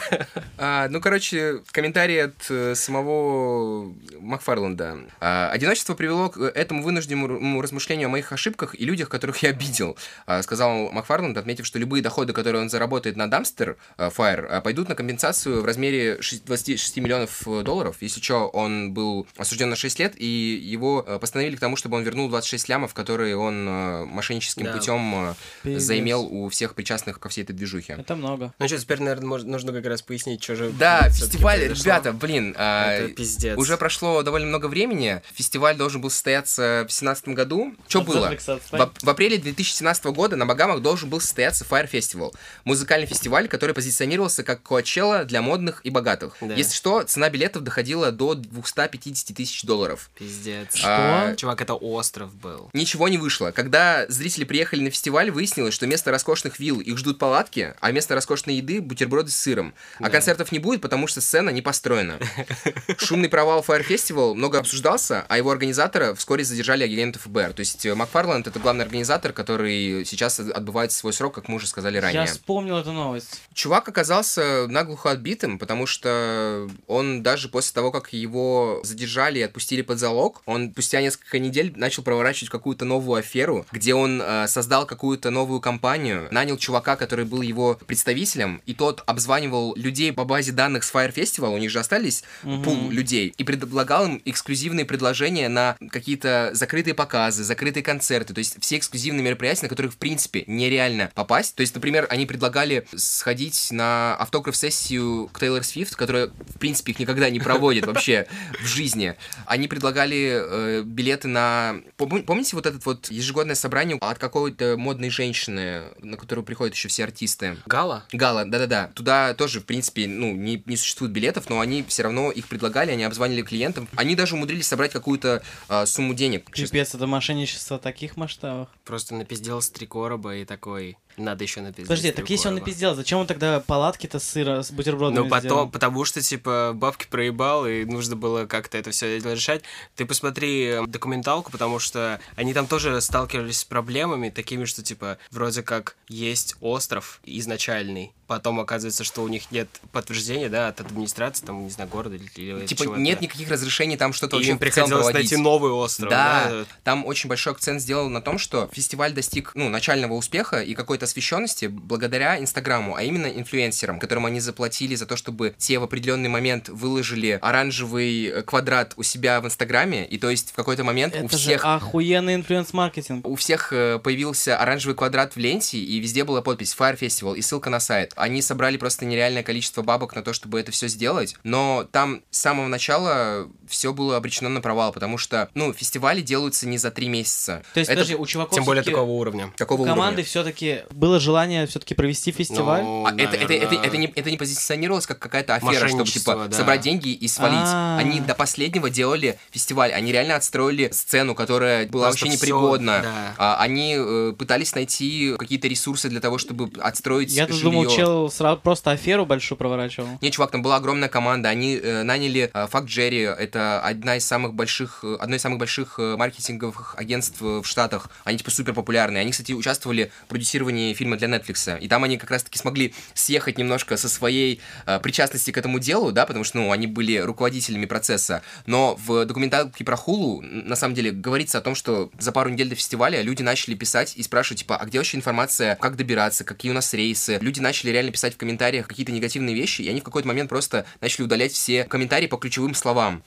А, 0.58 0.88
Ну, 0.90 1.02
короче, 1.02 1.62
комментарий 1.72 2.24
от 2.24 2.46
э, 2.50 2.76
самого 2.76 3.94
Макфарланда. 4.20 5.00
А, 5.20 5.50
Одиночество 5.52 5.96
привело 5.96 6.30
к 6.30 6.40
этому 6.40 6.82
вынужденному 6.84 7.62
размышлению 7.62 8.08
о 8.08 8.10
моих 8.10 8.32
ошибках 8.32 8.74
и 8.80 8.86
людях, 8.86 9.10
которых 9.10 9.38
я 9.44 9.50
обидел, 9.50 9.98
а, 10.26 10.42
сказал 10.44 10.92
Макфарланд, 10.92 11.38
отметив, 11.38 11.66
что 11.66 11.78
любые 11.80 12.02
доходы, 12.02 12.34
которые 12.34 12.62
он 12.62 12.70
заработает 12.70 13.16
на 13.18 13.28
Dumpster 13.28 13.76
а, 13.98 14.10
Fire, 14.10 14.62
пойдут 14.62 14.88
на 14.90 14.96
компенсацию 14.96 15.62
в 15.62 15.66
размере 15.66 16.22
шесть- 16.22 16.46
26 16.46 16.98
миллионов 16.98 17.48
э, 17.48 17.62
долларов. 17.64 17.98
Если 18.00 18.22
что, 18.22 18.48
он 18.48 18.94
был 18.94 19.28
осужден 19.38 19.70
на 19.70 19.76
6 19.76 20.00
лет, 20.00 20.14
и 20.16 20.26
его 20.64 21.04
э, 21.05 21.05
постановили 21.20 21.56
к 21.56 21.60
тому, 21.60 21.76
чтобы 21.76 21.98
он 21.98 22.04
вернул 22.04 22.30
26 22.30 22.70
лямов, 22.70 22.94
которые 22.94 23.38
он 23.38 23.68
э, 23.68 24.06
мошенническим 24.06 24.66
Да. 24.66 24.74
путем 24.74 25.30
э, 25.30 25.34
Пиздец. 25.64 25.84
заимел 25.84 26.24
у 26.26 26.50
всех 26.50 26.76
причастных 26.76 27.20
ко 27.20 27.30
всей 27.30 27.44
этой 27.44 27.54
движухе. 27.54 27.94
Это 28.00 28.16
много. 28.16 28.54
Ну 28.60 28.68
что, 28.68 28.78
теперь, 28.80 29.00
наверное, 29.00 29.28
может- 29.28 29.48
нужно 29.48 29.72
как 29.74 29.86
раз 29.86 30.02
пояснить, 30.02 30.44
что 30.44 30.56
же 30.56 30.70
Да, 30.72 31.10
фестиваль, 31.10 31.60
произошло. 31.60 31.84
ребята, 31.84 32.14
блин, 32.14 32.56
а, 32.58 32.92
Это 32.94 33.14
пиздец. 33.14 33.58
уже 33.58 33.78
прошло 33.78 34.22
довольно 34.24 34.48
много 34.48 34.68
времени. 34.68 35.22
Фестиваль 35.34 35.78
должен 35.78 36.02
был 36.02 36.10
состояться 36.10 36.82
в 36.84 36.88
2017 36.88 37.30
году. 37.36 37.76
Что 37.88 38.02
было? 38.02 38.36
В, 38.72 38.92
в 39.04 39.10
апреле 39.10 39.38
2017 39.38 40.06
года 40.06 40.36
на 40.36 40.46
Багамах 40.46 40.82
должен 40.82 41.10
был 41.10 41.20
состояться 41.20 41.66
Fire 41.70 41.90
Festival. 41.90 42.34
Музыкальный 42.64 43.08
фестиваль, 43.08 43.48
который 43.48 43.74
позиционировался 43.76 44.44
как 44.44 44.64
Коачелла 44.64 45.26
для 45.26 45.42
модных 45.42 45.82
и 45.84 45.90
богатых. 45.90 46.36
Да. 46.42 46.54
Если 46.54 46.74
что, 46.74 47.04
цена 47.04 47.30
билетов 47.30 47.64
доходила 47.64 48.12
до 48.12 48.36
250 48.36 49.34
тысяч 49.34 49.64
долларов. 49.64 50.10
Пиздец. 50.18 50.82
А, 50.84 50.95
Чувак, 51.38 51.62
это 51.62 51.74
остров 51.76 52.34
был. 52.36 52.70
Ничего 52.74 53.08
не 53.08 53.18
вышло. 53.18 53.52
Когда 53.52 54.06
зрители 54.08 54.44
приехали 54.44 54.82
на 54.82 54.90
фестиваль, 54.90 55.32
выяснилось, 55.32 55.74
что 55.74 55.86
вместо 55.86 56.12
роскошных 56.12 56.60
вилл 56.60 56.80
их 56.80 56.98
ждут 56.98 57.20
палатки, 57.20 57.74
а 57.80 57.90
вместо 57.92 58.16
роскошной 58.16 58.56
еды 58.56 58.82
бутерброды 58.82 59.32
с 59.32 59.36
сыром. 59.36 59.74
А 60.00 60.04
Да. 60.04 60.10
концертов 60.10 60.52
не 60.52 60.60
будет, 60.60 60.82
потому 60.82 61.08
что 61.08 61.22
сцена 61.22 61.50
не 61.50 61.62
построена. 61.62 62.20
Шумный 62.98 63.30
провал 63.30 63.64
Fire 63.68 63.86
Festival 63.88 64.34
много 64.34 64.60
обсуждался, 64.60 65.26
а 65.28 65.38
его 65.38 65.52
организатора 65.52 66.14
вскоре 66.16 66.44
задержали 66.44 66.84
агенты 66.84 67.20
ФБР. 67.20 67.54
То 67.54 67.60
есть 67.62 67.86
э, 67.86 67.96
Макфарланд 67.96 68.48
это 68.48 68.60
главный 68.60 68.84
организатор, 68.86 69.34
который 69.34 70.06
сейчас 70.06 70.40
отбывает 70.40 70.92
свой 70.92 71.14
срок, 71.14 71.36
как 71.36 71.48
мы 71.48 71.56
уже 71.56 71.68
сказали 71.68 71.98
ранее. 71.98 72.22
Я 72.22 72.26
вспомнил 72.28 72.78
эту 72.78 72.92
новость. 72.92 73.42
Чувак 73.54 73.88
оказался 73.90 74.68
наглухо 74.68 75.12
отбитым, 75.12 75.60
потому 75.60 75.86
что 75.86 76.70
он 76.88 77.24
даже 77.24 77.50
после 77.50 77.74
того, 77.74 77.92
как 77.92 78.14
его 78.14 78.82
задержали 78.84 79.40
и 79.40 79.42
отпустили 79.42 79.82
под 79.82 80.00
залог, 80.00 80.42
он 80.46 80.72
спустя 80.86 81.02
несколько 81.02 81.40
недель 81.40 81.74
начал 81.76 82.04
проворачивать 82.04 82.52
какую-то 82.52 82.86
новую 82.86 83.18
аферу, 83.18 83.66
где 83.72 83.96
он 83.96 84.22
э, 84.22 84.46
создал 84.48 84.86
какую-то 84.86 85.32
новую 85.32 85.60
компанию, 85.60 86.28
нанял 86.30 86.58
чувака, 86.58 86.96
который 86.96 87.26
был 87.26 87.42
его 87.42 87.80
представителем, 87.88 88.62
и 88.68 88.76
тот 88.76 89.02
обзванивал 89.08 89.76
людей 89.76 90.14
по 90.14 90.26
базе 90.26 90.52
данных 90.52 90.84
с 90.84 90.94
Fire 90.94 91.12
Festival, 91.12 91.56
у 91.56 91.58
них 91.58 91.72
же 91.72 91.80
остались 91.80 92.24
Мгм. 92.44 92.64
пул 92.64 92.92
людей, 92.92 93.34
и 93.36 93.44
предлагал 93.44 94.06
им 94.06 94.22
эксклюзивные 94.26 94.86
предложения 94.86 95.50
на 95.50 95.76
какие-то 95.90 96.52
закрытые 96.54 96.94
показы, 96.94 97.44
закрытые 97.44 97.82
концерты, 97.82 98.36
то 98.36 98.40
есть 98.40 98.58
все 98.62 98.78
эксклюзивные 98.78 99.24
мероприятия, 99.24 99.64
на 99.64 99.70
которые, 99.70 99.92
в 99.92 99.98
принципе, 99.98 100.44
нереально 100.46 101.10
попасть. 101.16 101.56
То 101.56 101.62
есть, 101.62 101.74
например, 101.74 102.06
они 102.12 102.28
предлагали 102.28 102.86
сходить 102.96 103.70
на 103.72 104.16
автограф-сессию 104.18 105.30
к 105.34 105.40
Тейлор 105.40 105.64
Свифт, 105.64 105.96
которая, 105.96 106.28
в 106.28 106.60
принципе, 106.60 106.92
их 106.92 107.00
никогда 107.00 107.32
не 107.32 107.40
проводит 107.40 107.88
вообще 107.88 108.28
в 108.62 108.68
жизни. 108.68 109.16
Они 109.48 109.68
предлагали 109.68 110.75
э, 110.80 110.82
билеты 110.82 111.28
на... 111.28 111.82
Пом- 111.98 112.24
Помните 112.24 112.56
вот 112.56 112.66
этот 112.66 112.86
вот 112.86 113.10
ежегодное 113.10 113.56
собрание 113.56 113.98
от 114.00 114.18
какой-то 114.18 114.76
модной 114.78 115.10
женщины, 115.10 115.84
на 116.02 116.18
которую 116.18 116.46
приходят 116.46 116.76
еще 116.76 116.88
все 116.88 117.04
артисты? 117.04 117.58
Гала? 117.66 118.06
Гала, 118.12 118.46
да-да-да. 118.46 118.92
Туда 118.94 119.34
тоже, 119.34 119.62
в 119.62 119.66
принципе, 119.66 120.08
ну, 120.08 120.34
не, 120.34 120.62
не 120.66 120.78
существует 120.78 121.12
билетов, 121.12 121.50
но 121.50 121.60
они 121.60 121.84
все 121.88 122.04
равно 122.04 122.32
их 122.32 122.48
предлагали, 122.48 122.92
они 122.92 123.04
обзванивали 123.04 123.42
клиентов. 123.42 123.88
Они 123.96 124.16
даже 124.16 124.36
умудрились 124.36 124.68
собрать 124.68 124.92
какую-то 124.92 125.44
а, 125.68 125.86
сумму 125.86 126.14
денег. 126.14 126.52
Пипец, 126.52 126.96
это 126.96 127.08
мошенничество 127.08 127.78
в 127.78 127.82
таких 127.82 128.18
масштабах. 128.18 128.70
Просто 128.84 129.16
напиздел 129.16 129.62
с 129.62 129.70
три 129.70 129.88
короба 129.88 130.36
и 130.36 130.46
такой, 130.46 130.98
надо 131.18 131.44
еще 131.44 131.62
напиздеть. 131.62 131.88
Подожди, 131.88 132.12
так 132.12 132.30
если 132.30 132.48
он 132.48 132.56
короба». 132.56 132.68
напиздел, 132.68 132.96
зачем 132.96 133.20
он 133.20 133.28
тогда 133.28 133.60
палатки-то 133.60 134.20
сыра 134.20 134.62
с 134.64 134.72
бутербродами 134.72 135.24
Ну, 135.24 135.30
потом, 135.30 135.50
сделал? 135.50 135.70
потому 135.70 136.06
что, 136.06 136.22
типа, 136.22 136.72
бабки 136.74 137.08
проебал, 137.10 137.66
и 137.68 137.86
нужно 137.86 138.16
было 138.16 138.46
как-то 138.46 138.78
это 138.78 138.92
все 138.92 139.20
решать. 139.20 139.64
Ты 139.96 140.06
посмотри 140.06 140.66
э, 140.66 140.86
документалку, 140.88 141.52
потому 141.52 141.80
что 141.80 142.20
они 142.36 142.54
там 142.54 142.68
тоже 142.68 143.00
сталкивались 143.02 143.60
с 143.60 143.64
проблемами 143.66 144.30
такими, 144.30 144.66
что, 144.66 144.84
типа, 144.84 145.18
вроде 145.32 145.64
как 145.64 145.96
есть 146.08 146.56
остров 146.62 147.20
изначальный, 147.24 148.12
потом 148.28 148.60
оказывается, 148.60 149.04
что 149.04 149.24
у 149.24 149.28
них 149.28 149.52
нет 149.52 149.68
подтверждения, 149.92 150.50
да, 150.50 150.68
от 150.70 150.82
администрации, 150.82 151.46
там, 151.46 151.64
не 151.66 151.70
знаю, 151.70 151.90
города 151.90 152.16
или, 152.16 152.30
или 152.36 152.66
Типа 152.66 152.84
чего-то. 152.84 153.00
нет 153.00 153.22
никаких 153.22 153.50
разрешений 153.50 153.98
там 153.98 154.14
что-то 154.14 154.36
вообще 154.38 154.52
им 154.52 154.58
приходилось 154.58 155.06
проводить. 155.08 155.32
найти 155.32 155.44
новый 155.44 155.72
остров, 155.72 156.10
Да, 156.10 156.48
да. 156.50 156.66
там 156.84 157.06
очень 157.06 157.30
большой 157.30 157.54
акцент 157.54 157.82
сделан 157.82 158.12
на 158.12 158.22
том, 158.22 158.38
что 158.38 158.70
фестиваль 158.74 159.14
достиг 159.14 159.52
ну, 159.56 159.70
начального 159.70 160.14
успеха 160.14 160.62
и 160.62 160.74
какой-то 160.74 161.06
освещенности 161.06 161.66
благодаря 161.66 162.40
Инстаграму, 162.40 162.96
а 162.96 163.04
именно 163.04 163.28
инфлюенсерам, 163.28 164.00
которым 164.00 164.26
они 164.26 164.40
заплатили 164.40 164.96
за 164.96 165.06
то, 165.06 165.16
чтобы 165.16 165.54
те 165.58 165.80
в 165.80 165.84
определенный 165.84 166.30
момент 166.30 166.70
выложили 166.70 167.38
оранжевый 167.42 168.26
э, 168.26 168.42
квадрат 168.42 168.94
у 168.98 169.04
себя 169.04 169.40
в 169.42 169.46
Инстаграме, 169.46 170.06
и 170.06 170.18
то 170.18 170.30
есть 170.30 170.52
в 170.52 170.54
какой-то 170.54 170.84
момент 170.84 171.14
у 171.16 171.26
Это 171.26 171.38
же 171.38 171.44
всех 171.44 171.66
охуенный 171.66 172.36
influence 172.36 172.77
-маркетинг. 172.77 173.28
у 173.28 173.36
всех 173.36 173.72
э, 173.72 174.00
появился 174.00 174.58
оранжевый 174.58 174.96
квадрат 174.96 175.36
в 175.36 175.40
ленте, 175.40 175.78
и 175.78 176.00
везде 176.00 176.24
была 176.24 176.42
подпись 176.42 176.76
Fire 176.78 176.98
Festival 177.00 177.36
и 177.38 177.42
ссылка 177.42 177.70
на 177.70 177.80
сайт. 177.80 178.14
Они 178.16 178.42
собрали 178.42 178.78
просто 178.78 179.06
нереальное 179.06 179.44
количество 179.44 179.82
бабок 179.82 180.16
на 180.16 180.24
то, 180.24 180.34
чтобы 180.34 180.60
это 180.60 180.72
все 180.72 180.88
сделать, 180.88 181.36
но 181.44 181.88
там 181.92 182.24
с 182.32 182.40
самого 182.40 182.68
начала 182.68 183.50
все 183.68 183.94
было 183.94 184.18
обречено 184.18 184.50
на 184.50 184.62
провал, 184.62 184.92
потому 184.92 185.18
что, 185.18 185.50
ну, 185.54 185.74
фестивали 185.74 186.22
делаются 186.22 186.68
не 186.68 186.78
за 186.78 186.92
три 186.92 187.08
месяца. 187.08 187.64
То 187.74 187.80
есть, 187.80 187.90
Это 187.90 188.02
подожди, 188.02 188.16
у 188.16 188.26
чуваков 188.26 188.56
Тем 188.56 188.64
более 188.64 188.84
такого 188.84 189.10
уровня. 189.10 189.52
Какого 189.58 189.82
у 189.82 189.86
команды 189.86 190.24
все-таки 190.24 190.84
было 190.92 191.20
желание 191.20 191.68
все-таки 191.68 191.94
провести 191.94 192.32
фестиваль? 192.32 192.84
Ну, 192.84 193.06
А 193.06 193.12
это, 193.12 193.36
это, 193.36 193.54
это, 193.54 193.76
наверно, 193.76 193.86
это, 193.86 193.98
не, 193.98 194.08
это 194.08 194.32
не 194.32 194.38
позиционировалось 194.38 195.08
как 195.08 195.20
какая-то 195.20 195.56
афера, 195.56 195.88
чтобы 195.88 196.06
типа 196.06 196.48
да. 196.50 196.58
собрать 196.58 196.82
деньги 196.82 197.10
и 197.10 197.28
свалить. 197.28 197.60
А. 197.64 197.98
Они 198.00 198.20
до 198.20 198.36
последнего 198.36 198.90
делали 198.90 199.38
фестиваль. 199.52 199.92
Они 199.92 200.12
реально 200.12 200.36
отстроили 200.36 200.90
сцену, 200.92 201.36
которая 201.36 201.88
была 201.88 202.08
Просто 202.08 202.26
вообще 202.26 202.38
непригодна. 202.38 203.02
да. 203.04 203.34
А, 203.38 203.58
они 203.62 203.96
э, 203.98 204.34
пытались 204.38 204.76
найти 204.76 205.36
какие-то 205.38 205.68
ресурсы 205.68 206.10
для 206.10 206.20
того, 206.20 206.38
чтобы 206.38 206.72
отстроить 206.80 207.32
Я 207.32 207.48
тут 207.48 207.62
думал, 207.62 207.88
чел 207.88 208.30
сразу 208.30 208.60
просто 208.62 208.92
аферу 208.92 209.26
большую 209.26 209.58
проворачивал. 209.58 210.08
Не, 210.22 210.32
чувак, 210.32 210.52
там 210.52 210.62
была 210.62 210.78
огромная 210.78 211.10
команда. 211.10 211.50
Они 211.50 211.76
э, 211.76 212.04
наняли 212.04 212.50
э, 212.54 212.68
Факт 212.68 212.88
Джерри. 212.88 213.22
Это 213.22 213.55
одна 213.56 214.18
из 214.18 214.26
самых 214.26 214.54
больших, 214.54 215.00
э, 215.04 215.18
одно 215.20 215.36
из 215.36 215.42
самых 215.42 215.60
больших 215.60 215.96
э, 216.00 216.16
маркетинговых 216.18 216.96
агентств 216.98 217.42
э, 217.42 217.62
в 217.62 217.66
Штатах. 217.66 218.10
Они 218.24 218.38
типа 218.38 218.52
супер 218.52 218.74
популярные. 218.74 219.22
Они, 219.22 219.32
кстати, 219.32 219.52
участвовали 219.52 220.12
в 220.26 220.28
продюсировании 220.28 220.94
фильма 220.94 221.18
для 221.18 221.28
Netflix. 221.28 221.80
И 221.80 221.88
там 221.88 222.04
они 222.04 222.18
как 222.18 222.32
раз-таки 222.32 222.58
смогли 222.58 222.94
съехать 223.14 223.58
немножко 223.58 223.98
со 223.98 224.10
своей 224.10 224.62
э, 224.86 225.00
причастности 225.00 225.52
к 225.52 225.58
этому 225.58 225.80
делу, 225.80 226.12
да, 226.12 226.26
потому 226.26 226.44
что, 226.44 226.58
ну, 226.58 226.72
они 226.72 226.88
были 226.88 227.18
руководителями 227.18 227.86
процесса. 227.86 228.42
Но 228.66 228.96
в 228.96 229.26
документалке 229.26 229.84
про 229.84 229.96
Хулу, 229.96 230.42
на 230.42 230.76
самом 230.76 230.96
деле, 230.96 231.12
говорится 231.12 231.58
о 231.58 231.62
том, 231.62 231.76
что 231.76 232.12
за 232.20 232.32
пару 232.32 232.50
недель 232.50 232.70
до 232.70 232.76
фестиваля 232.76 233.22
люди 233.22 233.42
начали 233.42 233.76
писать 233.76 234.16
и 234.16 234.24
спрашивать, 234.24 234.60
типа, 234.60 234.78
а 234.78 234.86
где 234.86 234.98
вообще 234.98 235.18
информация, 235.18 235.76
как 235.76 235.96
добираться, 235.96 236.44
какие 236.44 236.72
у 236.72 236.76
нас 236.76 236.94
рейсы. 236.94 237.38
Люди 237.42 237.60
начали 237.60 237.92
реально 237.92 238.12
писать 238.12 238.34
в 238.34 238.38
комментариях 238.38 238.88
какие-то 238.88 239.12
негативные 239.12 239.56
вещи, 239.56 239.82
и 239.82 239.90
они 239.90 240.02
в 240.02 240.04
какой-то 240.04 240.28
момент 240.28 240.50
просто 240.50 240.86
начали 241.02 241.26
удалять 241.26 241.52
все 241.52 241.84
комментарии 241.86 242.28
по 242.28 242.38
ключевым 242.38 242.74
словам. 242.74 243.22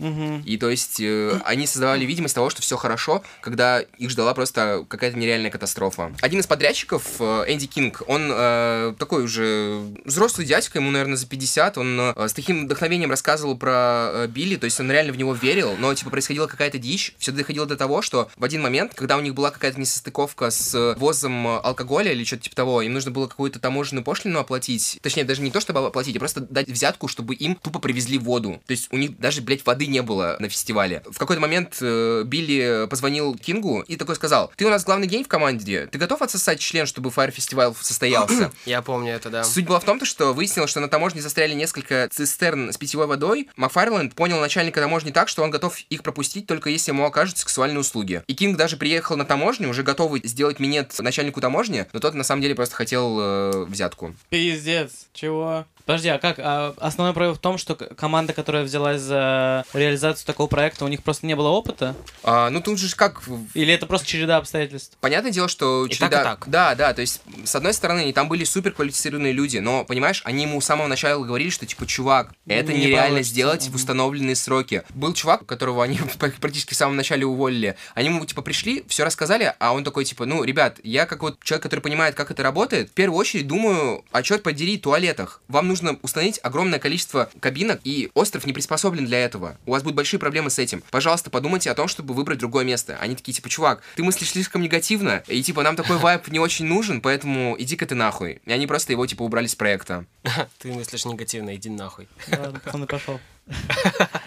И 0.45 0.57
то 0.57 0.71
есть 0.71 1.01
э, 1.01 1.41
они 1.45 1.67
создавали 1.67 2.05
видимость 2.05 2.35
того, 2.35 2.51
что 2.51 2.63
все 2.63 2.77
хорошо, 2.77 3.23
когда 3.41 3.81
их 3.81 4.11
ждала 4.11 4.35
просто 4.35 4.85
какая-то 4.89 5.19
нереальная 5.19 5.51
катастрофа. 5.51 6.13
Один 6.21 6.41
из 6.41 6.47
подрядчиков, 6.47 7.03
э, 7.21 7.45
Энди 7.49 7.67
Кинг, 7.67 8.03
он 8.07 8.31
э, 8.33 8.95
такой 8.99 9.25
уже 9.25 9.81
взрослый 10.05 10.47
дядька, 10.47 10.79
ему, 10.79 10.91
наверное, 10.91 11.17
за 11.17 11.27
50, 11.27 11.79
он 11.79 12.01
э, 12.01 12.29
с 12.29 12.33
таким 12.33 12.65
вдохновением 12.67 13.11
рассказывал 13.11 13.57
про 13.57 14.11
э, 14.13 14.27
Билли, 14.29 14.57
то 14.57 14.65
есть 14.65 14.79
он 14.81 14.91
реально 14.91 15.13
в 15.13 15.17
него 15.17 15.35
верил, 15.35 15.77
но, 15.79 15.95
типа, 15.95 16.11
происходила 16.11 16.47
какая-то 16.47 16.79
дичь, 16.79 17.15
все 17.19 17.33
доходило 17.33 17.67
до 17.67 17.77
того, 17.77 18.03
что 18.03 18.31
в 18.37 18.45
один 18.45 18.63
момент, 18.63 18.95
когда 18.95 19.17
у 19.17 19.21
них 19.21 19.35
была 19.35 19.51
какая-то 19.51 19.81
несостыковка 19.81 20.51
с 20.51 20.75
э, 20.75 20.95
ввозом 20.99 21.47
э, 21.47 21.59
алкоголя 21.61 22.13
или 22.13 22.25
что-то 22.25 22.45
типа 22.45 22.57
того, 22.57 22.83
им 22.83 22.93
нужно 22.93 23.11
было 23.11 23.27
какую-то 23.27 23.59
таможенную 23.59 24.05
пошлину 24.05 24.41
оплатить, 24.41 24.99
точнее, 25.03 25.25
даже 25.25 25.43
не 25.43 25.51
то, 25.51 25.61
чтобы 25.61 25.87
оплатить, 25.87 26.17
а 26.17 26.19
просто 26.19 26.41
дать 26.41 26.69
взятку, 26.69 27.09
чтобы 27.09 27.35
им 27.35 27.55
тупо 27.55 27.79
привезли 27.79 28.19
воду. 28.19 28.61
То 28.67 28.73
есть 28.73 28.89
у 28.93 28.97
них 28.97 29.19
даже, 29.19 29.43
блядь, 29.43 29.65
воды 29.65 29.87
не 29.87 30.03
было 30.03 30.08
на 30.17 30.49
фестивале. 30.49 31.03
В 31.11 31.19
какой-то 31.19 31.41
момент 31.41 31.79
э, 31.81 32.23
Билли 32.25 32.87
позвонил 32.89 33.35
Кингу 33.37 33.81
и 33.83 33.97
такой 33.97 34.17
сказал, 34.17 34.53
ты 34.57 34.67
у 34.67 34.71
нас 34.71 34.85
главный 34.85 35.07
гей 35.07 35.25
в 35.25 35.29
команде, 35.29 35.87
ты 35.87 35.99
готов 35.99 36.23
отсосать 36.23 36.61
член, 36.61 36.87
чтобы 36.87 37.11
Fire 37.11 37.35
Festival 37.35 37.77
состоялся? 37.81 38.51
Я 38.67 38.83
помню 38.83 39.13
это, 39.13 39.31
да. 39.31 39.45
Суть 39.45 39.67
была 39.67 39.81
в 39.81 39.85
том, 39.85 39.99
то, 39.99 40.05
что 40.05 40.33
выяснилось, 40.33 40.71
что 40.71 40.81
на 40.81 40.89
таможне 40.89 41.21
застряли 41.21 41.55
несколько 41.55 42.09
цистерн 42.11 42.73
с 42.73 42.77
питьевой 42.77 43.07
водой. 43.07 43.49
Макфарленд 43.57 44.15
понял 44.15 44.41
начальника 44.41 44.81
таможни 44.81 45.11
так, 45.11 45.29
что 45.29 45.43
он 45.43 45.51
готов 45.51 45.79
их 45.91 46.03
пропустить, 46.03 46.47
только 46.47 46.71
если 46.71 46.91
ему 46.91 47.05
окажут 47.05 47.39
сексуальные 47.39 47.81
услуги. 47.81 48.23
И 48.27 48.35
Кинг 48.35 48.57
даже 48.57 48.77
приехал 48.77 49.17
на 49.17 49.25
таможню, 49.25 49.69
уже 49.69 49.83
готовый 49.83 50.21
сделать 50.25 50.61
минет 50.61 50.95
начальнику 50.99 51.41
таможни, 51.41 51.87
но 51.93 52.01
тот 52.01 52.15
на 52.15 52.25
самом 52.25 52.43
деле 52.43 52.55
просто 52.55 52.75
хотел 52.75 53.19
э, 53.21 53.65
взятку. 53.65 54.15
Пиздец, 54.31 55.07
чего? 55.13 55.67
Подожди, 55.89 56.11
а 56.11 56.19
как? 56.19 56.39
А 56.39 56.75
основной 56.77 57.15
проблема 57.15 57.35
в 57.35 57.39
том, 57.39 57.57
что 57.57 57.75
команда, 57.75 58.35
которая 58.35 58.63
взялась 58.63 59.01
за 59.01 59.65
реализацию 59.73 60.27
такого 60.27 60.47
проекта, 60.47 60.85
у 60.85 60.89
них 60.89 61.03
просто 61.03 61.25
не 61.25 61.35
было 61.35 61.49
опыта? 61.49 61.97
А, 62.23 62.51
ну 62.51 62.61
тут 62.61 62.79
же 62.79 62.95
как 62.95 63.27
в- 63.27 63.47
Или 63.55 63.73
это 63.73 63.87
просто 63.87 64.07
череда 64.07 64.37
обстоятельств? 64.37 64.99
Понятное 65.01 65.31
дело, 65.33 65.49
что 65.49 65.87
И 65.87 65.89
череда- 65.89 66.11
так, 66.11 66.21
и 66.21 66.25
так. 66.25 66.45
Да, 66.49 66.75
да, 66.75 66.93
то 66.93 67.01
есть, 67.01 67.23
с 67.47 67.55
одной 67.57 67.73
стороны, 67.73 68.13
там 68.13 68.29
были 68.29 68.45
супер 68.45 68.73
квалифицированные 68.73 69.33
люди, 69.33 69.57
но, 69.57 69.87
понимаешь, 69.87 70.21
они 70.27 70.43
ему 70.43 70.61
с 70.61 70.67
самого 70.67 70.89
начала 70.89 71.25
говорили, 71.25 71.49
что, 71.49 71.65
типа, 71.65 71.87
чувак, 71.87 72.35
это 72.47 72.75
Не 72.75 72.81
нереально 72.81 73.09
получится. 73.13 73.33
сделать 73.33 73.63
в 73.63 73.69
Мгм. 73.69 73.77
установленные 73.77 74.37
сроки. 74.37 74.83
Был 74.91 75.15
чувак, 75.15 75.47
которого 75.47 75.83
они 75.83 75.99
практически 76.19 76.75
в 76.75 76.77
самом 76.77 76.97
начале 76.97 77.25
уволили. 77.25 77.77
Они 77.95 78.09
ему, 78.09 78.27
типа, 78.27 78.43
пришли, 78.43 78.85
все 78.89 79.05
рассказали, 79.07 79.55
а 79.59 79.73
он 79.73 79.85
такой, 79.85 80.05
типа, 80.05 80.27
ну, 80.27 80.45
ребят, 80.45 80.81
я 80.83 81.07
как 81.07 81.23
вот 81.23 81.43
человек, 81.43 81.63
который 81.63 81.81
понимает, 81.81 82.15
как 82.15 82.31
это 82.31 82.43
работает, 82.43 82.91
в 82.91 82.93
первую 82.93 83.19
очередь 83.19 83.47
думаю, 83.47 84.05
а 84.13 84.23
черт 84.23 84.43
подери, 84.43 84.77
туалетах. 84.77 85.41
Вам 85.49 85.67
нужно 85.69 85.78
установить 86.03 86.41
огромное 86.43 86.79
количество 86.79 87.31
кабинок, 87.41 87.81
и 87.85 88.11
остров 88.15 88.47
не 88.47 88.53
приспособлен 88.53 89.07
для 89.07 89.25
этого. 89.25 89.57
У 89.67 89.73
вас 89.73 89.83
будут 89.83 89.97
большие 89.97 90.21
проблемы 90.21 90.51
с 90.51 90.59
этим. 90.59 90.83
Пожалуйста, 90.91 91.31
подумайте 91.31 91.71
о 91.71 91.75
том, 91.75 91.89
чтобы 91.89 92.15
выбрать 92.15 92.39
другое 92.39 92.65
место. 92.65 92.97
Они 93.01 93.15
такие, 93.15 93.33
типа, 93.33 93.49
чувак, 93.49 93.83
ты 93.97 94.03
мыслишь 94.03 94.31
слишком 94.31 94.63
негативно, 94.63 95.23
и, 95.27 95.43
типа, 95.43 95.63
нам 95.63 95.77
такой 95.77 95.99
вайп 95.99 96.29
не 96.29 96.39
очень 96.39 96.67
нужен, 96.67 97.01
поэтому 97.01 97.55
иди-ка 97.59 97.87
ты 97.87 97.95
нахуй. 97.95 98.41
И 98.45 98.53
они 98.53 98.67
просто 98.67 98.93
его, 98.93 99.07
типа, 99.07 99.23
убрали 99.23 99.47
с 99.47 99.55
проекта. 99.55 100.05
Ты 100.59 100.73
мыслишь 100.73 101.05
негативно, 101.05 101.55
иди 101.55 101.71
нахуй. 101.71 102.09
Ладно, 102.31 102.61
пацаны, 102.61 102.87
пошел. 102.87 103.21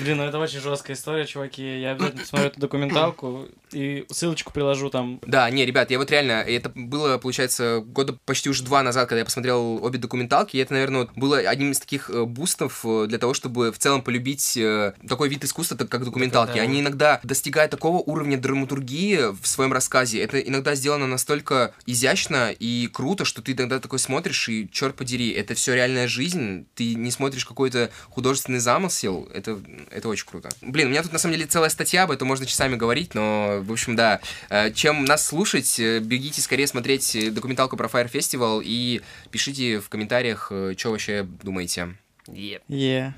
Блин, 0.00 0.18
ну 0.18 0.24
это 0.24 0.38
очень 0.38 0.60
жесткая 0.60 0.96
история, 0.96 1.26
чуваки. 1.26 1.80
Я 1.80 1.92
обязательно 1.92 2.22
посмотрю 2.22 2.48
эту 2.48 2.60
документалку 2.60 3.48
и 3.72 4.04
ссылочку 4.10 4.52
приложу 4.52 4.90
там. 4.90 5.20
Да, 5.26 5.48
не, 5.50 5.64
ребят, 5.66 5.90
я 5.90 5.98
вот 5.98 6.10
реально, 6.10 6.32
это 6.42 6.70
было, 6.74 7.18
получается, 7.18 7.82
года 7.84 8.16
почти 8.24 8.48
уже 8.50 8.62
два 8.64 8.82
назад, 8.82 9.08
когда 9.08 9.20
я 9.20 9.24
посмотрел 9.24 9.82
обе 9.84 9.98
документалки, 9.98 10.56
и 10.56 10.60
это, 10.60 10.74
наверное, 10.74 11.00
вот 11.02 11.10
было 11.14 11.38
одним 11.38 11.72
из 11.72 11.80
таких 11.80 12.10
э, 12.10 12.24
бустов 12.24 12.84
э, 12.84 13.06
для 13.06 13.18
того, 13.18 13.34
чтобы 13.34 13.72
в 13.72 13.78
целом 13.78 14.02
полюбить 14.02 14.56
э, 14.56 14.94
такой 15.08 15.28
вид 15.28 15.44
искусства, 15.44 15.76
так 15.76 15.88
как 15.88 16.04
документалки. 16.04 16.56
да. 16.56 16.62
Они 16.62 16.80
иногда 16.80 17.20
достигают 17.22 17.70
такого 17.70 17.98
уровня 17.98 18.38
драматургии 18.38 19.32
в 19.40 19.46
своем 19.46 19.72
рассказе. 19.72 20.20
Это 20.22 20.40
иногда 20.40 20.74
сделано 20.74 21.06
настолько 21.06 21.74
изящно 21.86 22.50
и 22.50 22.88
круто, 22.92 23.24
что 23.24 23.42
ты 23.42 23.52
иногда 23.52 23.78
такой 23.80 23.98
смотришь, 23.98 24.48
и, 24.48 24.68
черт 24.70 24.96
подери, 24.96 25.30
это 25.30 25.54
все 25.54 25.74
реальная 25.74 26.08
жизнь, 26.08 26.66
ты 26.74 26.94
не 26.94 27.10
смотришь 27.10 27.44
какой-то 27.44 27.90
художественный 28.08 28.60
замысел, 28.60 29.28
это, 29.32 29.60
это 29.90 30.08
очень 30.08 30.26
круто. 30.26 30.48
Блин, 30.60 30.88
у 30.88 30.90
меня 30.90 31.02
тут 31.02 31.12
на 31.12 31.18
самом 31.18 31.34
деле 31.34 31.46
целая 31.46 31.70
статья, 31.70 32.04
об 32.04 32.10
этом 32.10 32.28
можно 32.28 32.46
часами 32.46 32.76
говорить, 32.76 33.14
но, 33.14 33.60
в 33.62 33.72
общем, 33.72 33.96
да, 33.96 34.20
Э, 34.48 34.72
чем 34.72 35.04
нас 35.04 35.26
слушать, 35.26 35.78
э, 35.78 36.00
бегите 36.00 36.40
скорее 36.40 36.66
смотреть 36.66 37.14
э, 37.14 37.30
документалку 37.30 37.76
про 37.76 37.88
Fire 37.88 38.10
Festival 38.10 38.62
и 38.64 39.00
пишите 39.30 39.80
в 39.80 39.88
комментариях, 39.88 40.46
что 40.76 40.90
вообще 40.90 41.22
думаете. 41.22 41.96
Еп. 42.26 42.62
Е. 42.68 43.14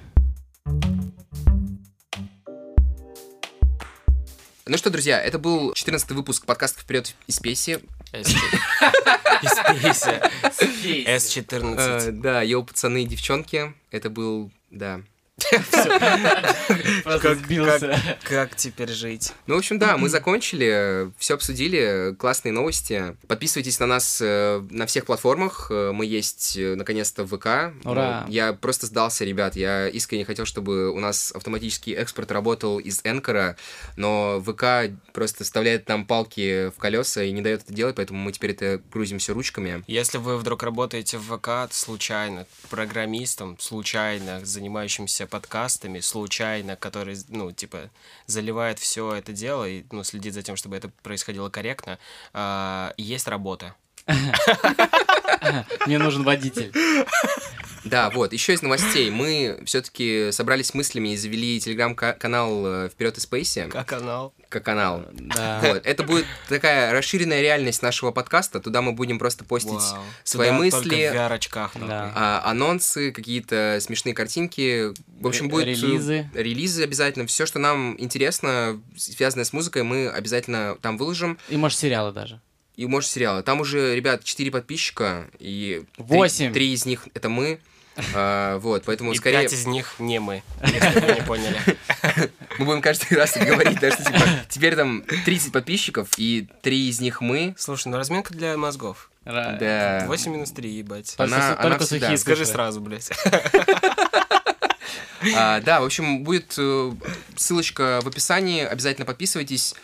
Ну 4.64 4.76
что, 4.76 4.90
друзья, 4.90 5.20
это 5.20 5.38
был 5.38 5.72
14 5.72 6.10
выпуск 6.12 6.46
подкаста 6.46 6.80
«Вперед 6.80 7.14
из 7.26 7.40
Песи». 7.40 7.80
С14. 11.06 11.76
Э, 11.78 12.10
Да, 12.12 12.42
йоу, 12.42 12.64
пацаны 12.64 13.02
и 13.02 13.06
девчонки, 13.06 13.74
это 13.90 14.08
был, 14.10 14.50
да. 14.70 15.00
Как 18.24 18.56
теперь 18.56 18.90
жить? 18.90 19.32
Ну, 19.46 19.54
в 19.54 19.58
общем, 19.58 19.78
да, 19.78 19.96
мы 19.96 20.08
закончили, 20.08 21.10
все 21.18 21.34
обсудили, 21.34 22.14
классные 22.18 22.52
новости. 22.52 23.16
Подписывайтесь 23.26 23.78
на 23.80 23.86
нас 23.86 24.20
э, 24.20 24.62
на 24.70 24.86
всех 24.86 25.06
платформах. 25.06 25.68
Э, 25.70 25.92
Мы 25.92 26.06
есть, 26.06 26.56
э, 26.56 26.74
наконец-то, 26.74 27.24
в 27.24 27.36
ВК. 27.36 27.74
Ура! 27.84 28.24
Я 28.28 28.52
просто 28.52 28.86
сдался, 28.86 29.24
ребят. 29.24 29.56
Я 29.56 29.88
искренне 29.88 30.24
хотел, 30.24 30.46
чтобы 30.46 30.90
у 30.90 31.00
нас 31.00 31.32
автоматический 31.32 31.92
экспорт 31.92 32.30
работал 32.30 32.78
из 32.78 33.00
Энкора, 33.04 33.56
но 33.96 34.42
ВК 34.44 34.92
просто 35.12 35.44
вставляет 35.44 35.88
нам 35.88 36.06
палки 36.06 36.70
в 36.70 36.78
колеса 36.78 37.22
и 37.22 37.32
не 37.32 37.42
дает 37.42 37.62
это 37.62 37.72
делать, 37.72 37.96
поэтому 37.96 38.18
мы 38.20 38.32
теперь 38.32 38.52
это 38.52 38.80
грузим 38.92 39.18
все 39.18 39.32
ручками. 39.34 39.82
Если 39.86 40.18
вы 40.18 40.36
вдруг 40.36 40.62
работаете 40.62 41.18
в 41.18 41.36
ВК 41.36 41.72
случайно, 41.72 42.46
программистом, 42.70 43.56
случайно, 43.58 44.44
занимающимся 44.44 45.26
подкастами, 45.32 46.00
случайно, 46.00 46.76
который, 46.76 47.16
ну, 47.28 47.52
типа, 47.52 47.90
заливает 48.26 48.78
все 48.78 49.14
это 49.14 49.32
дело 49.32 49.66
и, 49.66 49.84
ну, 49.90 50.04
следит 50.04 50.34
за 50.34 50.42
тем, 50.42 50.56
чтобы 50.56 50.76
это 50.76 50.90
происходило 51.02 51.48
корректно, 51.48 51.98
а, 52.34 52.92
есть 52.98 53.26
работа. 53.28 53.74
Мне 55.86 55.98
нужен 55.98 56.22
водитель. 56.22 56.70
Да, 57.84 58.10
вот, 58.10 58.32
еще 58.32 58.52
из 58.52 58.62
новостей. 58.62 59.10
Мы 59.10 59.60
все-таки 59.64 60.30
собрались 60.32 60.68
с 60.68 60.74
мыслями 60.74 61.10
и 61.14 61.16
завели 61.16 61.58
телеграм-канал 61.60 62.88
Вперед 62.88 63.18
из 63.18 63.24
Спейси. 63.24 63.68
Как 63.70 63.86
канал? 63.88 64.32
Как 64.48 64.64
канал. 64.64 65.04
Да. 65.12 65.60
Вот, 65.62 65.86
это 65.86 66.02
будет 66.04 66.26
такая 66.48 66.92
расширенная 66.92 67.40
реальность 67.40 67.82
нашего 67.82 68.10
подкаста. 68.12 68.60
Туда 68.60 68.82
мы 68.82 68.92
будем 68.92 69.18
просто 69.18 69.44
постить 69.44 69.72
Вау. 69.72 70.02
свои 70.24 70.48
Туда 70.48 70.58
мысли, 70.58 71.10
в 71.10 71.14
VR-очках. 71.14 71.72
Да. 71.74 72.12
а, 72.14 72.42
анонсы, 72.50 73.10
какие-то 73.12 73.78
смешные 73.80 74.14
картинки. 74.14 74.92
В 75.20 75.26
общем, 75.26 75.48
будет... 75.48 75.66
э, 75.66 75.70
релизы. 75.70 76.30
Релизы 76.34 76.82
обязательно. 76.84 77.26
Все, 77.26 77.46
что 77.46 77.58
нам 77.58 77.96
интересно, 77.98 78.80
связанное 78.96 79.44
с 79.44 79.52
музыкой, 79.52 79.82
мы 79.82 80.08
обязательно 80.08 80.76
там 80.80 80.98
выложим. 80.98 81.38
И, 81.48 81.56
может, 81.56 81.78
сериалы 81.78 82.12
даже. 82.12 82.40
И, 82.76 82.86
может, 82.86 83.10
сериалы. 83.10 83.42
Там 83.42 83.60
уже, 83.60 83.94
ребят, 83.94 84.24
4 84.24 84.50
подписчика, 84.50 85.28
и... 85.38 85.84
три- 85.96 86.04
Восемь. 86.04 86.52
Три 86.52 86.72
из 86.72 86.86
них— 86.86 87.06
это 87.14 87.28
мы. 87.28 87.60
А, 88.14 88.58
вот, 88.58 88.84
поэтому 88.84 89.12
И 89.12 89.16
скорее... 89.16 89.42
пять 89.42 89.52
из 89.52 89.66
них 89.66 89.94
не 89.98 90.18
мы, 90.18 90.42
если 90.62 91.00
вы 91.00 91.14
не 91.14 91.20
поняли. 91.22 91.60
Мы 92.58 92.64
будем 92.64 92.80
каждый 92.80 93.16
раз 93.18 93.36
говорить, 93.36 93.80
да, 93.80 93.90
что 93.90 94.04
типа, 94.04 94.20
теперь 94.48 94.76
там 94.76 95.02
30 95.24 95.52
подписчиков, 95.52 96.08
и 96.16 96.48
три 96.62 96.88
из 96.88 97.00
них 97.00 97.20
мы. 97.20 97.54
Слушай, 97.58 97.88
ну 97.88 97.98
разминка 97.98 98.32
для 98.32 98.56
мозгов. 98.56 99.10
Да. 99.24 100.04
8 100.06 100.32
минус 100.32 100.50
3, 100.50 100.70
ебать. 100.70 101.14
Только, 101.16 101.34
Она- 101.34 101.52
она 101.52 101.62
только 101.70 101.84
всегда. 101.84 102.06
сухие 102.06 102.18
Скажи 102.18 102.46
сразу, 102.46 102.80
блядь. 102.80 103.10
А, 105.36 105.60
да, 105.60 105.80
в 105.80 105.84
общем, 105.84 106.24
будет 106.24 106.54
э, 106.58 106.92
ссылочка 107.36 108.00
в 108.02 108.08
описании, 108.08 108.64
обязательно 108.64 109.06
подписывайтесь. 109.06 109.74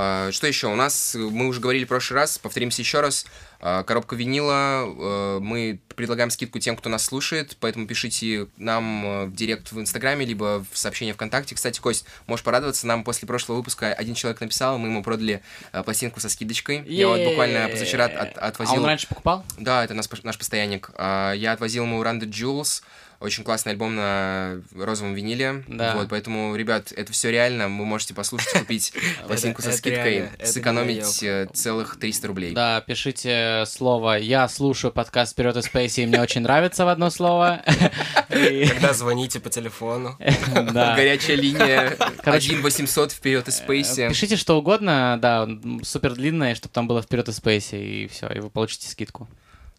А, 0.00 0.30
что 0.30 0.46
еще? 0.46 0.68
У 0.68 0.76
нас, 0.76 1.16
мы 1.18 1.48
уже 1.48 1.58
говорили 1.60 1.84
в 1.84 1.88
прошлый 1.88 2.20
раз, 2.20 2.38
повторимся 2.38 2.82
еще 2.82 3.00
раз, 3.00 3.26
а, 3.60 3.82
коробка 3.82 4.14
винила, 4.14 4.84
э, 4.86 5.38
мы 5.40 5.80
предлагаем 5.96 6.30
скидку 6.30 6.60
тем, 6.60 6.76
кто 6.76 6.88
нас 6.88 7.04
слушает, 7.04 7.56
поэтому 7.58 7.88
пишите 7.88 8.46
нам 8.58 9.26
в 9.28 9.34
директ 9.34 9.72
в 9.72 9.80
Инстаграме, 9.80 10.24
либо 10.24 10.64
в 10.70 10.78
сообщение 10.78 11.14
ВКонтакте. 11.14 11.56
Кстати, 11.56 11.80
Кость, 11.80 12.04
можешь 12.28 12.44
порадоваться, 12.44 12.86
нам 12.86 13.02
после 13.02 13.26
прошлого 13.26 13.56
выпуска 13.56 13.92
один 13.92 14.14
человек 14.14 14.40
написал, 14.40 14.78
мы 14.78 14.86
ему 14.86 15.02
продали 15.02 15.42
пластинку 15.84 16.20
со 16.20 16.28
скидочкой. 16.28 16.84
Я 16.86 17.08
вот 17.08 17.20
буквально 17.24 17.68
позавчера 17.68 18.04
от- 18.04 18.14
от- 18.14 18.38
А 18.38 18.46
отвозил... 18.46 18.76
он 18.76 18.84
раньше 18.84 19.08
покупал? 19.08 19.44
Да, 19.58 19.82
это 19.84 19.94
наш, 19.94 20.06
наш 20.22 20.38
постоянник. 20.38 20.92
А, 20.94 21.32
Я 21.32 21.50
отвозил 21.50 21.82
ему 21.82 22.00
Run 22.04 22.20
the 22.20 22.28
Jewels, 22.30 22.84
очень 23.20 23.42
классный 23.42 23.72
альбом 23.72 23.96
на 23.96 24.60
розовом 24.74 25.14
виниле. 25.14 25.64
Да. 25.66 25.94
Вот, 25.96 26.08
поэтому, 26.08 26.54
ребят, 26.54 26.92
это 26.92 27.12
все 27.12 27.30
реально. 27.30 27.64
Вы 27.64 27.84
можете 27.84 28.14
послушать, 28.14 28.52
купить 28.52 28.92
пластинку 29.26 29.62
со 29.62 29.72
скидкой, 29.72 30.30
сэкономить 30.44 31.22
э, 31.22 31.48
целых 31.52 31.98
300 31.98 32.28
рублей. 32.28 32.52
Да, 32.52 32.80
пишите 32.80 33.64
слово 33.66 34.18
«Я 34.18 34.48
слушаю 34.48 34.92
подкаст 34.92 35.32
«Вперед 35.32 35.56
из 35.56 35.64
Спейси», 35.64 36.02
и 36.02 36.06
мне 36.06 36.20
очень 36.20 36.42
нравится 36.42 36.84
в 36.84 36.88
одно 36.88 37.10
слово. 37.10 37.62
Когда 38.28 38.92
звоните 38.92 39.40
по 39.40 39.50
телефону. 39.50 40.16
Горячая 40.18 41.36
линия 41.36 41.96
Короче, 42.22 42.52
1 42.52 42.62
800 42.62 43.12
вперед 43.12 43.48
из 43.48 43.56
Спейси. 43.56 44.08
Пишите 44.08 44.36
что 44.36 44.58
угодно, 44.58 45.18
да, 45.20 45.48
супер 45.82 46.14
длинное, 46.14 46.54
чтобы 46.54 46.72
там 46.72 46.86
было 46.86 47.02
вперед 47.02 47.28
из 47.28 47.36
Спейси, 47.36 47.74
и 47.74 48.08
все, 48.08 48.28
и 48.28 48.38
вы 48.38 48.50
получите 48.50 48.88
скидку. 48.88 49.28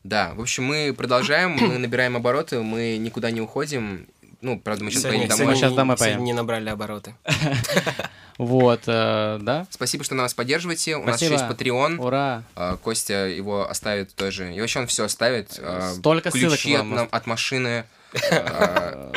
Да, 0.04 0.34
в 0.36 0.41
общем, 0.41 0.64
мы 0.66 0.93
продолжаем, 0.97 1.52
мы 1.52 1.78
набираем 1.80 2.16
обороты, 2.16 2.62
мы 2.62 2.97
никуда 2.97 3.32
не 3.32 3.41
уходим. 3.41 4.08
Ну, 4.41 4.58
правда, 4.58 4.86
мы 4.86 4.91
сейчас 4.91 5.02
Сегодня, 5.04 5.22
поедем 5.28 5.38
домой. 5.38 5.54
Мы 5.54 5.60
щас 5.60 5.74
домой 5.74 5.97
поедем. 5.97 6.24
не 6.24 6.34
набрали 6.34 6.70
обороты. 6.70 7.16
Вот, 8.38 8.84
э, 8.88 9.38
да? 9.41 9.68
Спасибо, 9.70 10.06
что 10.06 10.16
нас 10.16 10.34
поддерживаете. 10.34 10.95
У 10.95 11.04
нас 11.04 11.22
есть 11.22 11.43
Patreon. 11.43 11.97
Ура! 11.97 12.43
А, 12.56 12.78
Костя 12.78 13.28
его 13.28 13.70
оставит 13.70 14.16
тоже. 14.16 14.54
И 14.56 14.62
вообще 14.62 14.80
он 14.80 14.88
все 14.88 15.04
оставит. 15.04 15.60
А, 15.62 15.91
Столько 15.93 16.32
Ключи 16.32 16.74
от, 16.74 16.80
вам 16.80 16.89
нам- 16.95 17.10
от 17.12 17.28
машины, 17.28 17.84
Э, 18.32 19.12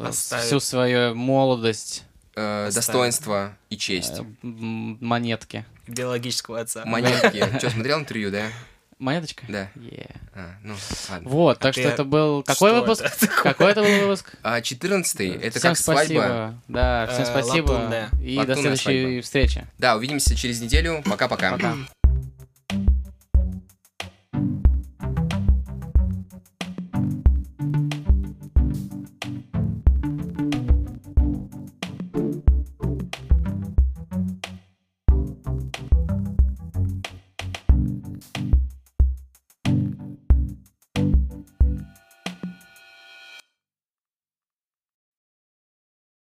Оставит. 0.00 0.44
Всю 0.44 0.60
свою 0.60 1.14
молодость, 1.14 2.04
э, 2.36 2.70
достоинство 2.72 3.56
и 3.70 3.76
честь. 3.78 4.20
э, 4.20 4.22
монетки. 4.42 5.64
Биологического 5.88 6.60
отца. 6.60 6.84
Монетки. 6.84 7.44
Что, 7.58 7.70
смотрел 7.70 8.00
интервью, 8.00 8.30
да? 8.30 8.48
Монеточка? 9.02 9.44
Да. 9.48 9.68
Е. 9.74 10.06
А, 10.34 10.54
ну, 10.62 10.74
ладно. 11.10 11.28
Вот, 11.28 11.58
так 11.58 11.74
ты- 11.74 11.80
что 11.80 11.90
это 11.90 12.04
был... 12.04 12.42
Какой 12.44 12.70
Что 12.70 12.80
выпуск? 12.80 13.02
это 13.04 13.26
Какой 13.26 13.70
это 13.72 13.82
был 13.82 14.00
выпуск? 14.06 14.32
А 14.42 14.60
14 14.60 15.20
это 15.42 15.58
всем 15.58 15.70
как 15.72 15.78
свадьба. 15.78 16.02
спасибо. 16.04 16.54
Да, 16.68 17.06
всем 17.08 17.22
Э, 17.22 17.26
спасибо. 17.26 17.70
латунная. 17.72 18.08
И 18.22 18.34
до 18.36 18.40
Латунная 18.40 18.76
следующей 18.76 19.02
свадьба. 19.02 19.22
встречи. 19.22 19.66
Да, 19.78 19.96
увидимся 19.96 20.36
через 20.36 20.60
неделю. 20.60 21.02
Пока-пока. 21.04 21.50
Пока. 21.52 21.74